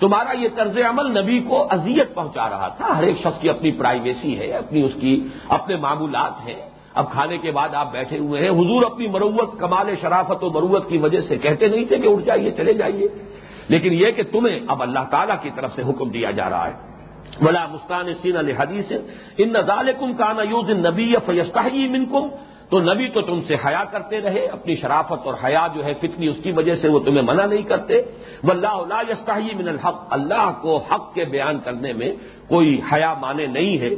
تمہارا 0.00 0.38
یہ 0.38 0.48
طرز 0.56 0.78
عمل 0.88 1.22
نبی 1.22 1.40
کو 1.40 1.66
اذیت 1.70 2.14
پہنچا 2.14 2.50
رہا 2.50 2.68
تھا۔ 2.68 2.98
ہر 2.98 3.02
ایک 3.02 3.18
شخص 3.18 3.40
کی 3.40 3.50
اپنی 3.50 3.72
پرائیویسی 3.72 4.38
ہے، 4.38 4.52
اپنی 4.52 4.82
اس 4.82 4.92
کی، 5.00 5.28
اپنے 5.48 5.76
معمولات 5.76 6.48
ہیں۔ 6.48 6.70
اب 6.94 7.10
کھانے 7.12 7.38
کے 7.38 7.50
بعد 7.50 7.74
آپ 7.74 7.92
بیٹھے 7.92 8.18
ہوئے 8.18 8.42
ہیں، 8.42 8.50
حضور 8.50 8.82
اپنی 8.82 9.08
مروت، 9.08 9.58
کمال 9.58 9.94
شرافت 10.00 10.44
و 10.44 10.50
مروت 10.50 10.88
کی 10.88 10.98
وجہ 10.98 11.20
سے 11.20 11.36
کہتے 11.36 11.68
نہیں 11.68 11.84
تھے 11.84 11.98
کہ 11.98 12.08
اٹھ 12.08 12.22
جائیے، 12.22 12.50
چلے 12.50 12.72
جائیے۔ 12.72 13.08
لیکن 13.68 13.92
یہ 13.92 14.10
کہ 14.10 14.22
تمہیں 14.22 14.60
اب 14.68 14.82
اللہ 14.82 14.98
تعالیٰ 15.10 15.36
کی 15.42 15.50
طرف 15.54 15.72
سے 15.74 15.82
حکم 15.82 16.08
دیا 16.08 16.30
جا 16.30 16.50
رہا 16.50 16.68
ہے۔ 16.68 16.89
ولا 17.42 17.66
مستان 17.66 18.12
سین 18.22 18.36
الحدیث 18.36 18.92
ان 19.38 19.48
نظال 19.48 19.92
کم 19.98 20.12
کا 20.12 20.32
یوز 20.50 20.70
نبی 20.70 21.14
فیستا 21.26 21.68
منکم. 21.90 22.28
تو 22.70 22.80
نبی 22.80 23.08
تو 23.08 23.20
تم 23.20 23.40
سے 23.46 23.54
حیا 23.54 23.84
کرتے 23.90 24.20
رہے، 24.20 24.46
اپنی 24.46 24.76
شرافت 24.76 25.26
اور 25.26 25.34
حیا 25.44 25.66
جو 25.74 25.84
ہے 25.84 25.94
فتنی، 25.94 26.28
اس 26.28 26.36
کی 26.42 26.52
وجہ 26.52 26.74
سے 26.74 26.88
وہ 26.88 26.98
تمہیں 26.98 27.22
منع 27.22 27.46
نہیں 27.46 27.62
کرتے. 27.62 28.00
و 28.44 28.50
اللہ 28.50 29.10
یستا 29.10 29.38
من 29.58 29.68
الحق، 29.68 30.06
اللہ 30.10 30.46
کو 30.62 30.76
حق 30.76 31.14
کے 31.14 31.24
بیان 31.24 31.58
کرنے 31.64 31.92
میں 31.92 32.12
کوئی 32.48 32.80
حیا 32.92 33.14
مانے 33.14 33.46
نہیں 33.46 33.78
ہے. 33.78 33.90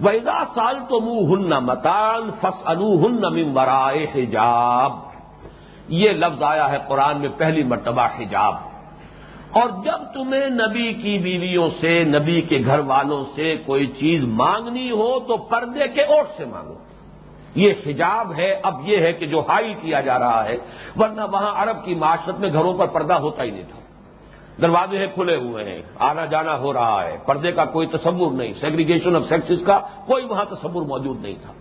ویزا 0.00 0.44
سال 0.54 0.76
تو 0.88 1.00
منہ 1.00 1.28
ہن 1.30 1.64
متان 1.64 2.30
فس 2.40 2.62
انو 2.64 3.06
ہن 3.06 3.20
ممبرائے 3.36 4.06
حجاب. 4.14 4.92
یہ 5.88 6.10
لفظ 6.10 6.42
آیا 6.42 6.70
ہے 6.70 6.78
قرآن 6.88 7.20
میں 7.20 7.28
پہلی 7.36 7.62
مرتبہ 7.62 8.06
حجاب. 8.18 8.54
اور 9.52 9.68
جب 9.84 10.14
تمہیں 10.14 10.50
نبی 10.50 10.92
کی 10.92 11.18
بیویوں 11.18 11.68
سے، 11.80 12.04
نبی 12.04 12.40
کے 12.40 12.58
گھر 12.64 12.78
والوں 12.78 13.24
سے 13.34 13.56
کوئی 13.66 13.86
چیز 13.86 14.24
مانگنی 14.24 14.90
ہو 14.90 15.20
تو 15.20 15.36
پردے 15.36 15.88
کے 15.88 16.02
اوٹ 16.02 16.26
سے 16.36 16.44
مانگو۔ 16.44 16.74
یہ 17.54 17.72
حجاب 17.86 18.32
ہے، 18.38 18.60
اب 18.62 18.88
یہ 18.88 18.98
ہے 18.98 19.12
کہ 19.12 19.26
جو 19.26 19.40
ہائی 19.40 19.74
کیا 19.74 20.00
جا 20.00 20.18
رہا 20.18 20.44
ہے، 20.44 20.56
ورنہ 20.96 21.20
وہاں 21.32 21.62
عرب 21.62 21.84
کی 21.84 21.94
معاشرت 21.94 22.40
میں 22.40 22.52
گھروں 22.52 22.74
پر 22.74 22.86
پردہ 22.86 23.14
ہوتا 23.14 23.42
ہی 23.42 23.50
نہیں 23.50 23.62
تھا۔ 23.62 23.78
دروازے 24.62 25.06
کھلے 25.14 25.36
ہوئے 25.36 25.64
ہیں، 25.64 25.82
آنا 25.98 26.24
جانا 26.24 26.58
ہو 26.58 26.72
رہا 26.72 27.04
ہے، 27.04 27.16
پردے 27.26 27.52
کا 27.52 27.64
کوئی 27.64 27.86
تصور 27.86 28.32
نہیں 28.32 28.52
سیگریگیشن 28.52 29.16
آف 29.16 29.22
سیکسز 29.28 29.66
کا 29.66 29.78
کوئی 30.06 30.24
وہاں 30.24 30.44
تصور 30.44 30.82
موجود 30.82 31.22
نہیں 31.22 31.34
تھا۔ 31.42 31.52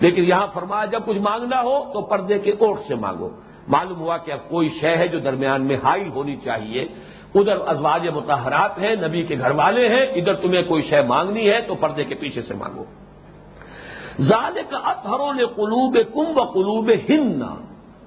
لیکن 0.00 0.24
یہاں 0.24 0.46
فرمایا 0.54 0.84
جب 0.84 1.00
کچھ 1.06 1.18
مانگنا 1.18 1.62
ہو 1.62 1.92
تو 1.92 2.00
پردے 2.00 2.38
کے 2.38 2.50
اوٹ 2.50 2.80
سے 2.88 2.94
مانگو۔ 2.94 3.30
معلوم 3.68 4.00
ہوا 4.00 4.16
کہ 4.16 4.32
اب 4.32 4.48
کوئی 4.48 4.68
شے 4.68 4.96
ہے 4.96 5.08
جو 5.08 5.18
درمیان 5.18 5.62
میں 5.62 5.76
ہائی 5.84 6.08
ہونی 6.08 6.36
چاہیے۔ 6.36 6.84
ادھر 7.38 7.58
ازواج 7.66 8.08
متحرات 8.08 8.78
ہیں، 8.78 8.94
نبی 8.96 9.22
کے 9.22 9.38
گھر 9.38 9.50
والے 9.50 9.88
ہیں، 9.88 10.04
ادھر 10.18 10.34
تمہیں 10.34 10.62
کوئی 10.62 10.82
شے 10.82 11.02
مانگنی 11.02 11.50
ہے 11.50 11.60
تو 11.60 11.74
پردے 11.74 12.04
کے 12.04 12.14
پیچھے 12.14 12.42
سے 12.42 12.54
مانگو۔ 12.54 12.84
زال 14.18 14.58
کا 14.68 14.78
اتحروں 14.84 15.32
نے 15.34 15.44
قلوب 15.54 15.98
کم 16.14 16.38
و 16.38 16.44
قلوب 16.44 16.90
ہند 17.08 17.42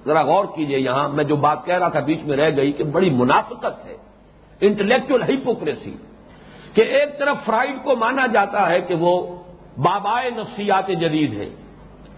ذرا 0.06 0.22
غور 0.22 0.44
کیجیے 0.54 0.78
یہاں، 0.78 1.08
میں 1.08 1.24
جو 1.24 1.36
بات 1.36 1.64
کہہ 1.66 1.78
رہا 1.78 1.88
تھا 1.88 2.00
بیچ 2.00 2.20
میں 2.24 2.36
رہ 2.36 2.56
گئی 2.56 2.72
کہ 2.72 2.84
بڑی 2.84 3.10
منافقت 3.10 3.86
ہے 3.86 3.96
انٹلیکچل 4.60 5.22
ہیپوکریسی 5.22 5.94
کہ 6.74 6.80
ایک 6.80 7.18
طرف 7.18 7.36
فرائڈ 7.44 7.76
کو 7.84 7.96
مانا 7.96 8.26
جاتا 8.26 8.68
ہے 8.70 8.80
کہ 8.80 8.94
وہ 8.94 9.12
بابائے 9.76 10.30
نفسیات 10.30 10.88
جدید 10.88 11.32
ہے 11.34 11.48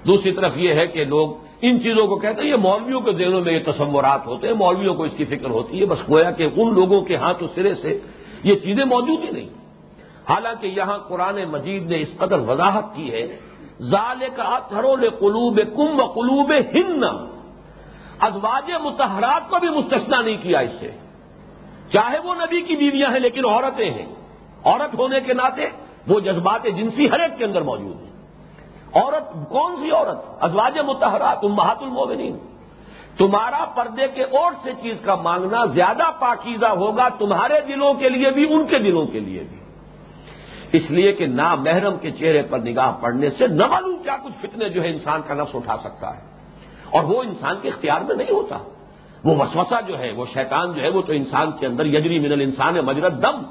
دوسری 0.07 0.33
طرف 0.33 0.57
یہ 0.57 0.75
ہے 0.75 0.87
کہ 0.87 1.05
لوگ 1.05 1.29
ان 1.71 1.83
چیزوں 1.83 2.07
کو 2.07 2.17
کہتے 2.17 2.43
ہیں، 2.43 2.49
یہ 2.49 2.57
مولویوں 2.57 3.01
کے 3.01 3.13
ذہنوں 3.13 3.41
میں 3.41 3.53
یہ 3.53 3.59
تصورات 3.67 4.27
ہوتے 4.27 4.47
ہیں، 4.47 4.55
مولویوں 4.55 4.95
کو 4.95 5.03
اس 5.03 5.13
کی 5.17 5.25
فکر 5.25 5.51
ہوتی 5.51 5.81
ہے، 5.81 5.87
بس 5.87 5.99
گویا 6.11 6.31
کہ 6.31 6.43
ان 6.57 6.75
لوگوں 6.75 7.01
کے 7.01 7.17
ہاتھ 7.17 7.43
و 7.43 7.47
سرے 7.55 7.75
سے 7.75 7.99
یہ 8.45 8.55
چیزیں 8.55 8.85
موجود 8.85 9.25
ہی 9.25 9.31
نہیں۔ 9.31 9.49
حالانکہ 10.29 10.67
یہاں 10.67 10.99
قرآن 10.99 11.39
مجید 11.51 11.91
نے 11.91 12.01
اس 12.01 12.19
قدر 12.19 12.39
وضاحت 12.39 12.85
کی 12.95 13.13
ہے 13.13 13.37
ظال 13.83 14.25
کا 14.37 14.59
تھرول 14.69 15.11
قلوب 15.11 15.61
کم 15.77 16.01
و 16.01 16.07
قلوب 16.07 16.53
ہند 16.75 17.05
ازواج 18.21 18.71
متحرات 18.83 19.51
کو 19.51 19.57
بھی 19.61 19.69
مستثنا 19.69 20.21
نہیں 20.21 20.37
کیا 20.43 20.59
اس 20.59 20.71
سے۔ 20.81 20.91
چاہے 21.93 22.19
وہ 22.19 22.35
نبی 22.35 22.61
کی 22.61 22.77
بیویاں 22.77 23.11
ہیں 23.11 23.21
لیکن 23.21 23.45
عورتیں 23.45 23.91
ہیں۔ 23.91 24.07
عورت 24.65 24.99
ہونے 24.99 25.21
کے 25.21 25.35
ناطے 25.35 25.67
وہ 26.09 26.21
جذبات 26.21 26.65
جنسی 26.77 27.11
ہر 27.11 27.21
ایک 27.21 27.39
کے 27.39 27.45
اندر 27.45 27.61
موجود 27.61 28.03
ہیں۔ 28.03 28.14
عورت، 28.95 29.49
کون 29.49 29.77
سی 29.77 29.91
عورت؟ 29.91 30.17
ازواج 30.41 30.79
متحرات 30.79 31.39
امہات 31.43 31.77
المومنین۔ 31.81 32.39
تمہارا 33.19 33.65
پردے 33.65 34.09
کے 34.09 34.23
اور 34.23 34.53
سے 34.63 34.71
چیز 34.83 34.97
کا 35.03 35.15
مانگنا 35.15 35.65
زیادہ 35.65 36.11
پاکیزہ 36.19 36.67
ہوگا 36.67 37.09
تمہارے 37.09 37.61
دلوں 37.69 37.95
کے 37.95 38.09
لیے 38.09 38.31
بھی، 38.31 38.55
ان 38.55 38.67
کے 38.67 38.79
دلوں 38.79 39.07
کے 39.07 39.21
لیے 39.21 39.45
بھی۔ 39.51 39.59
اس 40.73 40.91
لیے 40.91 41.13
کہ 41.13 41.27
نا 41.27 41.55
محرم 41.55 41.97
کے 41.97 42.11
چہرے 42.11 42.43
پر 42.43 42.59
نگاہ 42.59 42.93
پڑنے 43.01 43.31
سے 43.31 43.47
نہ 43.47 43.67
معلوم 43.67 44.03
کیا 44.03 44.17
کچھ 44.25 44.47
فتنے 44.47 44.69
جو 44.69 44.83
ہے 44.83 44.89
انسان 44.89 45.21
کا 45.27 45.35
نفس 45.35 45.55
اٹھا 45.55 45.77
سکتا 45.77 46.17
ہے۔ 46.17 46.21
اور 46.91 47.05
وہ 47.05 47.23
انسان 47.23 47.57
کے 47.63 47.69
اختیار 47.69 48.01
میں 48.01 48.17
نہیں 48.17 48.35
ہوتا۔ 48.35 48.59
وہ 49.25 49.35
وسوسہ 49.39 49.75
جو 49.87 49.99
ہے، 49.99 50.13
وہ 50.13 50.25
شیطان 50.35 50.73
جو 50.73 50.83
ہے، 50.83 50.89
وہ 50.89 51.03
تو 51.03 51.13
انسان 51.13 51.51
کے 51.51 51.67
اندر 51.67 51.87
یجری 51.87 52.19
من 52.19 52.33
الانسان 52.33 52.75
مجرت 52.75 53.13
دم۔ 53.13 53.43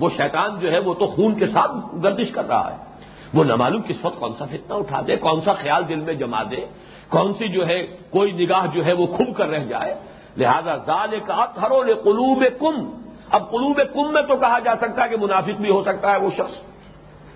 وہ 0.00 0.08
شیطان 0.16 0.58
جو 0.60 0.72
ہے، 0.72 0.78
وہ 0.78 0.94
تو 0.94 1.06
خون 1.06 1.34
کے 1.34 1.46
ساتھ 1.46 1.70
گردش 2.02 2.30
کر 2.30 2.48
رہا 2.48 2.72
ہے۔ 2.72 2.85
وہ 3.34 3.44
نہ 3.44 3.54
معلوم 3.54 3.82
کس 3.82 4.04
وقت 4.04 4.20
کون 4.20 4.32
سا 4.38 4.44
فتنہ 4.44 4.74
اٹھا 4.74 5.00
دے، 5.06 5.16
کون 5.16 5.40
سا 5.40 5.52
خیال 5.52 5.88
دل 5.88 5.96
میں 5.96 6.14
جما 6.14 6.42
دے، 6.42 6.66
کون 7.08 7.32
سی 7.32 7.48
جو 7.48 7.66
ہے 7.66 7.86
کوئی 8.10 8.32
نگاہ 8.32 8.66
جو 8.74 8.84
ہے 8.84 8.92
وہ 8.92 9.06
کھب 9.06 9.36
کر 9.36 9.48
رہ 9.48 9.64
جائے۔ 9.64 9.94
لہذا 10.36 10.76
زال 10.76 11.14
کا 11.26 11.46
ہرو 11.62 11.82
قلوب 12.04 12.44
کم 12.58 13.02
اب 13.30 13.50
قلوب 13.50 13.80
کم 13.94 14.12
میں 14.12 14.22
تو 14.22 14.36
کہا 14.36 14.58
جا 14.58 14.76
سکتا 14.76 15.04
ہے 15.04 15.08
کہ 15.08 15.16
منافق 15.20 15.60
بھی 15.60 15.70
ہو 15.70 15.82
سکتا 15.82 16.12
ہے 16.12 16.20
وہ 16.20 16.30
شخص۔ 16.30 16.58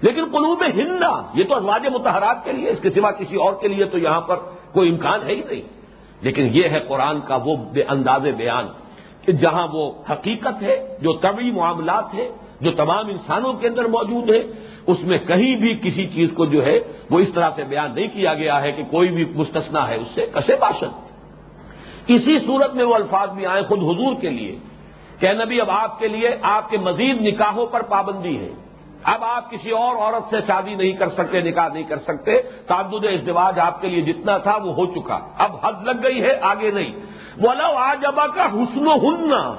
لیکن 0.01 0.25
قلوب 0.25 0.65
ہندا 0.75 1.31
یہ 1.35 1.45
تو 1.45 1.55
ازواج 1.55 1.87
متحرات 1.87 2.45
کے 2.45 2.53
لیے، 2.53 2.71
اس 2.71 2.81
کے 2.81 2.91
سوا 2.91 3.11
کسی 3.11 3.37
اور 3.37 3.53
کے 3.61 3.69
لیے 3.69 3.85
تو 3.85 3.99
یہاں 3.99 4.21
پر 4.21 4.37
کوئی 4.73 4.91
امکان 4.91 5.21
ہے 5.23 5.35
ہی 5.35 5.43
نہیں۔ 5.51 5.63
لیکن 6.21 6.49
یہ 6.53 6.69
ہے 6.69 6.81
قرآن 6.81 7.21
کا 7.21 7.39
وہ 7.45 7.57
بے 7.57 7.83
انداز 7.83 8.23
بیان 8.37 8.67
کہ 9.27 9.33
جہاں 9.33 9.67
وہ 9.73 9.93
حقیقت 10.11 10.63
ہے، 10.63 10.97
جو 11.01 11.13
طبی 11.13 11.51
معاملات 11.51 12.15
ہیں 12.15 12.29
جو 12.61 12.73
تمام 12.73 13.09
انسانوں 13.09 13.53
کے 13.53 13.69
اندر 13.69 13.85
موجود 13.85 14.31
ہے 14.31 14.43
اس 14.87 15.01
میں 15.01 15.19
کہیں 15.19 15.57
بھی 15.57 15.79
کسی 15.83 16.07
چیز 16.07 16.29
کو 16.35 16.45
جو 16.45 16.67
ہے 16.67 16.79
وہ 17.11 17.19
اس 17.19 17.33
طرح 17.35 17.51
سے 17.55 17.65
بیان 17.65 17.95
نہیں 17.95 18.07
کیا 18.07 18.35
گیا 18.35 18.63
ہے 18.63 18.73
کہ 18.73 18.83
کوئی 18.85 19.09
بھی 19.09 19.25
مستثنا 19.25 19.89
ہے 19.89 19.97
اس 19.97 20.09
سے، 20.15 20.27
کسے 20.35 20.57
باشد؟ 20.61 21.11
اسی 22.07 22.39
صورت 22.39 22.75
میں 22.75 22.85
وہ 22.85 22.95
الفاظ 22.95 23.31
بھی 23.31 23.47
آئے 23.47 23.63
خود 23.63 23.79
حضور 23.79 24.21
کے 24.21 24.31
لیے 24.31 24.59
کہ 25.19 25.33
نبی، 25.33 25.61
اب 25.61 25.71
آپ 25.71 25.99
کے 25.99 26.09
لیے 26.09 26.31
آپ 26.43 26.71
کے 26.71 26.79
مزید 26.79 27.23
نکاحوں 27.23 27.67
پر 27.67 27.83
پابندی 27.83 28.39
ہے۔ 28.39 28.49
اب 29.03 29.25
آپ 29.25 29.51
کسی 29.51 29.71
اور 29.71 29.97
عورت 29.97 30.31
سے 30.31 30.37
شادی 30.47 30.75
نہیں 30.75 30.93
کر 30.93 31.09
سکتے، 31.09 31.41
نکاح 31.41 31.69
نہیں 31.73 31.83
کر 31.83 31.99
سکتے۔ 31.99 32.33
تعدد 32.67 33.05
ازدواج 33.05 33.59
آپ 33.59 33.81
کے 33.81 33.89
لیے 33.89 34.13
جتنا 34.13 34.39
تھا 34.39 34.57
وہ 34.65 34.75
ہو 34.75 34.87
چکا۔ 34.87 35.19
اب 35.39 35.57
حد 35.63 35.87
لگ 35.87 36.03
گئی 36.03 36.23
ہے، 36.23 36.39
آگے 36.43 36.71
نہیں۔ 36.71 36.93
بولا 37.41 37.91
آج 37.91 38.07
ابا 38.07 38.27
کا 38.27 38.45
حسن 38.45 38.87
و 38.87 38.95
ہننا 38.95 39.55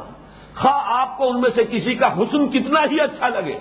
خواہ 0.55 0.81
آپ 0.85 1.17
کو 1.17 1.29
ان 1.29 1.41
میں 1.41 1.49
سے 1.49 1.63
کسی 1.71 1.95
کا 1.95 2.07
حسن 2.17 2.49
کتنا 2.49 2.79
ہی 2.91 3.01
اچھا 3.01 3.27
لگے۔ 3.29 3.59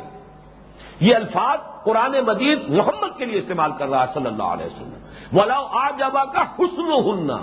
یہ 1.01 1.15
الفاظ 1.15 1.59
قرآن 1.85 2.15
مجید 2.27 2.69
محمد 2.69 3.19
کے 3.19 3.25
لیے 3.25 3.39
استعمال 3.39 3.73
کر 3.79 3.89
رہا 3.89 4.03
ہے 4.03 4.13
صلی 4.15 4.27
اللہ 4.27 4.49
علیہ 4.55 4.67
وسلم۔ 4.67 5.39
ولاؤ 5.39 5.65
آج 5.73 6.03
ابا 6.03 6.25
کا 6.25 6.43
حسن 6.59 6.89
ہننا 7.07 7.39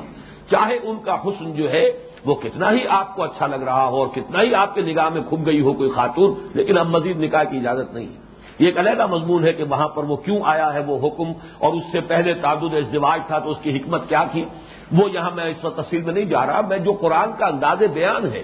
چاہے 0.51 0.77
ان 0.83 0.97
کا 0.99 1.15
حسن 1.25 1.53
جو 1.53 1.71
ہے، 1.71 1.85
وہ 2.25 2.35
کتنا 2.35 2.71
ہی 2.71 2.87
آپ 2.89 3.15
کو 3.15 3.23
اچھا 3.23 3.47
لگ 3.47 3.61
رہا 3.65 3.85
ہو 3.87 3.97
اور 3.97 4.07
کتنا 4.07 4.41
ہی 4.41 4.53
آپ 4.55 4.75
کے 4.75 4.81
نگاہ 4.81 5.09
میں 5.09 5.21
کھب 5.29 5.45
گئی 5.45 5.61
ہو 5.61 5.73
کوئی 5.73 5.89
خاتون، 5.89 6.33
لیکن 6.53 6.77
اب 6.77 6.87
مزید 6.87 7.17
نکاح 7.19 7.43
کی 7.43 7.57
اجازت 7.57 7.93
نہیں۔ 7.93 8.07
ہے 8.07 8.25
یہ 8.59 8.65
ایک 8.65 8.79
علیحدہ 8.79 9.05
مضمون 9.07 9.43
ہے 9.43 9.53
کہ 9.53 9.63
وہاں 9.63 9.87
پر 9.87 10.03
وہ 10.03 10.15
کیوں 10.15 10.39
آیا 10.45 10.73
ہے 10.73 10.81
وہ 10.87 10.97
حکم، 11.07 11.31
اور 11.57 11.73
اس 11.73 11.83
سے 11.91 11.99
پہلے 12.01 12.33
تعدد 12.33 12.73
ازدواج 12.73 13.21
تھا 13.27 13.39
تو 13.39 13.51
اس 13.51 13.57
کی 13.61 13.77
حکمت 13.77 14.09
کیا 14.09 14.23
تھی؟ 14.31 14.45
وہ 14.91 15.11
یہاں 15.11 15.31
میں 15.35 15.45
اس 15.45 15.65
وقت 15.65 15.77
تفصیل 15.77 16.01
میں 16.01 16.13
نہیں 16.13 16.25
جا 16.25 16.45
رہا، 16.45 16.61
میں 16.61 16.77
جو 16.77 16.93
قرآن 16.93 17.31
کا 17.37 17.45
انداز 17.45 17.83
بیان 17.93 18.31
ہے 18.31 18.43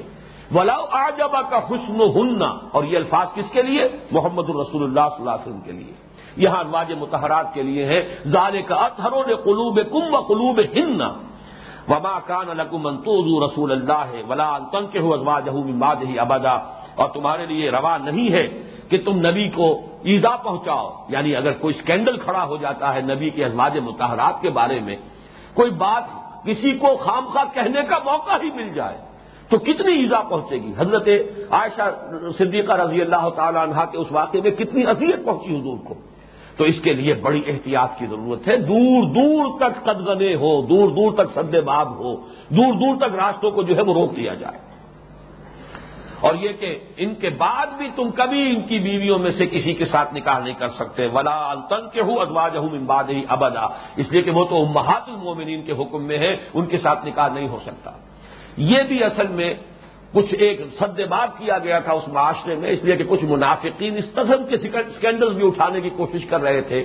ولا 0.53 0.77
آجبا 0.91 1.41
کا 1.41 1.57
حسن 1.57 2.01
ہننا 2.01 2.57
اور 2.71 2.83
یہ 2.83 2.97
الفاظ 2.97 3.33
کس 3.33 3.51
کے 3.51 3.61
لیے؟ 3.61 3.87
محمد 4.11 4.43
الرسول 4.47 4.83
اللہ 4.83 4.99
صلی 4.99 5.19
اللہ 5.19 5.31
علیہ 5.31 5.41
وسلم 5.41 5.61
کے 5.61 5.71
لیے۔ 5.71 5.93
یہاں 6.37 6.59
انواج 6.59 6.91
متحرات 6.91 7.53
کے 7.53 7.63
لیے 7.63 7.85
ہے 7.85 8.15
زال 8.25 8.61
کا 8.61 8.75
اتھروں 8.75 9.23
نے 9.27 9.35
قلوب 9.35 9.79
کم 9.91 10.13
و 10.13 10.19
قلوب 10.19 10.59
ہننا 10.59 11.13
وما 11.89 12.19
کان 12.19 12.47
منتوز 12.71 13.51
رسول 13.51 13.71
اللہ 13.71 14.29
ولا 14.29 14.57
تن 14.71 14.87
کے 14.91 14.99
ہو 14.99 15.13
ازواج 15.13 15.49
ہی 16.03 16.19
ابدا 16.19 16.53
اور 16.95 17.07
تمہارے 17.09 17.45
لیے 17.45 17.71
روا 17.71 17.97
نہیں 17.97 18.31
ہے 18.31 18.47
کہ 18.89 18.97
تم 19.05 19.27
نبی 19.27 19.49
کو 19.49 19.81
ایزا 20.03 20.35
پہنچاؤ۔ 20.35 21.05
یعنی 21.09 21.35
اگر 21.35 21.51
کوئی 21.51 21.75
اسکینڈل 21.79 22.17
کھڑا 22.17 22.45
ہو 22.45 22.57
جاتا 22.57 22.93
ہے 22.93 23.01
نبی 23.01 23.29
کے 23.29 23.45
ازواج 23.45 23.77
متحرات 23.77 24.41
کے 24.41 24.49
بارے 24.49 24.79
میں، 24.79 24.95
کوئی 25.53 25.71
بات 25.71 26.03
کسی 26.45 26.71
کو 26.71 26.95
خام 26.95 27.25
خواہ 27.25 27.45
کہنے 27.53 27.81
کا 27.89 27.99
موقع 28.05 28.31
ہی 28.43 28.51
مل 28.51 28.73
جائے۔ 28.73 29.12
تو 29.53 29.59
کتنی 29.59 29.99
ایزا 29.99 30.19
پہنچے 30.19 30.55
گی؟ 30.55 30.73
حضرت 30.77 31.07
عائشہ 31.51 31.81
صدیقہ 32.37 32.73
رضی 32.73 33.01
اللہ 33.01 33.29
تعالی 33.35 33.57
عنہ 33.63 33.81
کے 33.91 33.97
اس 33.97 34.07
واقعے 34.11 34.41
میں 34.41 34.51
کتنی 34.51 34.85
اذیت 34.85 35.25
پہنچی 35.25 35.59
حضور 35.59 35.77
کو؟ 35.85 35.93
تو 36.57 36.63
اس 36.63 36.81
کے 36.81 36.93
لیے 36.93 37.13
بڑی 37.13 37.41
احتیاط 37.47 37.99
کی 37.99 38.05
ضرورت 38.05 38.47
ہے۔ 38.47 38.57
دور 38.57 39.07
دور 39.07 39.59
تک 39.59 39.83
قدغنے 39.83 40.35
ہو، 40.35 40.61
دور 40.61 40.89
دور 40.89 41.13
تک 41.13 41.31
سد 41.33 41.55
باب 41.65 41.97
ہو، 41.97 42.15
دور 42.49 42.73
دور 42.73 42.97
تک 42.97 43.15
راستوں 43.15 43.51
کو 43.51 43.63
جو 43.63 43.77
ہے 43.77 43.81
وہ 43.81 43.93
روک 43.93 44.15
دیا 44.15 44.33
جائے۔ 44.33 44.57
اور 46.19 46.35
یہ 46.35 46.49
کہ 46.59 46.79
ان 46.97 47.15
کے 47.15 47.29
بعد 47.29 47.65
بھی 47.77 47.87
تم 47.95 48.11
کبھی 48.11 48.55
ان 48.55 48.61
کی 48.61 48.79
بیویوں 48.79 49.19
میں 49.19 49.31
سے 49.31 49.45
کسی 49.45 49.73
کے 49.73 49.85
ساتھ 49.85 50.13
نکاح 50.13 50.39
نہیں 50.39 50.53
کر 50.53 50.69
سکتے۔ 50.69 51.07
ولا 51.07 51.53
تن 51.53 51.89
کے 51.93 52.01
ہوں 52.01 52.17
ازواج 52.17 52.57
ہوں 52.57 52.69
امباد 52.69 53.03
ابدا 53.29 53.65
اس 53.95 54.11
لیے 54.11 54.21
کہ 54.21 54.31
وہ 54.31 54.45
تو 54.45 54.65
محات 54.65 55.03
المومنین 55.07 55.61
کے 55.61 55.71
حکم 55.71 56.03
میں 56.03 56.17
ہے 56.17 56.35
ان 56.53 56.65
کے 56.65 56.77
ساتھ 56.77 57.05
نکاح 57.05 57.27
نہیں 57.33 57.47
ہو 57.47 57.59
سکتا۔ 57.65 57.91
یہ 58.57 58.83
بھی 58.83 59.03
اصل 59.03 59.27
میں 59.27 59.53
کچھ 60.13 60.33
ایک 60.39 60.61
سد 60.79 60.99
باب 61.09 61.37
کیا 61.37 61.57
گیا 61.57 61.79
تھا 61.79 61.93
اس 61.93 62.07
معاشرے 62.07 62.55
میں، 62.55 62.69
اس 62.69 62.83
لیے 62.83 62.95
کہ 62.95 63.03
کچھ 63.03 63.23
منافقین 63.23 63.97
اس 63.97 64.13
قسم 64.13 64.45
کے 64.45 64.55
اسکینڈل 64.55 65.33
بھی 65.33 65.47
اٹھانے 65.47 65.81
کی 65.81 65.89
کوشش 65.89 66.25
کر 66.25 66.41
رہے 66.41 66.61
تھے 66.61 66.83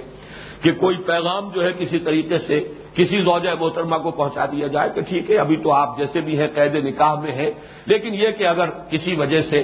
کہ 0.63 0.73
کوئی 0.73 0.97
پیغام 0.97 1.51
جو 1.51 1.65
ہے 1.65 1.73
کسی 1.73 1.99
طریقے 1.99 2.39
سے 2.39 2.61
کسی 2.95 3.23
زوجہ 3.23 3.51
محترمہ 3.61 3.97
کو 3.97 4.11
پہنچا 4.11 4.47
دیا 4.47 4.67
جائے 4.67 4.91
کہ 4.95 5.01
ٹھیک 5.01 5.31
ہے، 5.31 5.37
ابھی 5.39 5.57
تو 5.57 5.73
آپ 5.73 5.99
جیسے 5.99 6.21
بھی 6.21 6.39
ہیں، 6.39 6.47
قید 6.55 6.75
نکاح 6.75 7.15
میں 7.15 7.33
ہیں۔ 7.33 7.51
لیکن 7.87 8.15
یہ 8.15 8.31
کہ 8.31 8.47
اگر 8.47 8.71
کسی 8.91 9.15
وجہ 9.15 9.41
سے 9.41 9.63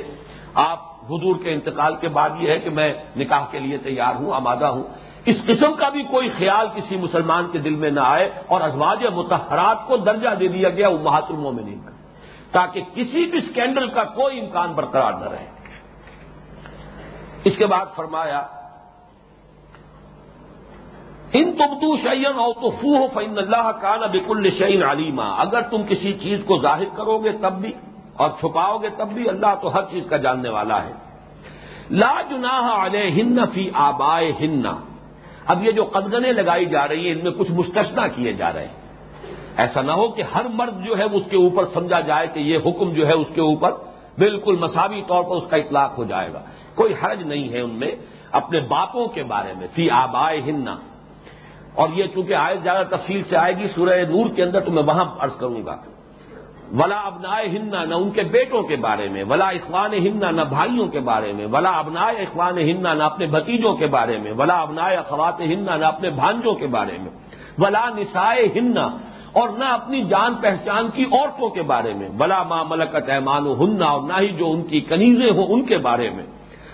آپ 0.54 0.78
حضور 1.10 1.36
کے 1.42 1.52
انتقال 1.52 1.94
کے 2.00 2.08
بعد 2.08 2.30
یہ 2.40 2.50
ہے 2.50 2.58
کہ 2.58 2.70
میں 2.70 2.92
نکاح 3.16 3.44
کے 3.50 3.58
لیے 3.58 3.78
تیار 3.78 4.14
ہوں، 4.14 4.32
آمادہ 4.34 4.64
ہوں 4.64 4.82
اس 5.26 5.36
قسم 5.46 5.72
کا 5.72 5.88
بھی 5.88 6.02
کوئی 6.02 6.28
خیال 6.28 6.66
کسی 6.74 6.96
مسلمان 6.96 7.50
کے 7.52 7.58
دل 7.58 7.74
میں 7.74 7.90
نہ 7.90 8.00
آئے 8.00 8.30
اور 8.46 8.60
ازواج 8.60 9.04
متحرات 9.14 9.86
کو 9.86 9.96
درجہ 9.96 10.34
دے 10.40 10.48
دیا 10.48 10.68
گیا 10.68 10.88
وہ 10.88 11.10
المومنین 11.10 11.78
کا، 11.84 11.90
تاکہ 12.52 12.80
کسی 12.94 13.24
بھی 13.24 13.38
اسکینڈل 13.38 13.88
کا 13.88 14.04
کوئی 14.04 14.40
امکان 14.40 14.72
برقرار 14.72 15.12
نہ 15.12 15.28
رہے۔ 15.28 15.48
اس 17.44 17.56
کے 17.58 17.66
بعد 17.66 17.86
فرمایا، 17.96 18.42
ان 21.32 21.52
تم 21.52 21.96
شعین 22.02 22.38
او 22.38 22.52
تو 22.52 22.70
فو 22.70 22.96
ہو 22.96 23.06
فن 23.14 23.38
اللہ 23.38 23.70
کا 23.80 23.96
نہ 23.96 24.06
بکل 24.12 24.50
شعین 24.58 24.82
علیما۔ 24.84 25.28
اگر 25.40 25.60
تم 25.60 25.82
کسی 25.88 26.12
چیز 26.12 26.44
کو 26.46 26.58
ظاہر 26.58 26.88
کرو 26.96 27.18
گے 27.18 27.32
تب 27.40 27.52
بھی 27.52 27.72
اور 28.14 28.30
چھپاؤ 28.40 28.78
گے 28.78 28.88
تب 28.96 29.08
بھی 29.08 29.28
اللہ 29.28 29.54
تو 29.62 29.74
ہر 29.74 29.84
چیز 29.90 30.06
کا 30.10 30.16
جاننے 30.16 30.48
والا 30.48 30.82
ہے۔ 30.84 30.92
لا 31.90 32.14
جناح 32.30 32.66
علیہ 32.86 33.10
ہن 33.12 33.38
فی 33.54 33.70
آبائے 33.74 34.32
ہن 34.40 34.66
اب 35.46 35.64
یہ 35.64 35.70
جو 35.70 35.84
قدگنیں 35.84 36.32
لگائی 36.32 36.66
جا 36.66 36.88
رہی 36.88 37.06
ہیں، 37.06 37.12
ان 37.12 37.22
میں 37.22 37.32
کچھ 37.32 37.52
مستثنا 37.52 38.06
کیے 38.06 38.32
جا 38.32 38.52
رہے 38.52 38.66
ہیں۔ 38.66 38.84
ایسا 39.56 39.82
نہ 39.82 39.92
ہو 39.92 40.08
کہ 40.08 40.22
ہر 40.22 40.46
مرد 40.54 40.86
جو 40.86 40.98
ہے 40.98 41.04
اس 41.04 41.22
کے 41.30 41.36
اوپر 41.36 41.64
سمجھا 41.74 42.00
جائے 42.00 42.26
کہ 42.26 42.38
یہ 42.38 42.58
حکم 42.66 42.92
جو 42.92 43.06
ہے 43.06 43.12
اس 43.12 43.26
کے 43.34 43.40
اوپر 43.40 43.72
بالکل 44.18 44.56
مساوی 44.60 45.02
طور 45.06 45.24
پر 45.24 45.30
اس 45.30 45.44
کا 45.50 45.56
اطلاق 45.56 45.98
ہو 45.98 46.04
جائے 46.04 46.32
گا۔ 46.32 46.40
کوئی 46.74 46.94
حرج 47.02 47.22
نہیں 47.22 47.52
ہے 47.52 47.60
ان 47.60 47.70
میں 47.70 47.90
اپنے 48.32 48.60
باپوں 48.60 49.06
کے 49.06 49.22
بارے 49.22 49.52
میں، 49.58 49.66
فی 49.74 49.90
آبائے 49.90 50.40
ہننا 50.46 50.76
اور 51.74 51.88
یہ 51.94 52.04
چونکہ 52.14 52.34
آئے 52.34 52.56
زیادہ 52.62 52.96
تفصیل 52.96 53.24
سے 53.24 53.36
آئے 53.36 53.56
گی، 53.56 53.68
سورہ 53.68 53.90
نور 53.90 54.30
کے 54.30 54.42
اندر، 54.42 54.60
تو 54.60 54.70
میں 54.70 54.82
وہاں 54.82 55.04
عرض 55.18 55.36
کروں 55.36 55.66
گا۔ 55.66 55.76
ولا 56.78 57.00
ابنائے 57.06 57.48
ہننا 57.48 57.84
نہ 57.84 57.94
ان 57.94 58.10
کے 58.10 58.22
بیٹوں 58.22 58.62
کے 58.62 58.76
بارے 58.76 59.08
میں، 59.08 59.24
ولا 59.24 59.48
اخوان 59.48 59.92
ہننا 59.94 60.30
نہ 60.30 60.42
بھائیوں 60.48 60.86
کے 60.88 61.00
بارے 61.00 61.32
میں، 61.32 61.46
ولا 61.46 61.72
ابنائے 61.78 62.16
اخوان 62.16 62.58
ہننا 62.58 62.94
نہ 62.94 63.02
اپنے 63.02 63.26
بتیجوں 63.26 63.74
کے 63.74 63.86
بارے 63.86 64.18
میں، 64.18 64.32
ولا 64.32 64.60
ابنائے 64.60 64.96
اخوات 64.96 65.40
ہننا 65.40 65.76
نہ 65.76 65.84
اپنے 65.84 66.10
بھانجوں 66.10 66.54
کے 66.54 66.66
بارے 66.66 66.96
میں، 67.02 67.12
ولا 67.58 67.84
نسائے 67.96 68.46
ہننا 68.54 68.86
اور 69.32 69.48
نہ 69.48 69.64
اپنی 69.64 70.02
جان 70.04 70.34
پہچان 70.34 70.90
کی 70.90 71.04
عورتوں 71.04 71.48
کے 71.48 71.62
بارے 71.62 71.92
میں 71.94 72.08
بلا 72.08 72.42
ماں 72.42 72.64
ملکت 72.64 73.08
ایمان 73.10 73.46
ہننا 73.60 73.86
اور 73.86 74.02
نہ 74.02 74.16
ہی 74.20 74.28
جو 74.28 74.50
ان 74.50 74.62
کی 74.62 74.80
کنیزیں 74.80 75.30
ہوں 75.30 75.46
ان 75.46 75.62
کے 75.62 75.78
بارے 75.78 76.10
میں۔ 76.10 76.26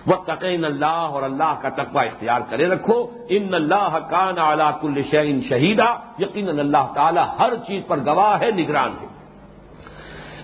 وہ 0.06 0.16
تقین 0.26 0.64
اللہ، 0.64 1.00
اور 1.14 1.22
اللہ 1.22 1.52
کا 1.62 1.68
تقوی 1.68 2.06
اختیار 2.06 2.40
کرے 2.50 2.66
رکھو۔ 2.66 2.98
ان 3.28 3.54
اللہ 3.54 3.98
کان 4.10 4.38
اعلی 4.38 4.68
کل 4.80 5.02
شعین 5.10 5.40
شہیدہ 5.48 5.88
یقین 6.18 6.48
اللہ 6.48 6.84
تعالی 6.94 7.20
ہر 7.38 7.54
چیز 7.66 7.82
پر 7.88 7.98
گواہ 8.06 8.34
ہے، 8.40 8.50
نگران 8.50 8.92
ہے۔ 9.00 9.19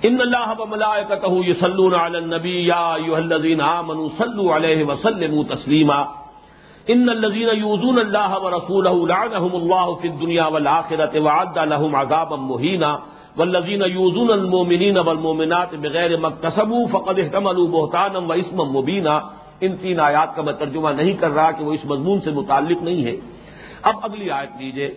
ان 0.05 0.21
اللہ 0.21 0.53
ملائکتہ 0.69 1.33
یصلون 1.47 1.95
علی 1.95 2.17
النبی 2.17 2.55
یا 2.67 2.85
ایھا 2.95 3.17
الذین 3.17 3.61
آمنوا 3.63 4.09
صلوا 4.19 4.57
علیہ 4.57 4.85
وسلموا 4.85 5.45
تسلیما 5.49 6.01
ان 6.89 7.09
الذين 7.09 7.49
يؤذون 7.51 7.99
الله 7.99 8.43
ورسوله 8.45 9.07
لعنهم 9.09 9.55
الله 9.55 9.95
في 9.95 10.09
الدنيا 10.09 10.47
والاخره 10.47 11.21
وعد 11.21 11.59
لهم 11.59 11.97
عذابا 11.97 12.37
مهينا 12.43 12.91
والذين 13.39 13.83
يؤذون 13.83 14.31
المؤمنين 14.31 14.99
والمؤمنات 14.99 15.75
بغير 15.77 16.19
ما 16.19 16.29
اكتسبوا 16.29 16.87
فقد 16.89 17.19
احتملوا 17.19 17.67
بهتانا 17.69 18.19
واثما 18.19 18.65
مبينا 18.77 19.17
ان 19.63 19.77
تین 19.83 20.01
آیات 20.01 20.35
کا 20.37 20.43
میں 20.43 20.53
ترجمہ 20.53 20.91
نہیں 20.97 21.13
کر 21.21 21.31
رہا 21.31 21.51
کہ 21.51 21.65
وہ 21.65 21.73
اس 21.73 21.85
مضمون 21.85 22.21
سے 22.25 22.31
متعلق 22.31 22.83
نہیں 22.83 23.05
ہے 23.05 23.17
اب 23.83 24.05
اگلی 24.05 24.31
آیت 24.31 24.51
لیجیے 24.61 24.89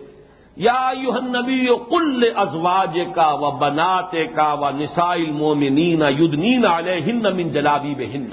یا 0.56 0.72
ایوہ 0.72 1.14
النبی 1.14 1.66
قل 1.66 2.24
ازواج 2.36 2.98
کا 3.14 3.32
و 3.32 3.50
بنات 3.50 4.12
کا 4.34 4.52
و 4.52 4.70
نسائل 4.70 5.30
مومنین 5.30 6.02
یدنین 6.18 6.66
علیہن 6.66 7.22
من 7.22 7.48
جلابی 7.48 7.94
بہن 7.94 8.32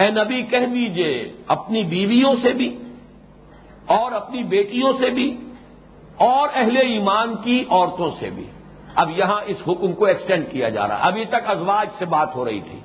اے 0.00 0.10
نبی 0.10 0.42
کہہ 0.42 0.66
دیجیے 0.66 1.32
اپنی 1.46 1.82
بیویوں 1.82 2.34
سے 2.42 2.52
بھی 2.52 2.78
اور 3.86 4.12
اپنی 4.12 4.42
بیٹیوں 4.42 4.92
سے 4.92 5.10
بھی 5.10 5.36
اور 6.16 6.48
اہل 6.54 6.76
ایمان 6.76 7.36
کی 7.36 7.64
عورتوں 7.70 8.10
سے 8.20 8.30
بھی۔ 8.30 8.44
اب 8.94 9.10
یہاں 9.16 9.40
اس 9.46 9.56
حکم 9.68 9.92
کو 9.92 10.04
ایکسٹینڈ 10.04 10.44
کیا 10.50 10.68
جا 10.68 10.88
رہا 10.88 10.96
ہے۔ 10.96 11.02
ابھی 11.02 11.24
تک 11.24 11.46
ازواج 11.46 11.88
سے 11.98 12.04
بات 12.04 12.36
ہو 12.36 12.44
رہی 12.44 12.60
تھی۔ 12.60 12.78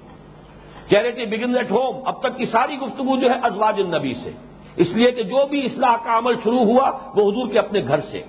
چیریٹی 0.90 1.26
بگن 1.26 1.56
ایٹ 1.58 1.72
ہوم 1.72 1.96
اب 2.06 2.20
تک 2.20 2.38
کی 2.38 2.46
ساری 2.46 2.76
گفتگو 2.78 3.18
جو 3.18 3.30
ہے 3.30 3.36
ازواج 3.44 3.74
النبی 3.78 4.14
سے۔ 4.14 4.32
اس 4.80 4.88
لیے 4.96 5.12
کہ 5.12 5.24
جو 5.24 5.46
بھی 5.46 5.66
اصلاح 5.66 5.96
کا 6.06 6.18
عمل 6.18 6.34
شروع 6.44 6.60
ہوا 6.60 6.92
وہ 7.16 7.32
حضور 7.32 7.52
کے 7.52 7.60
اپنے 7.60 7.82
گھر 7.88 8.00
سے۔ 8.00 8.22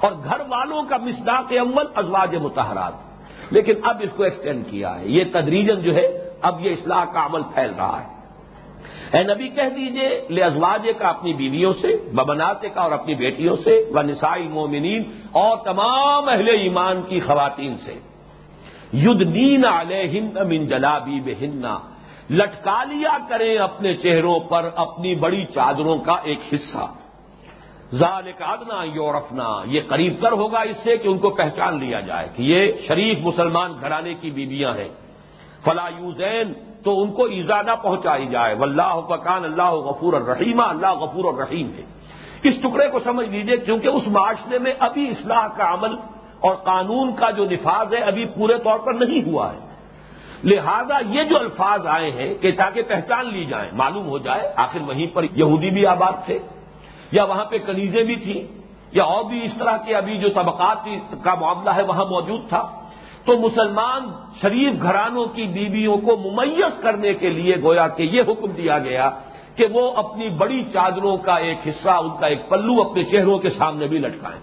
اور 0.00 0.12
گھر 0.24 0.40
والوں 0.40 0.82
کا 0.82 0.96
مصداق 0.96 1.52
عمل 1.52 1.84
ازواج 1.94 2.36
متحرات 2.36 2.92
لیکن 3.50 3.72
اب 3.82 3.96
اس 4.00 4.10
کو 4.16 4.22
ایکسٹینڈ 4.22 4.64
کیا 4.70 5.00
ہے۔ 5.00 5.08
یہ 5.08 5.24
تدریجن 5.32 5.82
جو 5.82 5.94
ہے، 5.94 6.30
اب 6.42 6.66
یہ 6.66 6.70
اصلاح 6.70 7.04
کا 7.04 7.26
عمل 7.26 7.42
پھیل 7.42 7.70
رہا 7.76 8.02
ہے۔ 8.04 8.14
اے 9.18 9.34
نبی، 9.34 9.48
کہہ 9.48 9.68
دیجیے، 9.76 10.26
لے 10.30 10.42
ازواج 10.42 10.88
کا 10.98 11.08
اپنی 11.08 11.34
بیویوں 11.34 11.72
سے 11.72 12.10
ببنات 12.12 12.62
کا 12.62 12.80
اور 12.80 12.92
اپنی 12.92 13.14
بیٹیوں 13.14 13.56
سے، 13.56 13.90
و 13.90 14.02
نسائی 14.02 14.48
مومنین 14.48 15.02
اور 15.32 15.56
تمام 15.64 16.28
اہل 16.28 16.48
ایمان 16.48 17.02
کی 17.02 17.20
خواتین 17.20 17.76
سے۔ 17.76 17.94
ید 18.92 19.22
نین 19.22 19.64
علیہ 19.64 20.20
من 20.48 20.66
جلابی 20.66 21.20
بہننا 21.20 21.78
لٹکا 22.30 22.84
لیا 22.84 23.18
کریں 23.28 23.58
اپنے 23.58 23.96
چہروں 23.96 24.40
پر 24.40 24.70
اپنی 24.76 25.14
بڑی 25.14 25.44
چادروں 25.54 25.98
کا 25.98 26.16
ایک 26.22 26.38
حصہ۔ 26.54 26.86
ظال 27.94 28.30
ادنا 28.40 28.84
یورفنا 28.84 29.62
یہ 29.64 29.80
قریب 29.88 30.14
تر 30.20 30.32
ہوگا 30.32 30.60
اس 30.60 30.76
سے 30.84 30.96
کہ 30.96 31.08
ان 31.08 31.18
کو 31.18 31.30
پہچان 31.30 31.78
لیا 31.78 32.00
جائے 32.00 32.28
کہ 32.36 32.42
یہ 32.42 32.72
شریف 32.88 33.18
مسلمان 33.20 33.72
گھرانے 33.80 34.14
کی 34.14 34.30
بیویاں 34.30 34.76
ہیں۔ 34.76 34.88
فلا 35.64 35.88
یوزین، 35.98 36.52
تو 36.84 37.02
ان 37.02 37.12
کو 37.12 37.24
ایزا 37.24 37.62
نہ 37.62 37.70
پہنچائی 37.82 38.26
جائے۔ 38.26 38.54
واللہ 38.54 39.00
پکان 39.00 39.44
اللہ 39.44 39.70
غفور 39.70 40.12
الرحیمہ 40.12 40.62
اللہ 40.62 40.92
غفور 40.92 41.24
الرحیم 41.24 41.70
ہے۔ 41.78 41.82
اس 42.42 42.54
ٹکڑے 42.62 42.90
کو 42.90 43.00
سمجھ 43.04 43.28
لیجیے 43.28 43.56
کیونکہ 43.56 43.88
اس 43.88 44.02
معاشرے 44.06 44.58
میں 44.58 44.72
ابھی 44.78 45.10
اصلاح 45.10 45.46
کا 45.56 45.74
عمل 45.74 45.96
اور 46.40 46.54
قانون 46.54 47.14
کا 47.14 47.30
جو 47.30 47.44
نفاذ 47.44 47.94
ہے 47.94 47.98
ابھی 47.98 48.24
پورے 48.24 48.58
طور 48.58 48.78
پر 48.78 48.92
نہیں 48.92 49.28
ہوا 49.28 49.52
ہے۔ 49.52 49.73
لہذا 50.44 50.98
یہ 51.10 51.22
جو 51.22 51.38
الفاظ 51.38 51.86
آئے 51.86 52.10
ہیں 52.10 52.34
کہ 52.40 52.50
تاکہ 52.52 52.82
پہچان 52.88 53.32
لی 53.32 53.44
جائیں، 53.44 53.70
معلوم 53.72 54.06
ہو 54.08 54.18
جائے، 54.18 54.52
آخر 54.56 54.80
وہیں 54.86 55.06
پر 55.14 55.24
یہودی 55.32 55.70
بھی 55.70 55.86
آباد 55.86 56.24
تھے، 56.24 56.38
یا 57.12 57.24
وہاں 57.24 57.44
پہ 57.44 57.58
کنیزیں 57.58 58.02
بھی 58.02 58.16
تھیں، 58.16 58.42
یا 58.92 59.04
اور 59.04 59.24
بھی 59.24 59.44
اس 59.44 59.58
طرح 59.58 59.76
کے 59.76 59.94
ابھی 59.96 60.18
جو 60.18 60.28
طبقات 60.28 60.88
کا 61.24 61.34
معاملہ 61.34 61.70
ہے 61.70 61.82
وہاں 61.82 62.04
موجود 62.04 62.48
تھا، 62.48 62.62
تو 63.26 63.38
مسلمان 63.38 64.02
شریف 64.40 64.82
گھرانوں 64.82 65.26
کی 65.26 65.44
بیویوں 65.52 65.96
کو 65.96 66.16
ممیز 66.16 66.82
کرنے 66.82 67.12
کے 67.14 67.28
لیے 67.28 67.54
گویا 67.62 67.86
کہ 67.88 68.02
یہ 68.02 68.22
حکم 68.28 68.50
دیا 68.52 68.78
گیا 68.78 69.10
کہ 69.56 69.66
وہ 69.72 69.82
اپنی 69.96 70.28
بڑی 70.28 70.62
چادروں 70.72 71.16
کا 71.16 71.34
ایک 71.46 71.58
حصہ، 71.68 71.94
ان 72.04 72.10
کا 72.20 72.26
ایک 72.26 72.48
پلو 72.48 72.80
اپنے 72.80 73.04
چہروں 73.04 73.38
کے 73.38 73.50
سامنے 73.50 73.86
بھی 73.86 73.98
لٹکائیں۔ 73.98 74.40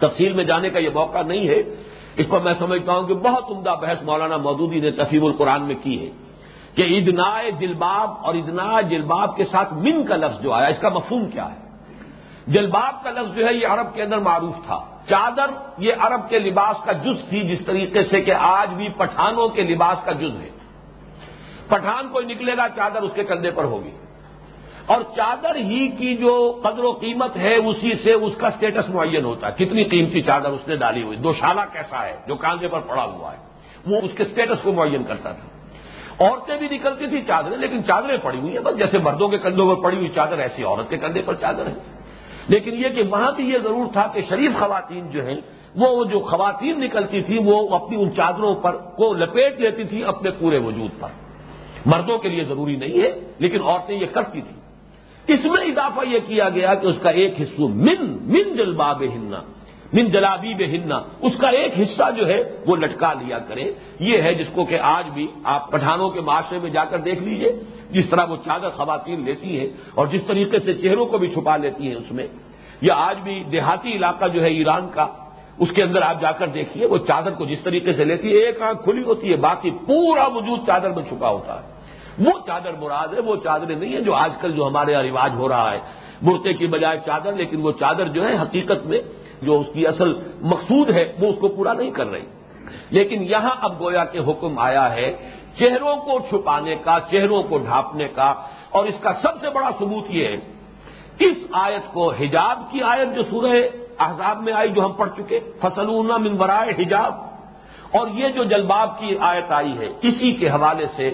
تفصیل 0.00 0.32
میں 0.32 0.44
جانے 0.44 0.68
کا 0.70 0.78
یہ 0.78 0.90
موقع 0.94 1.22
نہیں 1.22 1.48
ہے 1.48 1.60
اس 2.16 2.28
پر 2.28 2.40
میں 2.40 2.52
سمجھتا 2.58 2.92
ہوں 2.92 3.06
کہ 3.06 3.14
بہت 3.14 3.44
عمدہ 3.50 3.74
بحث 3.80 4.02
مولانا 4.02 4.36
مودودی 4.36 4.80
نے 4.80 4.90
تفیم 4.90 5.24
القرآن 5.24 5.62
میں 5.62 5.74
کی 5.82 6.06
ہے 6.06 6.10
کہ 6.74 6.82
ادنا 6.82 7.48
جلباب 7.58 8.10
اور 8.22 8.34
ادنا 8.34 8.80
جلباب 8.80 9.36
کے 9.36 9.44
ساتھ 9.44 9.74
من 9.74 10.06
کا 10.06 10.16
لفظ 10.16 10.42
جو 10.42 10.52
آیا، 10.52 10.66
اس 10.66 10.78
کا 10.78 10.88
مفہوم 10.88 11.30
کیا 11.30 11.52
ہے؟ 11.52 11.70
جلباب 12.46 13.04
کا 13.04 13.10
لفظ 13.10 13.34
جو 13.34 13.46
ہے، 13.46 13.54
یہ 13.54 13.66
عرب 13.66 13.94
کے 13.94 14.02
اندر 14.02 14.18
معروف 14.18 14.54
تھا۔ 14.66 14.84
چادر، 15.08 15.50
یہ 15.78 15.92
عرب 16.00 16.20
کے 16.28 16.38
لباس 16.38 16.76
کا 16.84 16.92
جز 16.92 17.28
تھی، 17.28 17.48
جس 17.48 17.66
طریقے 17.66 18.04
سے 18.04 18.20
کہ 18.20 18.34
آج 18.34 18.70
بھی 18.74 18.88
پٹھانوں 18.88 19.48
کے 19.48 19.62
لباس 19.62 20.04
کا 20.04 20.12
جز 20.12 20.40
ہے۔ 20.40 20.48
پٹھان 21.68 22.08
کوئی 22.12 22.26
نکلے 22.26 22.56
گا، 22.56 22.68
چادر 22.68 23.02
اس 23.02 23.12
کے 23.14 23.24
کندھے 23.24 23.50
پر 23.50 23.64
ہوگی۔ 23.64 23.90
اور 24.90 25.00
چادر 25.16 25.54
ہی 25.54 25.88
کی 25.88 26.16
جو 26.16 26.60
قدر 26.64 26.84
و 26.84 26.90
قیمت 26.90 27.36
ہے 27.36 27.54
اسی 27.56 27.94
سے 27.94 28.12
اس 28.12 28.32
کا 28.36 28.50
سٹیٹس 28.50 28.88
معین 28.88 29.24
ہوتا 29.24 29.48
ہے۔ 29.48 29.64
کتنی 29.64 29.84
قیمتی 29.84 30.22
چادر 30.22 30.50
اس 30.50 30.68
نے 30.68 30.76
ڈالی 30.76 31.02
ہوئی؟ 31.02 31.16
دو 31.16 31.32
شالہ 31.32 31.60
کیسا 31.72 32.04
ہے؟ 32.04 32.16
جو 32.26 32.34
کاندھے 32.34 32.68
پر 32.68 32.80
پڑا 32.80 33.04
ہوا 33.04 33.32
ہے۔ 33.32 33.38
وہ 33.86 34.00
اس 34.02 34.10
کے 34.16 34.24
سٹیٹس 34.24 34.62
کو 34.62 34.72
معین 34.72 35.04
کرتا 35.04 35.32
تھا۔ 35.32 35.48
عورتیں 36.24 36.56
بھی 36.56 36.76
نکلتی 36.76 37.06
تھی 37.06 37.22
چادریں، 37.22 37.56
لیکن 37.56 37.84
چادریں 37.84 38.16
پڑی 38.22 38.38
ہوئی 38.38 38.52
ہیں۔ 38.52 38.60
بس 38.60 38.78
جیسے 38.78 38.98
مردوں 38.98 39.28
کے 39.28 39.38
کندھوں 39.38 39.76
پر 39.76 39.82
پڑی 39.82 39.96
ہوئی 39.96 40.08
چادر 40.08 40.38
ایسی 40.38 40.64
عورت 40.64 40.90
کے 40.90 40.96
کندھے 40.96 41.22
پر 41.22 41.34
چادر 41.34 41.66
ہے۔ 41.66 41.74
لیکن 42.48 42.74
یہ 42.74 42.88
کہ 42.88 43.02
وہاں 43.10 43.32
بھی 43.32 43.44
یہ 43.44 43.58
ضرور 43.58 43.86
تھا 43.92 44.06
کہ 44.14 44.20
شریف 44.28 44.50
خواتین 44.58 45.10
جو 45.10 45.26
ہیں، 45.26 45.36
وہ 45.76 46.04
جو 46.04 46.18
خواتین 46.20 46.80
نکلتی 46.80 47.22
تھی 47.22 47.38
وہ 47.44 47.74
اپنی 47.74 48.02
ان 48.02 48.12
چادروں 48.12 48.54
پر 48.54 48.76
کو 48.76 49.14
لپیٹ 49.14 49.60
لیتی 49.60 49.84
تھی 49.84 50.04
اپنے 50.04 50.30
پورے 50.30 50.58
وجود 50.58 50.90
پر۔ 51.00 51.08
مردوں 51.86 52.18
کے 52.18 52.28
لیے 52.28 52.44
ضروری 52.44 52.76
نہیں 52.76 53.02
ہے، 53.02 53.20
لیکن 53.38 53.62
عورتیں 53.62 54.00
یہ 54.00 54.06
کرتی 54.06 54.40
تھیں۔ 54.40 54.59
اس 55.32 55.44
میں 55.44 55.66
اضافہ 55.66 56.08
یہ 56.08 56.18
کیا 56.26 56.48
گیا 56.48 56.74
کہ 56.74 56.86
اس 56.86 56.98
کا 57.02 57.10
ایک 57.10 57.34
حصہ 57.40 57.62
من 57.62 58.06
من 58.10 58.56
جلباب 58.56 59.02
ہننا 59.02 59.40
من 59.92 60.06
جلابی 60.06 60.54
بے 60.54 60.66
ہننا 60.66 61.00
اس 61.20 61.32
کا 61.36 61.48
ایک 61.48 61.72
حصہ 61.80 62.02
جو 62.16 62.28
ہے 62.28 62.42
وہ 62.66 62.76
لٹکا 62.76 63.12
لیا 63.12 63.38
کرے 63.38 63.72
یہ 64.00 64.22
ہے 64.22 64.34
جس 64.34 64.46
کو 64.52 64.64
کہ 64.64 64.78
آج 64.82 65.10
بھی 65.14 65.26
آپ 65.44 65.70
پٹھانوں 65.70 66.10
کے 66.10 66.20
معاشرے 66.20 66.58
میں 66.58 66.70
جا 66.70 66.84
کر 66.84 66.98
دیکھ 66.98 67.22
لیجیے، 67.22 67.52
جس 67.90 68.10
طرح 68.10 68.24
وہ 68.24 68.36
چادر 68.44 68.68
خواتین 68.68 69.24
لیتی 69.24 69.60
ہیں 69.60 69.66
اور 69.94 70.06
جس 70.06 70.24
طریقے 70.26 70.58
سے 70.58 70.74
چہروں 70.74 71.06
کو 71.06 71.18
بھی 71.18 71.28
چھپا 71.28 71.56
لیتی 71.56 71.88
ہیں 71.88 71.94
اس 71.94 72.12
میں۔ 72.12 72.26
یا 72.80 72.94
آج 72.96 73.18
بھی 73.22 73.44
دیہاتی 73.52 73.92
علاقہ 73.92 74.28
جو 74.28 74.42
ہے 74.42 74.48
ایران 74.48 74.88
کا، 74.94 75.06
اس 75.58 75.68
کے 75.74 75.82
اندر 75.82 76.02
آپ 76.02 76.20
جا 76.20 76.32
کر 76.32 76.46
دیکھیے، 76.46 76.86
وہ 76.86 76.98
چادر 76.98 77.30
کو 77.30 77.44
جس 77.44 77.62
طریقے 77.62 77.92
سے 77.92 78.04
لیتی 78.04 78.32
ہے، 78.32 78.46
ایک 78.46 78.62
آنکھ 78.62 78.82
کھلی 78.84 79.02
ہوتی 79.02 79.30
ہے، 79.30 79.36
باقی 79.36 79.70
پورا 79.70 80.26
وجود 80.26 80.66
چادر 80.66 80.90
میں 80.90 81.02
چھپا 81.08 81.30
ہوتا 81.30 81.54
ہے۔ 81.54 81.79
وہ 82.18 82.30
چادر 82.46 82.72
مراد 82.72 83.08
ہے، 83.08 83.20
وہ 83.20 83.36
چادریں 83.44 83.76
نہیں 83.76 83.92
ہیں 83.92 84.00
جو 84.00 84.14
آج 84.14 84.32
کل 84.40 84.52
جو 84.52 84.66
ہمارے 84.66 84.92
یہاں 84.92 85.02
رواج 85.02 85.30
ہو 85.34 85.48
رہا 85.48 85.72
ہے۔ 85.72 85.78
مرتے 86.22 86.52
کی 86.52 86.66
بجائے 86.66 86.98
چادر، 87.06 87.32
لیکن 87.32 87.62
وہ 87.62 87.72
چادر 87.80 88.08
جو 88.08 88.28
ہے 88.28 88.34
حقیقت 88.42 88.86
میں 88.86 88.98
جو 89.42 89.60
اس 89.60 89.66
کی 89.72 89.86
اصل 89.86 90.12
مقصود 90.40 90.90
ہے، 90.90 91.12
وہ 91.20 91.28
اس 91.28 91.36
کو 91.40 91.48
پورا 91.48 91.72
نہیں 91.72 91.90
کر 91.90 92.06
رہی۔ 92.06 92.20
لیکن 92.90 93.22
یہاں 93.22 93.50
اب 93.60 93.80
گویا 93.80 94.04
کے 94.04 94.18
حکم 94.18 94.58
آیا 94.58 94.94
ہے 94.94 95.30
چہروں 95.58 95.96
کو 95.96 96.18
چھپانے 96.18 96.74
کا، 96.84 96.98
چہروں 97.10 97.42
کو 97.42 97.58
ڈھانپنے 97.58 98.08
کا۔ 98.08 98.34
اور 98.70 98.84
اس 98.84 98.94
کا 99.00 99.12
سب 99.14 99.40
سے 99.40 99.50
بڑا 99.50 99.70
ثبوت 99.78 100.04
یہ 100.08 100.28
ہے، 100.28 100.36
اس 101.18 101.36
آیت 101.52 101.92
کو 101.92 102.12
حجاب 102.12 102.58
کی 102.70 102.82
آیت 102.82 103.14
جو 103.14 103.22
سورہ 103.22 103.56
احزاب 103.98 104.42
میں 104.42 104.52
آئی 104.52 104.72
جو 104.72 104.84
ہم 104.84 104.92
پڑھ 104.92 105.10
چکے 105.16 105.40
فصلون 105.60 106.06
من 106.06 106.36
برائے 106.36 106.82
حجاب۔ 106.82 107.14
اور 107.92 108.08
یہ 108.08 108.28
جو 108.28 108.44
جلباب 108.44 108.98
کی 108.98 109.16
آیت 109.20 109.50
آئی 109.50 109.78
ہے، 109.78 109.86
اسی 110.02 110.32
کے 110.32 110.48
حوالے 110.50 110.86
سے 110.96 111.10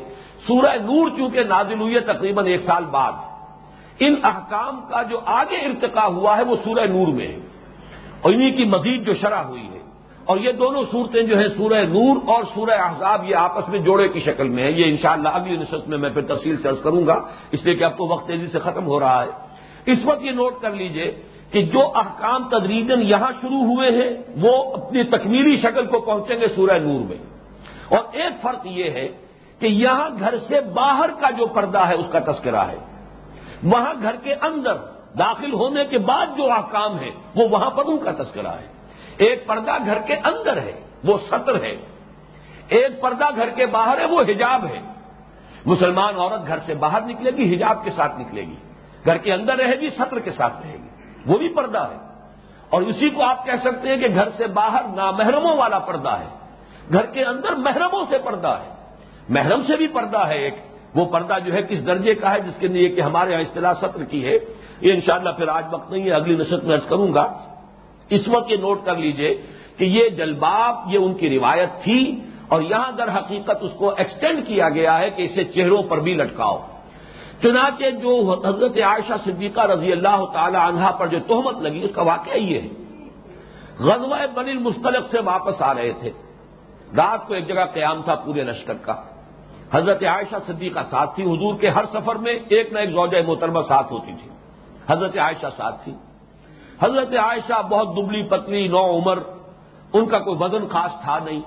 سورہ 0.47 0.75
نور 0.75 1.11
چونکہ 1.17 1.45
نازل 1.45 1.81
ہوئی 1.81 1.95
ہے 1.95 2.01
تقریباً 2.01 2.47
ایک 2.47 2.61
سال 2.61 2.85
بعد۔ 2.85 3.13
ان 4.01 4.15
احکام 4.23 4.81
کا 4.91 5.03
جو 5.03 5.21
آگے 5.27 5.57
ارتقا 5.57 6.07
ہوا 6.07 6.37
ہے 6.37 6.43
وہ 6.43 6.57
سورہ 6.65 6.87
نور 6.87 7.09
میں 7.09 7.29
ہے۔ 7.29 7.37
اور 8.21 8.33
انہیں 8.33 8.57
کی 8.57 8.65
مزید 8.65 9.07
جو 9.07 9.15
شرح 9.15 9.43
ہوئی 9.43 9.69
ہے۔ 9.73 9.79
اور 10.25 10.37
یہ 10.37 10.53
دونوں 10.53 10.83
صورتیں 10.91 11.23
جو 11.23 11.39
ہیں 11.39 11.49
سورہ 11.49 11.85
نور 11.85 12.17
اور 12.27 12.45
سورہ 12.55 12.71
احزاب 12.71 13.31
یہ 13.31 13.37
آپس 13.37 13.69
میں 13.69 13.79
جوڑے 13.79 14.09
کی 14.09 14.21
شکل 14.21 14.49
میں 14.49 14.65
ہیں۔ 14.65 14.71
یہ 14.71 14.85
انشاءاللہ 14.85 15.29
اگلی 15.29 15.57
نصف 15.57 15.89
میں 15.89 15.99
میں 15.99 16.11
پھر 16.11 16.23
تفصیل 16.23 16.63
سے 16.63 16.69
کروں 16.83 17.07
گا۔ 17.07 17.25
اس 17.51 17.65
لیے 17.65 17.75
کہ 17.75 17.85
اب 17.85 17.99
تو 17.99 18.07
وقت 18.07 18.29
تیزی 18.29 18.47
سے 18.47 18.59
ختم 18.59 18.87
ہو 18.87 19.01
رہا 19.01 19.25
ہے۔ 19.25 19.29
اس 19.87 19.99
وقت 20.05 20.23
یہ 20.23 20.31
نوٹ 20.31 20.53
کر 20.61 20.71
لیجیے 20.71 21.23
کہ 21.51 21.63
جو 21.63 21.81
احکام 21.81 22.49
تدریجن 22.49 23.03
یہاں 23.03 23.33
شروع 23.41 23.61
ہوئے 23.61 23.91
ہیں، 23.91 24.11
وہ 24.41 24.75
اپنی 24.75 25.05
تکمیلی 25.05 25.57
شکل 25.57 25.87
کو 25.87 26.01
پہنچیں 26.01 26.41
گے 26.41 26.47
سورہ 26.57 26.79
نور 26.79 27.01
میں۔ 27.01 27.17
اور 27.89 27.99
ایک 28.13 28.43
فرق 28.43 28.67
یہ 28.67 28.91
ہے 28.91 29.09
کہ 29.59 29.67
یہاں 29.67 30.11
گھر 30.21 30.39
سے 30.39 30.61
باہر 30.61 31.11
کا 31.21 31.31
جو 31.31 31.47
پردہ 31.47 31.79
ہے، 31.79 31.95
اس 31.95 32.07
کا 32.13 32.33
تذکرہ 32.33 32.61
ہے۔ 32.61 32.77
وہاں 33.63 33.95
گھر 34.03 34.17
کے 34.17 34.35
اندر 34.35 34.77
داخل 35.19 35.53
ہونے 35.53 35.85
کے 35.85 35.99
بعد 35.99 36.27
جو 36.37 36.53
احکام 36.53 36.99
ہے، 36.99 37.11
وہ 37.35 37.49
وہاں 37.51 37.71
پر 37.71 37.83
ان 37.87 37.99
کا 37.99 38.11
تذکرہ 38.23 38.47
ہے۔ 38.47 38.67
ایک 39.17 39.47
پردہ 39.47 39.85
گھر 39.87 39.99
کے 39.99 40.15
اندر 40.15 40.57
ہے، 40.57 40.81
وہ 41.05 41.19
سطر 41.31 41.63
ہے۔ 41.63 41.77
ایک 42.69 43.01
پردہ 43.01 43.37
گھر 43.37 43.49
کے 43.49 43.67
باہر 43.67 43.99
ہے، 43.99 44.05
وہ 44.05 44.21
حجاب 44.21 44.67
ہے۔ 44.67 44.81
مسلمان 45.67 46.15
عورت 46.17 46.47
گھر 46.47 46.59
سے 46.67 46.75
باہر 46.75 47.01
نکلے 47.01 47.31
گی، 47.31 47.57
حجاب 47.57 47.85
کے 47.85 47.91
ساتھ 47.91 48.21
نکلے 48.21 48.43
گی۔ 48.43 48.57
گھر 49.07 49.17
کے 49.17 49.33
اندر 49.33 49.57
رہے 49.57 49.81
گی، 49.81 49.91
سطر 49.91 50.19
کے 50.19 50.31
ساتھ 50.31 50.55
رہے 50.63 50.73
گی۔ 50.73 50.89
وہ 51.27 51.39
بھی 51.39 51.49
پردہ 51.49 51.89
ہے۔ 51.93 51.97
اور 52.71 52.83
اسی 52.83 53.11
کو 53.11 53.25
آپ 53.25 53.45
کہہ 53.45 53.61
سکتے 53.61 53.89
ہیں 53.89 53.97
کہ 53.97 54.15
گھر 54.15 54.29
سے 54.29 54.47
باہر 54.47 54.83
نامحرموں 54.95 55.57
والا 55.57 55.79
پردہ 55.79 56.09
ہے۔ 56.09 56.29
گھر 56.93 57.07
کے 57.07 57.25
اندر 57.25 57.53
محرموں 57.53 58.05
سے 58.09 58.19
پردہ 58.19 58.49
ہے۔ 58.49 58.76
محرم 59.29 59.63
سے 59.63 59.77
بھی 59.77 59.87
پردہ 59.87 60.27
ہے 60.27 60.39
ایک۔ 60.39 60.55
وہ 60.95 61.05
پردہ 61.05 61.35
جو 61.45 61.53
ہے 61.53 61.63
کس 61.63 61.87
درجے 61.87 62.15
کا 62.15 62.35
ہے، 62.35 62.41
جس 62.41 62.61
کے 62.61 62.69
لیے 62.69 62.89
کہ 62.89 63.01
ہمارے 63.01 63.31
یہاں 63.33 63.41
اصطلاح 63.41 63.73
سطر 63.75 64.05
کی 64.05 64.27
ہے۔ 64.27 64.39
یہ 64.81 64.93
انشاءاللہ 64.93 65.31
پھر 65.31 65.49
آج 65.49 65.65
وقت 65.73 65.91
نہیں 65.91 66.05
ہے، 66.05 66.13
اگلی 66.13 66.37
نسل 66.37 66.61
میں 66.61 66.75
ارض 66.75 66.87
کروں 66.87 67.15
گا۔ 67.15 67.33
اس 68.09 68.29
وقت 68.29 68.53
یہ 68.53 68.57
نوٹ 68.57 68.85
کر 68.85 68.97
لیجیے 68.97 69.43
کہ 69.77 69.85
یہ 69.85 70.09
جلباب، 70.09 70.77
یہ 70.89 70.99
ان 70.99 71.15
کی 71.15 71.39
روایت 71.39 71.69
تھی 71.83 72.21
اور 72.49 72.63
یہاں 72.63 72.93
در 72.93 73.19
حقیقت 73.19 73.57
اس 73.61 73.71
کو 73.77 73.91
ایکسٹینڈ 73.91 74.47
کیا 74.47 74.69
گیا 74.69 74.99
ہے 74.99 75.11
کہ 75.11 75.23
اسے 75.23 75.45
چہروں 75.45 75.83
پر 75.83 76.01
بھی 76.01 76.15
لٹکاؤ۔ 76.15 76.67
چنانچہ 77.43 77.91
جو 77.91 78.35
حضرت 78.47 78.79
عائشہ 78.79 79.13
صدیقہ 79.25 79.61
رضی 79.61 79.93
اللہ 79.93 80.25
تعالی 80.33 80.57
عنہا 80.57 80.91
پر 80.91 81.07
جو 81.07 81.19
تہمت 81.27 81.59
لگی، 81.59 81.85
اس 81.85 81.91
کا 81.95 82.03
واقعہ 82.03 82.37
یہ 82.37 82.61
ہے۔ 82.61 82.69
غزوہ 83.79 84.17
بن 84.35 84.49
المستلق 84.49 85.11
سے 85.11 85.19
واپس 85.25 85.63
آ 85.63 85.75
رہے 85.75 85.93
تھے۔ 86.01 86.11
رات 86.97 87.27
کو 87.27 87.35
ایک 87.35 87.49
جگہ 87.49 87.65
قیام 87.75 88.03
تھا 88.03 88.15
پورے 88.15 88.43
لشکر 88.43 88.75
کا۔ 88.83 88.95
حضرت 89.73 90.05
عائشہ 90.05 90.37
صدیقہ 90.47 90.81
ساتھ 90.91 91.15
تھی 91.15 91.25
حضور 91.25 91.55
کے 91.55 91.69
ہر 91.69 91.85
سفر 91.93 92.17
میں 92.17 92.39
ایک 92.49 92.73
نہ 92.73 92.79
ایک 92.79 92.91
زوجہ 92.91 93.19
محترمہ 93.27 93.61
ساتھ 93.69 93.93
ہوتی 93.93 94.13
تھی۔ 94.23 94.31
حضرت 94.91 95.19
عائشہ 95.19 95.47
ساتھ 95.57 95.85
تھی 95.85 95.95
حضرت 96.83 97.17
عائشہ 97.17 97.63
بہت 97.63 97.97
دبلی 97.97 98.23
پتلی، 98.23 98.69
نو 98.69 98.99
عمر، 98.99 99.19
ان 99.93 100.07
کا 100.07 100.19
کوئی 100.19 100.37
وزن 100.41 100.69
خاص 100.69 100.91
تھا 101.03 101.19
نہیں۔ 101.25 101.41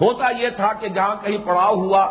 ہوتا 0.00 0.42
یہ 0.42 0.48
تھا 0.56 0.72
کہ 0.72 0.88
جہاں 0.88 1.14
کہیں 1.22 1.38
پڑاؤ 1.38 1.74
ہوا، 1.74 2.04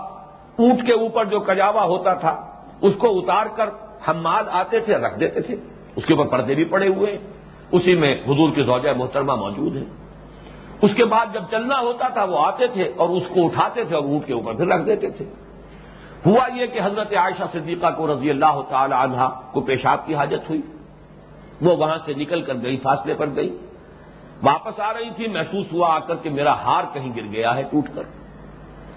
اونٹ 0.60 0.88
کے 0.88 0.94
اوپر 0.94 1.26
جو 1.26 1.40
کجاوا 1.40 1.84
ہوتا 1.84 2.14
تھا، 2.14 2.46
اس 2.82 2.94
کو 2.98 3.20
اتار 3.20 3.46
کر 3.56 3.70
ہم 4.08 4.28
آتے 4.52 4.80
تھے، 4.80 4.94
رکھ 4.94 5.20
دیتے 5.20 5.42
تھے۔ 5.42 5.56
اس 5.96 6.06
کے 6.06 6.14
اوپر 6.14 6.30
پردے 6.30 6.56
بھی 6.56 6.64
پڑے 6.64 6.88
ہوئے۔ 6.88 7.12
ہیں 7.12 7.20
اسی 7.72 7.96
میں 7.96 8.24
حضور 8.24 8.52
کے 8.56 8.64
زوجہ 8.64 8.90
محترمہ 8.98 9.36
موجود 9.36 9.76
ہیں۔ 9.76 10.03
اس 10.84 10.92
کے 10.96 11.06
بعد 11.06 11.26
جب 11.34 11.44
چلنا 11.52 11.80
ہوتا 11.80 12.08
تھا 12.08 12.24
وہ 12.24 12.46
آتے 12.46 12.68
تھے 12.68 12.92
اور 12.98 13.10
اس 13.10 13.24
کو 13.34 13.46
اٹھاتے 13.46 13.84
تھے 13.84 13.96
اور 13.96 14.04
اونٹ 14.04 14.26
کے 14.26 14.34
اوپر 14.34 14.54
پھر 14.54 14.68
رکھ 14.68 14.86
دیتے 14.86 15.10
تھے۔ 15.10 15.26
ہوا 16.26 16.48
یہ 16.56 16.66
کہ 16.66 16.80
حضرت 16.84 17.14
عائشہ 17.14 17.44
صدیقہ 17.52 17.88
کو 17.98 18.14
رضی 18.14 18.30
اللہ 18.30 18.62
تعالی 18.70 18.96
عنہ 19.00 19.30
کو 19.52 19.62
پیشاب 19.62 20.06
کی 20.06 20.16
حاجت 20.16 20.50
ہوئی۔ 20.50 20.62
وہ 21.62 21.78
وہاں 21.78 21.98
سے 22.06 22.14
نکل 22.14 22.42
کر 22.42 22.54
گئی، 22.64 22.78
فاصلے 22.78 23.14
پر 23.14 23.30
گئی۔ 23.36 23.58
واپس 24.44 24.80
آ 24.80 24.94
رہی 24.94 25.10
تھی، 25.16 25.28
محسوس 25.28 25.66
ہوا 25.74 25.96
آ 25.96 26.00
کر 26.00 26.16
کہ 26.16 26.30
میرا 26.30 26.54
ہار 26.54 26.84
کہیں 26.94 27.16
گر 27.16 27.32
گیا 27.32 27.56
ہے 27.56 27.64
ٹوٹ 27.64 27.86
کر۔ 27.96 28.04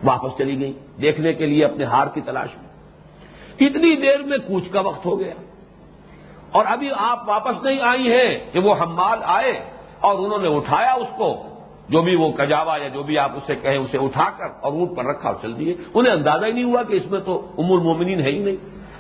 واپس 0.05 0.39
چلی 0.39 0.61
گئی، 0.61 0.72
دیکھنے 1.01 1.32
کے 1.32 1.47
لیے 1.47 1.64
اپنے 1.64 1.84
ہار 1.84 2.07
کی 2.07 2.20
تلاش 2.20 2.49
میں۔ 2.57 2.68
اتنی 3.66 3.97
دیر 3.97 4.22
میں 4.22 4.39
کوچ 4.39 4.64
کا 4.72 4.80
وقت 4.80 5.07
ہو 5.07 5.20
گیا۔ 5.20 5.34
اور 6.53 6.64
ابھی 6.68 6.91
آپ 6.99 7.28
واپس 7.28 7.62
نہیں 7.62 7.80
آئی 7.80 8.12
ہیں 8.12 8.53
کہ 8.53 8.61
وہ 8.61 8.74
حمال 8.80 9.18
آئے 9.24 9.53
اور 10.01 10.14
انہوں 10.18 10.39
نے 10.39 10.57
اٹھایا 10.57 10.93
اس 10.93 11.09
کو۔ 11.16 11.56
جو 11.89 12.03
بھی 12.03 12.16
وہ 12.16 12.32
کجاوا 12.32 12.76
یا 12.76 12.89
جو 12.89 13.03
بھی 13.03 13.18
آپ 13.18 13.30
اسے 13.37 13.55
کہیں 13.55 13.78
اسے 13.78 13.99
اٹھا 13.99 14.30
کر 14.39 14.45
اور 14.61 14.72
اونٹ 14.72 14.97
پر 14.97 15.05
رکھا 15.05 15.28
اور 15.28 15.37
چل 15.43 15.59
دیے، 15.59 15.76
انہیں 15.95 16.14
اندازہ 16.14 16.47
ہی 16.47 16.53
نہیں 16.53 16.64
ہوا 16.64 16.82
کہ 16.82 16.97
اس 16.97 17.11
میں 17.11 17.20
تو 17.20 17.47
ام 17.59 17.72
المومنین 17.72 18.20
ہے 18.20 18.30
ہی 18.30 18.39
نہیں۔ 18.39 18.57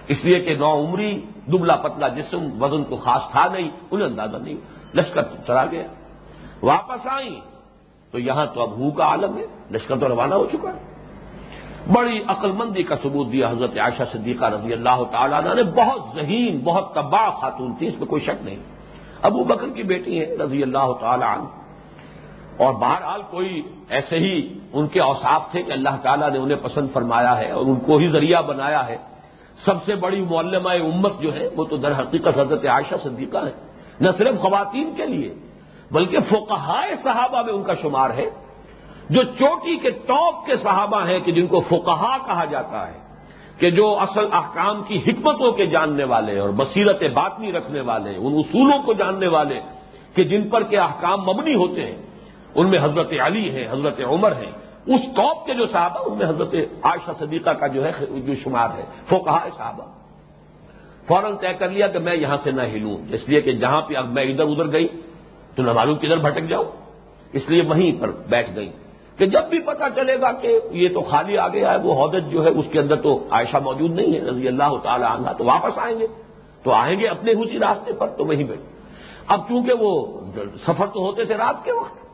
اس 0.08 0.24
لیے 0.24 0.40
کہ 0.40 0.54
نو 0.54 0.84
عمری، 0.84 1.20
دبلا 1.46 1.76
پتلا 1.76 2.08
جسم، 2.08 2.62
وزن 2.62 2.84
کو 2.84 2.96
خاص 2.96 3.22
تھا 3.30 3.48
نہیں، 3.52 3.70
انہیں 3.90 4.08
اندازہ 4.08 4.36
نہیں۔ 4.36 4.54
لشکر 4.94 5.22
چلا 5.22 5.64
گیا۔ 5.64 5.86
واپس 6.62 7.06
آئی 7.06 7.40
تو 8.10 8.18
یہاں 8.18 8.46
تو 8.54 8.62
اب 8.62 8.70
ہو 8.70 8.90
کا 8.90 9.04
عالم 9.04 9.38
ہے، 9.38 9.46
لشکر 9.70 9.98
تو 9.98 10.08
روانہ 10.08 10.34
ہو 10.34 10.46
چکا 10.52 10.68
ہے۔ 10.68 10.96
بڑی 11.92 12.22
عقل 12.26 12.52
مندی 12.52 12.82
کا 12.82 12.96
ثبوت 13.02 13.32
دیا 13.32 13.50
حضرت 13.50 13.78
عائشہ 13.78 14.02
صدیقہ 14.12 14.44
رضی 14.44 14.72
اللہ 14.72 15.02
تعالیٰ 15.12 15.54
نے۔ 15.54 15.62
بہت 15.62 16.00
ذہین، 16.14 16.58
بہت 16.58 16.94
تباہ 16.94 17.30
خاتون 17.30 17.74
تھی، 17.78 17.86
اس 17.86 17.98
میں 17.98 18.06
کوئی 18.06 18.22
شک 18.22 18.44
نہیں۔ 18.44 18.56
ابو 19.22 19.44
بکر 19.44 19.68
کی 19.68 19.82
بیٹی 19.82 20.20
ہے 20.20 20.36
رضی 20.36 20.62
اللہ 20.62 20.92
تعالیٰ 21.00 21.38
عنہ۔ 21.38 21.55
اور 22.58 22.74
بہرحال 22.74 23.22
کوئی 23.30 23.62
ایسے 23.88 24.18
ہی 24.18 24.58
ان 24.72 24.86
کے 24.86 25.00
اوساف 25.00 25.50
تھے 25.50 25.62
کہ 25.62 25.72
اللہ 25.72 25.96
تعالیٰ 26.02 26.30
نے 26.30 26.38
انہیں 26.38 26.58
پسند 26.62 26.88
فرمایا 26.92 27.38
ہے 27.38 27.50
اور 27.50 27.66
ان 27.66 27.78
کو 27.80 27.96
ہی 27.96 28.08
ذریعہ 28.08 28.42
بنایا 28.42 28.86
ہے۔ 28.86 28.96
سب 29.64 29.84
سے 29.84 29.94
بڑی 29.94 30.22
معلمہ 30.22 30.70
امت 30.70 31.20
جو 31.20 31.34
ہے 31.34 31.48
وہ 31.56 31.64
تو 31.64 31.76
در 31.76 31.92
حقیقت 31.98 32.38
حضرت 32.38 32.66
عائشہ 32.66 32.94
صدیقہ 33.02 33.38
ہے 33.38 33.52
نہ 34.00 34.10
صرف 34.18 34.38
خواتین 34.38 34.92
کے 34.96 35.06
لیے، 35.06 35.34
بلکہ 35.90 36.18
فوکہائے 36.18 36.94
صحابہ 37.02 37.42
میں 37.42 37.52
ان 37.52 37.62
کا 37.62 37.74
شمار 37.74 38.10
ہے۔ 38.10 38.30
جو 39.10 39.22
چوٹی 39.22 39.76
کے 39.76 39.90
ٹاپ 39.90 40.46
کے 40.46 40.56
صحابہ 40.56 41.06
ہیں 41.06 41.20
کہ 41.20 41.32
جن 41.32 41.46
کو 41.46 41.60
فقہا 41.60 42.16
کہا 42.26 42.44
جاتا 42.44 42.86
ہے، 42.88 42.98
کہ 43.58 43.70
جو 43.70 43.96
اصل 44.00 44.24
احکام 44.32 44.82
کی 44.82 44.96
حکمتوں 44.96 45.52
کے 45.52 45.66
جاننے 45.66 46.04
والے 46.04 46.38
اور 46.38 46.48
بصیرت 46.48 47.02
باطنی 47.14 47.52
رکھنے 47.52 47.80
والے، 47.80 48.16
ان 48.16 48.32
اصولوں 48.38 48.82
کو 48.82 48.92
جاننے 48.92 49.26
والے، 49.26 49.60
کہ 50.14 50.24
جن 50.24 50.48
پر 50.48 50.62
کے 50.62 50.78
احکام 50.78 51.20
مبنی 51.20 51.54
ہوتے 51.54 51.86
ہیں۔ 51.86 52.05
ان 52.56 52.70
میں 52.70 52.78
حضرت 52.82 53.12
علی 53.20 53.50
ہیں 53.50 53.66
حضرت 53.70 54.00
عمر 54.00 54.32
ہیں 54.32 54.50
اس 54.86 55.00
ٹاپ 55.16 55.46
کے 55.46 55.54
جو 55.54 55.66
صحابہ، 55.66 56.12
ان 56.12 56.18
میں 56.18 56.28
حضرت 56.28 56.54
عائشہ 56.82 57.10
صدیقہ 57.18 57.50
کا 57.50 57.66
جو 57.66 57.84
ہے 57.84 57.90
جو 58.10 58.34
شمار 58.34 58.68
ہے 58.78 58.84
فوکہ 59.08 59.48
صحابہ۔ 59.56 59.84
فوراً 61.06 61.36
طے 61.36 61.52
کر 61.52 61.68
لیا 61.68 61.86
کہ 61.86 61.98
میں 61.98 62.16
یہاں 62.16 62.36
سے 62.42 62.50
نہ 62.50 62.62
ہلوں، 62.62 62.96
اس 63.14 63.28
لیے 63.28 63.40
کہ 63.40 63.52
جہاں 63.52 63.80
پہ 63.80 63.94
اب 63.94 64.12
میں 64.12 64.22
ادھر 64.22 64.44
ادھر 64.44 64.72
گئی، 64.72 64.88
تو 65.56 65.62
نہ 65.62 65.72
معلوم 65.72 65.98
کدھر 65.98 66.16
بھٹک 66.16 66.48
جاؤں۔ 66.48 66.64
اس 67.32 67.48
لیے 67.48 67.62
وہیں 67.62 68.00
پر 68.00 68.10
بیٹھ 68.10 68.50
گئی۔ 68.56 68.72
کہ 69.16 69.26
جب 69.26 69.44
بھی 69.50 69.58
پتا 69.58 69.90
چلے 69.94 70.20
گا 70.20 70.32
کہ 70.32 70.60
یہ 70.70 70.88
تو 70.88 71.00
خالی 71.00 71.38
آ 71.38 71.48
گیا 71.48 71.72
ہے 71.72 71.76
وہ 71.76 72.06
حدت 72.06 72.30
جو 72.30 72.44
ہے، 72.44 72.50
اس 72.50 72.64
کے 72.72 72.80
اندر 72.80 72.96
تو 72.96 73.26
عائشہ 73.30 73.56
موجود 73.56 73.90
نہیں 73.90 74.14
ہے، 74.14 74.20
رضی 74.20 74.48
اللہ 74.48 74.76
تعالی 74.82 75.04
عنہ، 75.04 75.32
تو 75.38 75.44
واپس 75.44 75.78
آئیں 75.78 75.98
گے۔ 75.98 76.06
تو 76.62 76.72
آئیں 76.72 77.00
گے 77.00 77.06
اپنے 77.06 77.32
اسی 77.32 77.58
راستے 77.58 77.92
پر، 77.92 78.06
تو 78.06 78.24
وہیں 78.24 78.44
بیٹھ۔ 78.44 78.60
اب 79.26 79.48
چونکہ 79.48 79.72
وہ 79.72 80.20
سفر 80.66 80.86
تو 80.86 81.00
ہوتے 81.00 81.24
تھے 81.24 81.34
رات 81.34 81.64
کے 81.64 81.72
وقت 81.72 82.05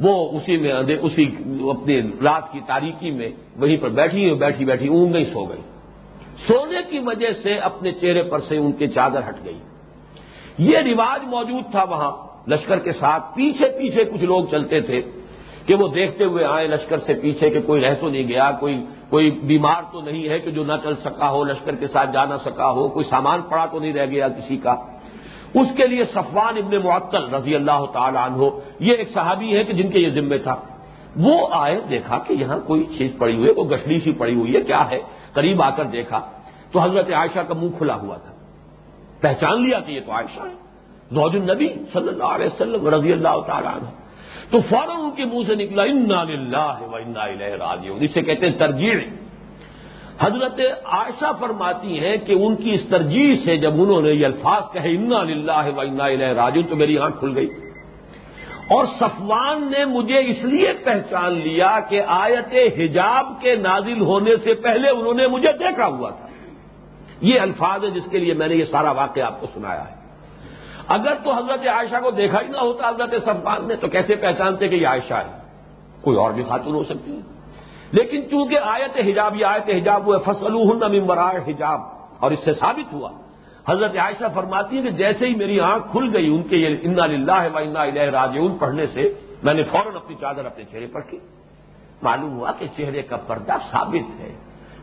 وہ 0.00 0.30
اسی 0.32 0.56
میں 0.56 0.72
اسی 1.00 1.24
اپنی 1.70 2.00
رات 2.00 2.52
کی 2.52 2.60
تاریکی 2.66 3.10
میں 3.10 3.28
وہیں 3.56 3.76
پر 3.76 3.88
بیٹھی 3.88 4.34
بیٹھی 4.34 4.64
بیٹھی، 4.64 4.88
اونگ 4.88 5.12
نہیں 5.12 5.24
سو 5.24 5.44
گئی 5.44 5.60
سونے 6.46 6.78
کی 6.90 6.98
وجہ 6.98 7.32
سے 7.32 7.54
اپنے 7.54 7.92
چہرے 7.92 8.22
پر 8.22 8.40
سے 8.40 8.56
ان 8.56 8.72
کے 8.72 8.86
چادر 8.86 9.18
ہٹ 9.28 9.44
گئی۔ 9.44 9.58
یہ 10.58 10.78
رواج 10.78 11.28
موجود 11.28 11.64
تھا 11.70 11.84
وہاں، 11.84 12.12
لشکر 12.50 12.78
کے 12.78 12.92
ساتھ۔ 12.92 13.22
پیچھے 13.34 13.68
پیچھے 13.78 14.04
کچھ 14.04 14.24
لوگ 14.24 14.44
چلتے 14.50 14.80
تھے 14.80 15.02
کہ 15.66 15.74
وہ 15.74 15.88
دیکھتے 15.88 16.24
ہوئے 16.24 16.44
آئے 16.44 16.68
لشکر 16.68 16.98
سے 16.98 17.14
پیچھے 17.14 17.50
کہ 17.50 17.62
کوئی 17.62 17.80
رہ 17.80 17.94
تو 18.00 18.08
نہیں 18.08 18.28
گیا، 18.28 18.50
کوئی 18.50 18.84
کوئی 19.08 19.30
بیمار 19.30 19.82
تو 19.92 20.00
نہیں 20.00 20.28
ہے 20.28 20.38
کہ 20.38 20.50
جو 20.50 20.64
نہ 20.64 20.72
چل 20.82 20.96
سکا 20.96 21.30
ہو، 21.30 21.44
لشکر 21.44 21.74
کے 21.74 21.86
ساتھ 21.86 22.12
جا 22.12 22.24
نہ 22.24 22.34
سکا 22.44 22.70
ہو، 22.70 22.88
کوئی 22.88 23.04
سامان 23.10 23.40
پڑا 23.42 23.66
تو 23.66 23.80
نہیں 23.80 23.92
رہ 23.92 24.06
گیا 24.06 24.28
کسی 24.28 24.56
کا۔ 24.56 24.76
اس 25.60 25.68
کے 25.76 25.86
لیے 25.86 26.04
صفوان 26.04 26.56
ابن 26.56 26.76
معطل 26.76 27.34
رضی 27.34 27.54
اللہ 27.54 27.84
تعالی 27.92 28.18
عنہ، 28.18 28.42
یہ 28.80 28.92
ایک 28.92 29.08
صحابی 29.10 29.56
ہے 29.56 29.64
کہ 29.64 29.72
جن 29.72 29.90
کے 29.90 29.98
یہ 29.98 30.08
ذمے 30.08 30.38
تھا۔ 30.38 30.56
وہ 31.16 31.48
آئے، 31.50 31.80
دیکھا 31.90 32.18
کہ 32.18 32.32
یہاں 32.32 32.58
کوئی 32.66 32.84
چیز 32.98 33.10
پڑی 33.18 33.36
ہوئی 33.36 33.48
ہے 33.48 33.54
کوئی 33.54 33.70
گٹڑی 33.70 34.00
سی 34.00 34.12
پڑی 34.12 34.34
ہوئی 34.34 34.54
ہے، 34.56 34.60
کیا 34.60 34.90
ہے؟ 34.90 35.00
قریب 35.32 35.62
آ 35.62 35.70
کر 35.70 35.84
دیکھا 35.84 36.20
تو 36.72 36.80
حضرت 36.80 37.10
عائشہ 37.10 37.40
کا 37.40 37.54
منہ 37.54 37.70
کھلا 37.78 37.94
ہوا 37.94 38.16
تھا۔ 38.16 38.32
پہچان 39.20 39.62
لیا 39.62 39.80
کہ 39.80 39.92
یہ 39.92 40.00
تو 40.06 40.12
عائشہ 40.12 40.40
ہے، 40.40 40.54
زوج 41.10 41.36
النبی 41.36 41.68
صلی 41.92 42.08
اللہ 42.08 42.24
علیہ 42.24 42.46
وسلم 42.46 42.88
رضی 42.88 43.12
اللہ 43.12 43.40
تعالیٰ 43.46 43.72
عنہ۔ 43.72 43.90
تو 44.50 44.58
فوراً 44.60 45.00
ان 45.00 45.10
کے 45.10 45.24
منہ 45.24 45.42
سے 45.46 45.54
نکلا، 45.54 45.82
انا 45.82 46.24
للہ 46.24 46.76
و 46.80 46.96
انا 46.96 47.26
راجعون۔ 47.58 47.98
اسے 48.00 48.20
کہتے 48.20 48.48
ہیں 48.48 48.58
ترجیح 48.58 48.94
حضرت 50.20 50.60
عائشہ 50.84 51.32
فرماتی 51.40 52.00
ہیں 52.00 52.16
کہ 52.16 52.32
ان 52.32 52.56
کی 52.56 52.70
اس 52.70 52.88
ترجیح 52.88 53.36
سے 53.44 53.56
جب 53.56 53.72
انہوں 53.74 54.02
نے 54.02 54.10
یہ 54.10 54.26
الفاظ 54.26 54.62
کہے، 54.72 54.94
انا 54.94 55.22
للہ 55.22 55.76
و 55.76 55.80
انا 55.80 56.08
راجعون 56.34 56.62
تو 56.62 56.76
میری 56.76 56.98
آنکھ 56.98 57.18
کھل 57.18 57.32
گئی۔ 57.36 57.48
اور 58.70 58.84
صفوان 59.00 59.70
نے 59.70 59.84
مجھے 59.84 60.18
اس 60.18 60.44
لیے 60.44 60.72
پہچان 60.84 61.32
لیا 61.32 61.78
کہ 61.88 62.02
آیت 62.06 62.78
حجاب 62.78 63.32
کے 63.40 63.54
نازل 63.54 64.00
ہونے 64.00 64.36
سے 64.36 64.54
پہلے 64.54 64.88
انہوں 64.88 65.14
نے 65.14 65.26
مجھے 65.26 65.52
دیکھا 65.52 65.86
ہوا 65.86 66.10
تھا۔ 66.10 66.26
یہ 67.20 67.40
الفاظ 67.40 67.84
ہے 67.84 67.90
جس 67.90 68.02
کے 68.10 68.18
لیے 68.18 68.34
میں 68.34 68.48
نے 68.48 68.54
یہ 68.54 68.64
سارا 68.64 68.90
واقعہ 68.90 69.22
آپ 69.22 69.40
کو 69.40 69.46
سنایا 69.54 69.90
ہے۔ 69.90 69.96
اگر 70.88 71.14
تو 71.24 71.32
حضرت 71.32 71.66
عائشہ 71.66 71.96
کو 72.02 72.10
دیکھا 72.10 72.40
ہی 72.42 72.48
نہ 72.48 72.56
ہوتا، 72.56 72.88
حضرت 72.88 73.24
صفان 73.24 73.68
نے، 73.68 73.76
تو 73.76 73.88
کیسے 73.88 74.14
پہچانتے 74.14 74.68
کہ 74.68 74.74
یہ 74.74 74.86
عائشہ 74.86 75.14
ہے؟ 75.14 75.38
کوئی 76.00 76.16
اور 76.16 76.30
بھی 76.30 76.42
خاتون 76.42 76.74
ہو 76.74 76.84
سکتی 76.84 77.16
ہے۔ 77.16 77.35
لیکن 77.96 78.30
چونکہ 78.30 78.58
آیت 78.62 78.96
حجاب 78.96 79.36
یہ 79.36 79.46
آیت 79.46 79.70
حجاب 79.70 80.08
وہ 80.08 80.18
فصل 80.18 80.52
ممبرائے 81.00 81.52
حجاب۔ 81.52 81.80
اور 82.18 82.30
اس 82.30 82.38
سے 82.44 82.54
ثابت 82.54 82.92
ہوا۔ 82.92 83.10
حضرت 83.68 83.96
عائشہ 83.96 84.24
فرماتی 84.34 84.76
ہے 84.76 84.82
کہ 84.82 84.90
جیسے 84.90 85.28
ہی 85.28 85.34
میری 85.34 85.60
آنکھ 85.60 85.86
کھل 85.90 86.16
گئی 86.16 86.26
ان 86.26 86.42
کے 86.42 86.66
انا 86.66 87.04
اللہ 87.04 87.48
و 87.54 87.58
انا 87.58 87.82
الہ 87.82 88.00
راجعون 88.00 88.58
پڑھنے 88.58 88.86
سے، 88.86 89.12
میں 89.42 89.54
نے 89.54 89.62
فوراً 89.62 89.96
اپنی 89.96 90.16
چادر 90.20 90.44
اپنے 90.44 90.64
چہرے 90.64 90.86
پر 90.86 91.00
کی 91.00 91.18
معلوم 92.02 92.36
ہوا 92.36 92.52
کہ 92.52 92.66
چہرے 92.76 93.02
کا 93.02 93.16
پردہ 93.16 93.52
ثابت 93.70 94.20
ہے۔ 94.20 94.34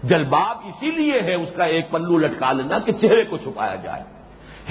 جلباب 0.03 0.57
اسی 0.65 0.91
لیے 0.91 1.21
ہے، 1.21 1.33
اس 1.33 1.49
کا 1.55 1.63
ایک 1.63 1.91
پلو 1.91 2.17
لٹکا 2.17 2.51
لینا 2.51 2.79
کہ 2.79 2.91
چہرے 2.91 3.23
کو 3.23 3.37
چھپایا 3.37 3.75
جائے۔ 3.75 4.03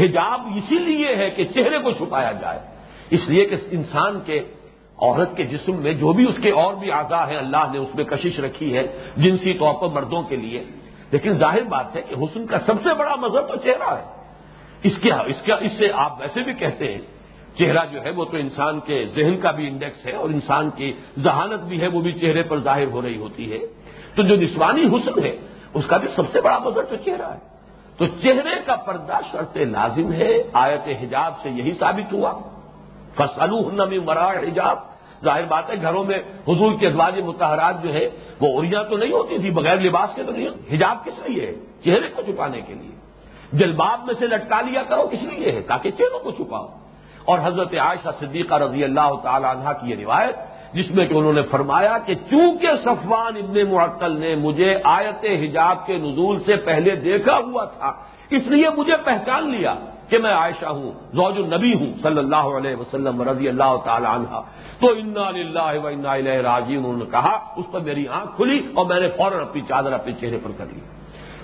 حجاب 0.05 0.41
اسی 0.57 0.79
لیے 0.79 1.17
ہے 1.17 1.31
کہ 1.31 1.45
چہرے 1.45 1.79
کو 1.79 1.93
چھپایا 1.93 2.33
جائے۔ 2.33 2.59
اس 3.11 3.29
لیے 3.29 3.45
کہ 3.45 3.57
انسان 3.71 4.21
کے 4.27 4.41
عورت 4.99 5.37
کے 5.37 5.43
جسم 5.43 5.77
میں 5.77 5.93
جو 5.93 6.13
بھی 6.13 6.29
اس 6.29 6.37
کے 6.43 6.51
اور 6.51 6.75
بھی 6.75 6.93
اعضاء 6.93 7.29
ہیں، 7.29 7.37
اللہ 7.37 7.73
نے 7.73 7.79
اس 7.79 7.95
میں 7.95 8.05
کشش 8.05 8.41
رکھی 8.41 8.77
ہے 8.77 8.87
جنسی 9.17 9.55
طور 9.55 9.75
پر 9.75 9.89
مردوں 9.89 10.23
کے 10.23 10.37
لیے۔ 10.37 10.65
لیکن 11.11 11.33
ظاہر 11.33 11.63
بات 11.63 11.97
ہے 11.97 12.03
کہ 12.03 12.15
حسن 12.15 12.47
کا 12.47 12.61
سب 12.61 12.75
سے 12.83 12.95
بڑا 12.95 13.15
مذہب 13.15 13.49
تو 13.49 13.57
چہرہ 13.57 13.95
ہے۔ 13.95 14.23
اس 14.83 14.99
کے 14.99 15.13
اس 15.13 15.43
کا 15.47 15.55
اس 15.61 15.73
سے 15.73 15.89
آپ 15.95 16.21
ویسے 16.21 16.41
بھی 16.41 16.53
کہتے 16.53 16.93
ہیں، 16.93 17.01
چہرہ 17.59 17.79
جو 17.93 18.05
ہے 18.05 18.11
وہ 18.11 18.25
تو 18.25 18.37
انسان 18.37 18.81
کے 18.81 19.05
ذہن 19.05 19.41
کا 19.41 19.51
بھی 19.51 19.69
انڈیکس 19.69 20.07
ہے 20.07 20.13
اور 20.13 20.31
انسان 20.31 20.71
کی 20.71 20.93
ذہانت 21.19 21.61
بھی 21.61 21.81
ہے، 21.81 21.87
وہ 21.87 22.01
بھی 22.01 22.13
چہرے 22.13 22.43
پر 22.43 22.61
ظاہر 22.61 22.87
ہو 22.87 23.03
رہی 23.03 23.17
ہوتی 23.17 23.53
ہے۔ 23.53 23.59
تو 24.15 24.23
جو 24.23 24.37
نسوانی 24.37 24.83
حسن 24.83 25.25
ہے، 25.25 25.37
اس 25.75 25.87
کا 25.87 25.97
بھی 25.97 26.09
سب 26.09 26.23
سے 26.33 26.41
بڑا 26.41 26.59
مذہب 26.59 26.89
تو 26.89 26.97
چہرہ 26.97 27.33
ہے۔ 27.33 27.39
تو 27.99 28.07
چہرے 28.07 28.61
کا 28.67 28.77
پردہ 28.77 29.19
شرط 29.33 29.57
لازم 29.57 30.13
ہے، 30.13 30.43
آیت 30.53 30.89
حجاب 31.03 31.35
سے 31.43 31.51
یہی 31.51 31.71
ثابت 31.71 32.13
ہوا۔ 32.13 32.41
فصلو 33.15 33.71
نمی 33.71 33.99
مرا 33.99 34.31
حجاب 34.31 34.79
ظاہر 35.25 35.45
بات 35.45 35.71
ہے، 35.71 35.75
گھروں 35.83 36.05
میں 36.05 36.19
حضور 36.19 36.73
کے 36.81 36.87
ادواج 36.87 37.21
متحرات 37.21 37.83
جو 37.83 37.95
ہے 37.95 38.11
وہ 38.41 38.61
اریاں 38.61 38.85
تو 38.85 38.97
نہیں 38.97 39.13
ہوتی 39.13 39.39
تھی 39.39 39.51
بغیر 39.51 39.77
لباس 39.77 40.15
کے 40.15 40.23
تو 40.23 40.33
نہیں 40.33 40.49
حجاب 40.73 41.05
کس 41.05 41.27
لیے 41.27 41.47
ہے؟ 41.47 41.53
چہرے 41.85 42.09
کو 42.09 42.23
چھپانے 42.23 42.61
کے 42.61 42.75
لیے۔ 42.75 42.91
جلباب 43.53 44.01
میں 44.05 44.15
سے 44.19 44.27
لٹکا 44.27 44.61
لیا 44.61 44.83
کرو، 44.83 45.03
کس 45.03 45.23
لیے 45.23 45.53
ہے؟ 45.53 45.61
تاکہ 45.61 45.91
چہروں 45.91 46.19
کو 46.19 46.31
چھپاؤ۔ 46.31 46.69
اور 47.25 47.39
حضرت 47.45 47.75
عائشہ 47.75 48.09
صدیقہ 48.19 48.55
رضی 48.55 48.85
اللہ 48.85 49.11
تعالی 49.23 49.47
عنہ 49.51 49.69
کی 49.81 49.91
یہ 49.91 49.97
روایت 49.97 50.37
جس 50.75 50.91
میں 50.91 51.07
کہ 51.07 51.15
انہوں 51.15 51.33
نے 51.33 51.43
فرمایا 51.43 51.99
کہ 51.99 52.15
چونکہ 52.31 52.77
صفوان 52.85 53.37
ابن 53.37 53.57
معطل 53.71 54.13
نے 54.21 54.35
مجھے 54.35 54.71
آیت 54.85 55.25
حجاب 55.43 55.87
کے 55.87 55.97
نزول 55.97 56.41
سے 56.41 56.57
پہلے 56.57 56.95
دیکھا 56.97 57.37
ہوا 57.39 57.65
تھا، 57.65 57.91
اس 58.31 58.47
لیے 58.47 58.69
مجھے 58.77 58.97
پہچان 59.05 59.51
لیا 59.51 59.75
کہ 60.09 60.19
میں 60.19 60.33
عائشہ 60.33 60.67
ہوں، 60.67 60.91
زوج 61.13 61.37
النبی 61.39 61.73
ہوں، 61.75 61.93
صلی 62.03 62.19
اللہ 62.19 62.47
علیہ 62.59 62.77
وسلم 62.77 63.23
رضی 63.23 63.49
اللہ 63.49 63.77
تعالی 63.85 64.07
عنہ۔ 64.07 64.41
تو 64.81 64.89
انا 64.93 65.27
و 65.83 65.87
انا 65.87 66.17
راجی 66.43 66.77
انہوں 66.77 66.97
نے 66.97 67.05
کہا، 67.11 67.35
اس 67.57 67.67
پر 67.73 67.81
میری 67.81 68.07
آنکھ 68.09 68.37
کھلی 68.37 68.59
اور 68.75 68.87
میں 68.87 69.01
نے 69.01 69.09
فوراً 69.09 69.41
اپنی 69.41 69.61
چادر 69.69 69.93
اپنے 69.93 70.13
چہرے 70.21 70.39
پر 70.43 70.51
کر 70.59 70.67
لی۔ 70.73 70.81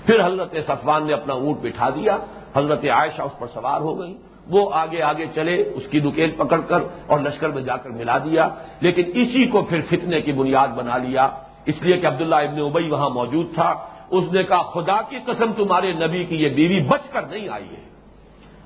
پھر 0.05 0.25
حضرت 0.25 0.55
صفوان 0.67 1.07
نے 1.07 1.13
اپنا 1.13 1.33
اونٹ 1.33 1.57
بٹھا 1.61 1.89
دیا، 1.89 2.17
حضرت 2.55 2.85
عائشہ 2.85 3.21
اس 3.21 3.39
پر 3.39 3.47
سوار 3.53 3.81
ہو 3.81 3.99
گئی 3.99 4.13
وہ 4.49 4.69
آگے 4.73 5.01
آگے 5.01 5.25
چلے، 5.35 5.71
اس 5.75 5.83
کی 5.91 5.99
دکیل 5.99 6.31
پکڑ 6.31 6.61
کر 6.61 6.79
اور 7.07 7.19
لشکر 7.19 7.49
میں 7.49 7.61
جا 7.61 7.77
کر 7.77 7.89
ملا 7.89 8.17
دیا۔ 8.17 8.49
لیکن 8.79 9.03
اسی 9.15 9.45
کو 9.45 9.61
پھر 9.61 9.81
فتنے 9.81 10.21
کی 10.21 10.31
بنیاد 10.31 10.67
بنا 10.67 10.97
لیا۔ 10.97 11.29
اس 11.65 11.81
لیے 11.81 11.97
کہ 11.97 12.07
عبداللہ 12.07 12.35
ابن 12.35 12.61
ابئی 12.61 12.89
وہاں 12.89 13.09
موجود 13.09 13.53
تھا۔ 13.53 13.73
اس 14.09 14.23
نے 14.31 14.43
کہا، 14.43 14.61
خدا 14.61 15.01
کی 15.01 15.17
قسم، 15.25 15.53
تمہارے 15.53 15.91
نبی 15.91 16.23
کی 16.23 16.35
یہ 16.35 16.49
بیوی 16.49 16.79
بچ 16.79 17.09
کر 17.11 17.21
نہیں 17.21 17.49
آئی 17.49 17.63
ہے۔ 17.63 17.89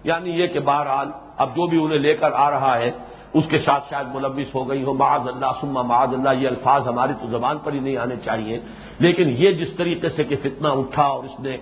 یعنی 0.04 0.30
یہ 0.30 0.48
کہ 0.48 0.60
بہرحال 0.60 1.08
اب 1.38 1.50
جو 1.50 1.68
بھی 1.68 1.84
انہیں 1.84 2.00
لے 2.00 2.14
کر 2.14 2.32
آ 2.36 2.52
رہا 2.52 2.80
ہے، 2.80 2.92
اس 3.34 3.44
کے 3.50 3.58
ساتھ 3.58 3.84
شاید 3.90 4.16
ملوث 4.16 4.56
ہو 4.56 4.70
گئی 4.70 4.84
ہو۔ 4.84 4.94
معاذ 4.94 5.28
اللہ 5.28 5.46
سما 5.62 5.82
معاذ 5.82 6.10
اللہ، 6.14 6.42
یہ 6.42 6.48
الفاظ 6.48 6.88
ہماری 6.88 7.14
تو 7.22 7.28
زبان 7.28 7.58
پر 7.58 7.74
ہی 7.74 7.80
نہیں 7.80 7.98
آنے 7.98 8.16
چاہیے۔ 8.16 8.60
لیکن 9.00 9.30
یہ 9.30 9.52
جس 9.52 9.74
طریقے 9.74 10.10
سے 10.10 10.24
کہ 10.24 10.36
فتنہ 10.36 10.68
اٹھا 10.68 11.04
اور 11.04 11.24
اس 11.24 11.40
نے 11.40 11.56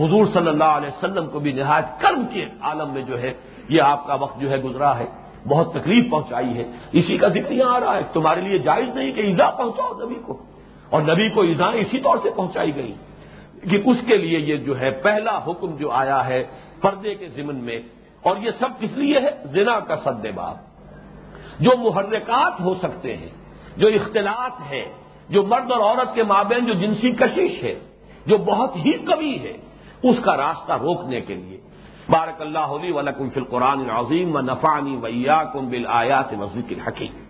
حضور 0.00 0.26
صلی 0.34 0.48
اللہ 0.48 0.64
علیہ 0.64 0.88
وسلم 0.88 1.26
کو 1.26 1.38
بھی 1.38 1.52
نہایت 1.52 2.00
کرم 2.00 2.24
کے 2.32 2.46
عالم 2.60 2.90
میں 2.90 3.02
جو 3.02 3.22
ہے 3.22 3.32
یہ 3.68 3.82
آپ 3.82 4.06
کا 4.06 4.14
وقت 4.14 4.40
جو 4.40 4.50
ہے 4.50 4.56
گزرا 4.56 4.98
ہے، 4.98 5.04
بہت 5.48 5.74
تکلیف 5.74 6.10
پہنچائی 6.10 6.58
ہے۔ 6.58 6.64
اسی 6.92 7.18
کا 7.18 7.28
ذکر 7.28 7.50
یہاں 7.50 7.76
آ 7.76 7.80
رہا 7.80 7.96
ہے۔ 7.96 8.02
تمہارے 8.12 8.40
لیے 8.40 8.58
جائز 8.58 8.96
نہیں 8.96 9.12
کہ 9.12 9.20
ایزا 9.20 9.50
پہنچاؤ 9.50 10.04
نبی 10.04 10.14
کو۔ 10.14 10.42
اور 10.90 11.02
نبی 11.02 11.28
کو 11.28 11.42
ایزا 11.42 11.66
اسی 11.66 11.98
طور 11.98 12.16
سے 12.22 12.30
پہنچائی 12.30 12.76
گئی 12.76 12.94
کہ 13.70 13.78
اس 13.84 13.96
کے 14.06 14.16
لیے 14.16 14.38
یہ 14.38 14.56
جو 14.56 14.80
ہے 14.80 14.90
پہلا 14.90 15.38
حکم 15.46 15.76
جو 15.76 15.90
آیا 15.90 16.26
ہے 16.26 16.44
پردے 16.80 17.14
کے 17.14 17.28
ضمن 17.28 17.56
میں، 17.56 17.78
اور 18.22 18.36
یہ 18.36 18.50
سب 18.50 18.80
کس 18.80 18.92
لیے 18.92 19.18
ہے؟ 19.18 19.30
زنا 19.44 19.80
کا 19.80 19.96
سد 19.96 20.26
باب۔ 20.34 20.56
جو 21.60 21.70
محرکات 21.78 22.60
ہو 22.60 22.74
سکتے 22.74 23.16
ہیں، 23.16 23.28
جو 23.76 23.88
اختلاط 23.88 24.72
ہے، 24.72 24.92
جو 25.28 25.42
مرد 25.42 25.72
اور 25.72 25.80
عورت 25.80 26.14
کے 26.14 26.22
مابین 26.22 26.66
جو 26.66 26.74
جنسی 26.74 27.10
کشش 27.10 27.62
ہے، 27.62 27.74
جو 28.26 28.38
بہت 28.38 28.76
ہی 28.76 28.92
کمی 28.92 29.38
ہے، 29.38 29.56
اس 30.02 30.16
کا 30.22 30.36
راستہ 30.36 30.72
روکنے 30.72 31.20
کے 31.20 31.34
لیے 31.34 31.60
بارک 32.12 32.40
اللہ 32.40 32.72
علی 32.76 32.90
ولکم 32.92 33.28
فی 33.28 33.40
القرآن 33.40 33.80
العظیم 33.80 34.34
و 34.36 34.40
نفانی 34.42 34.96
ویا 35.02 35.42
کم 35.52 35.68
بل 35.68 35.86
آیات 35.94 36.32
مسجد 36.34 36.72
الحکیم 36.72 37.21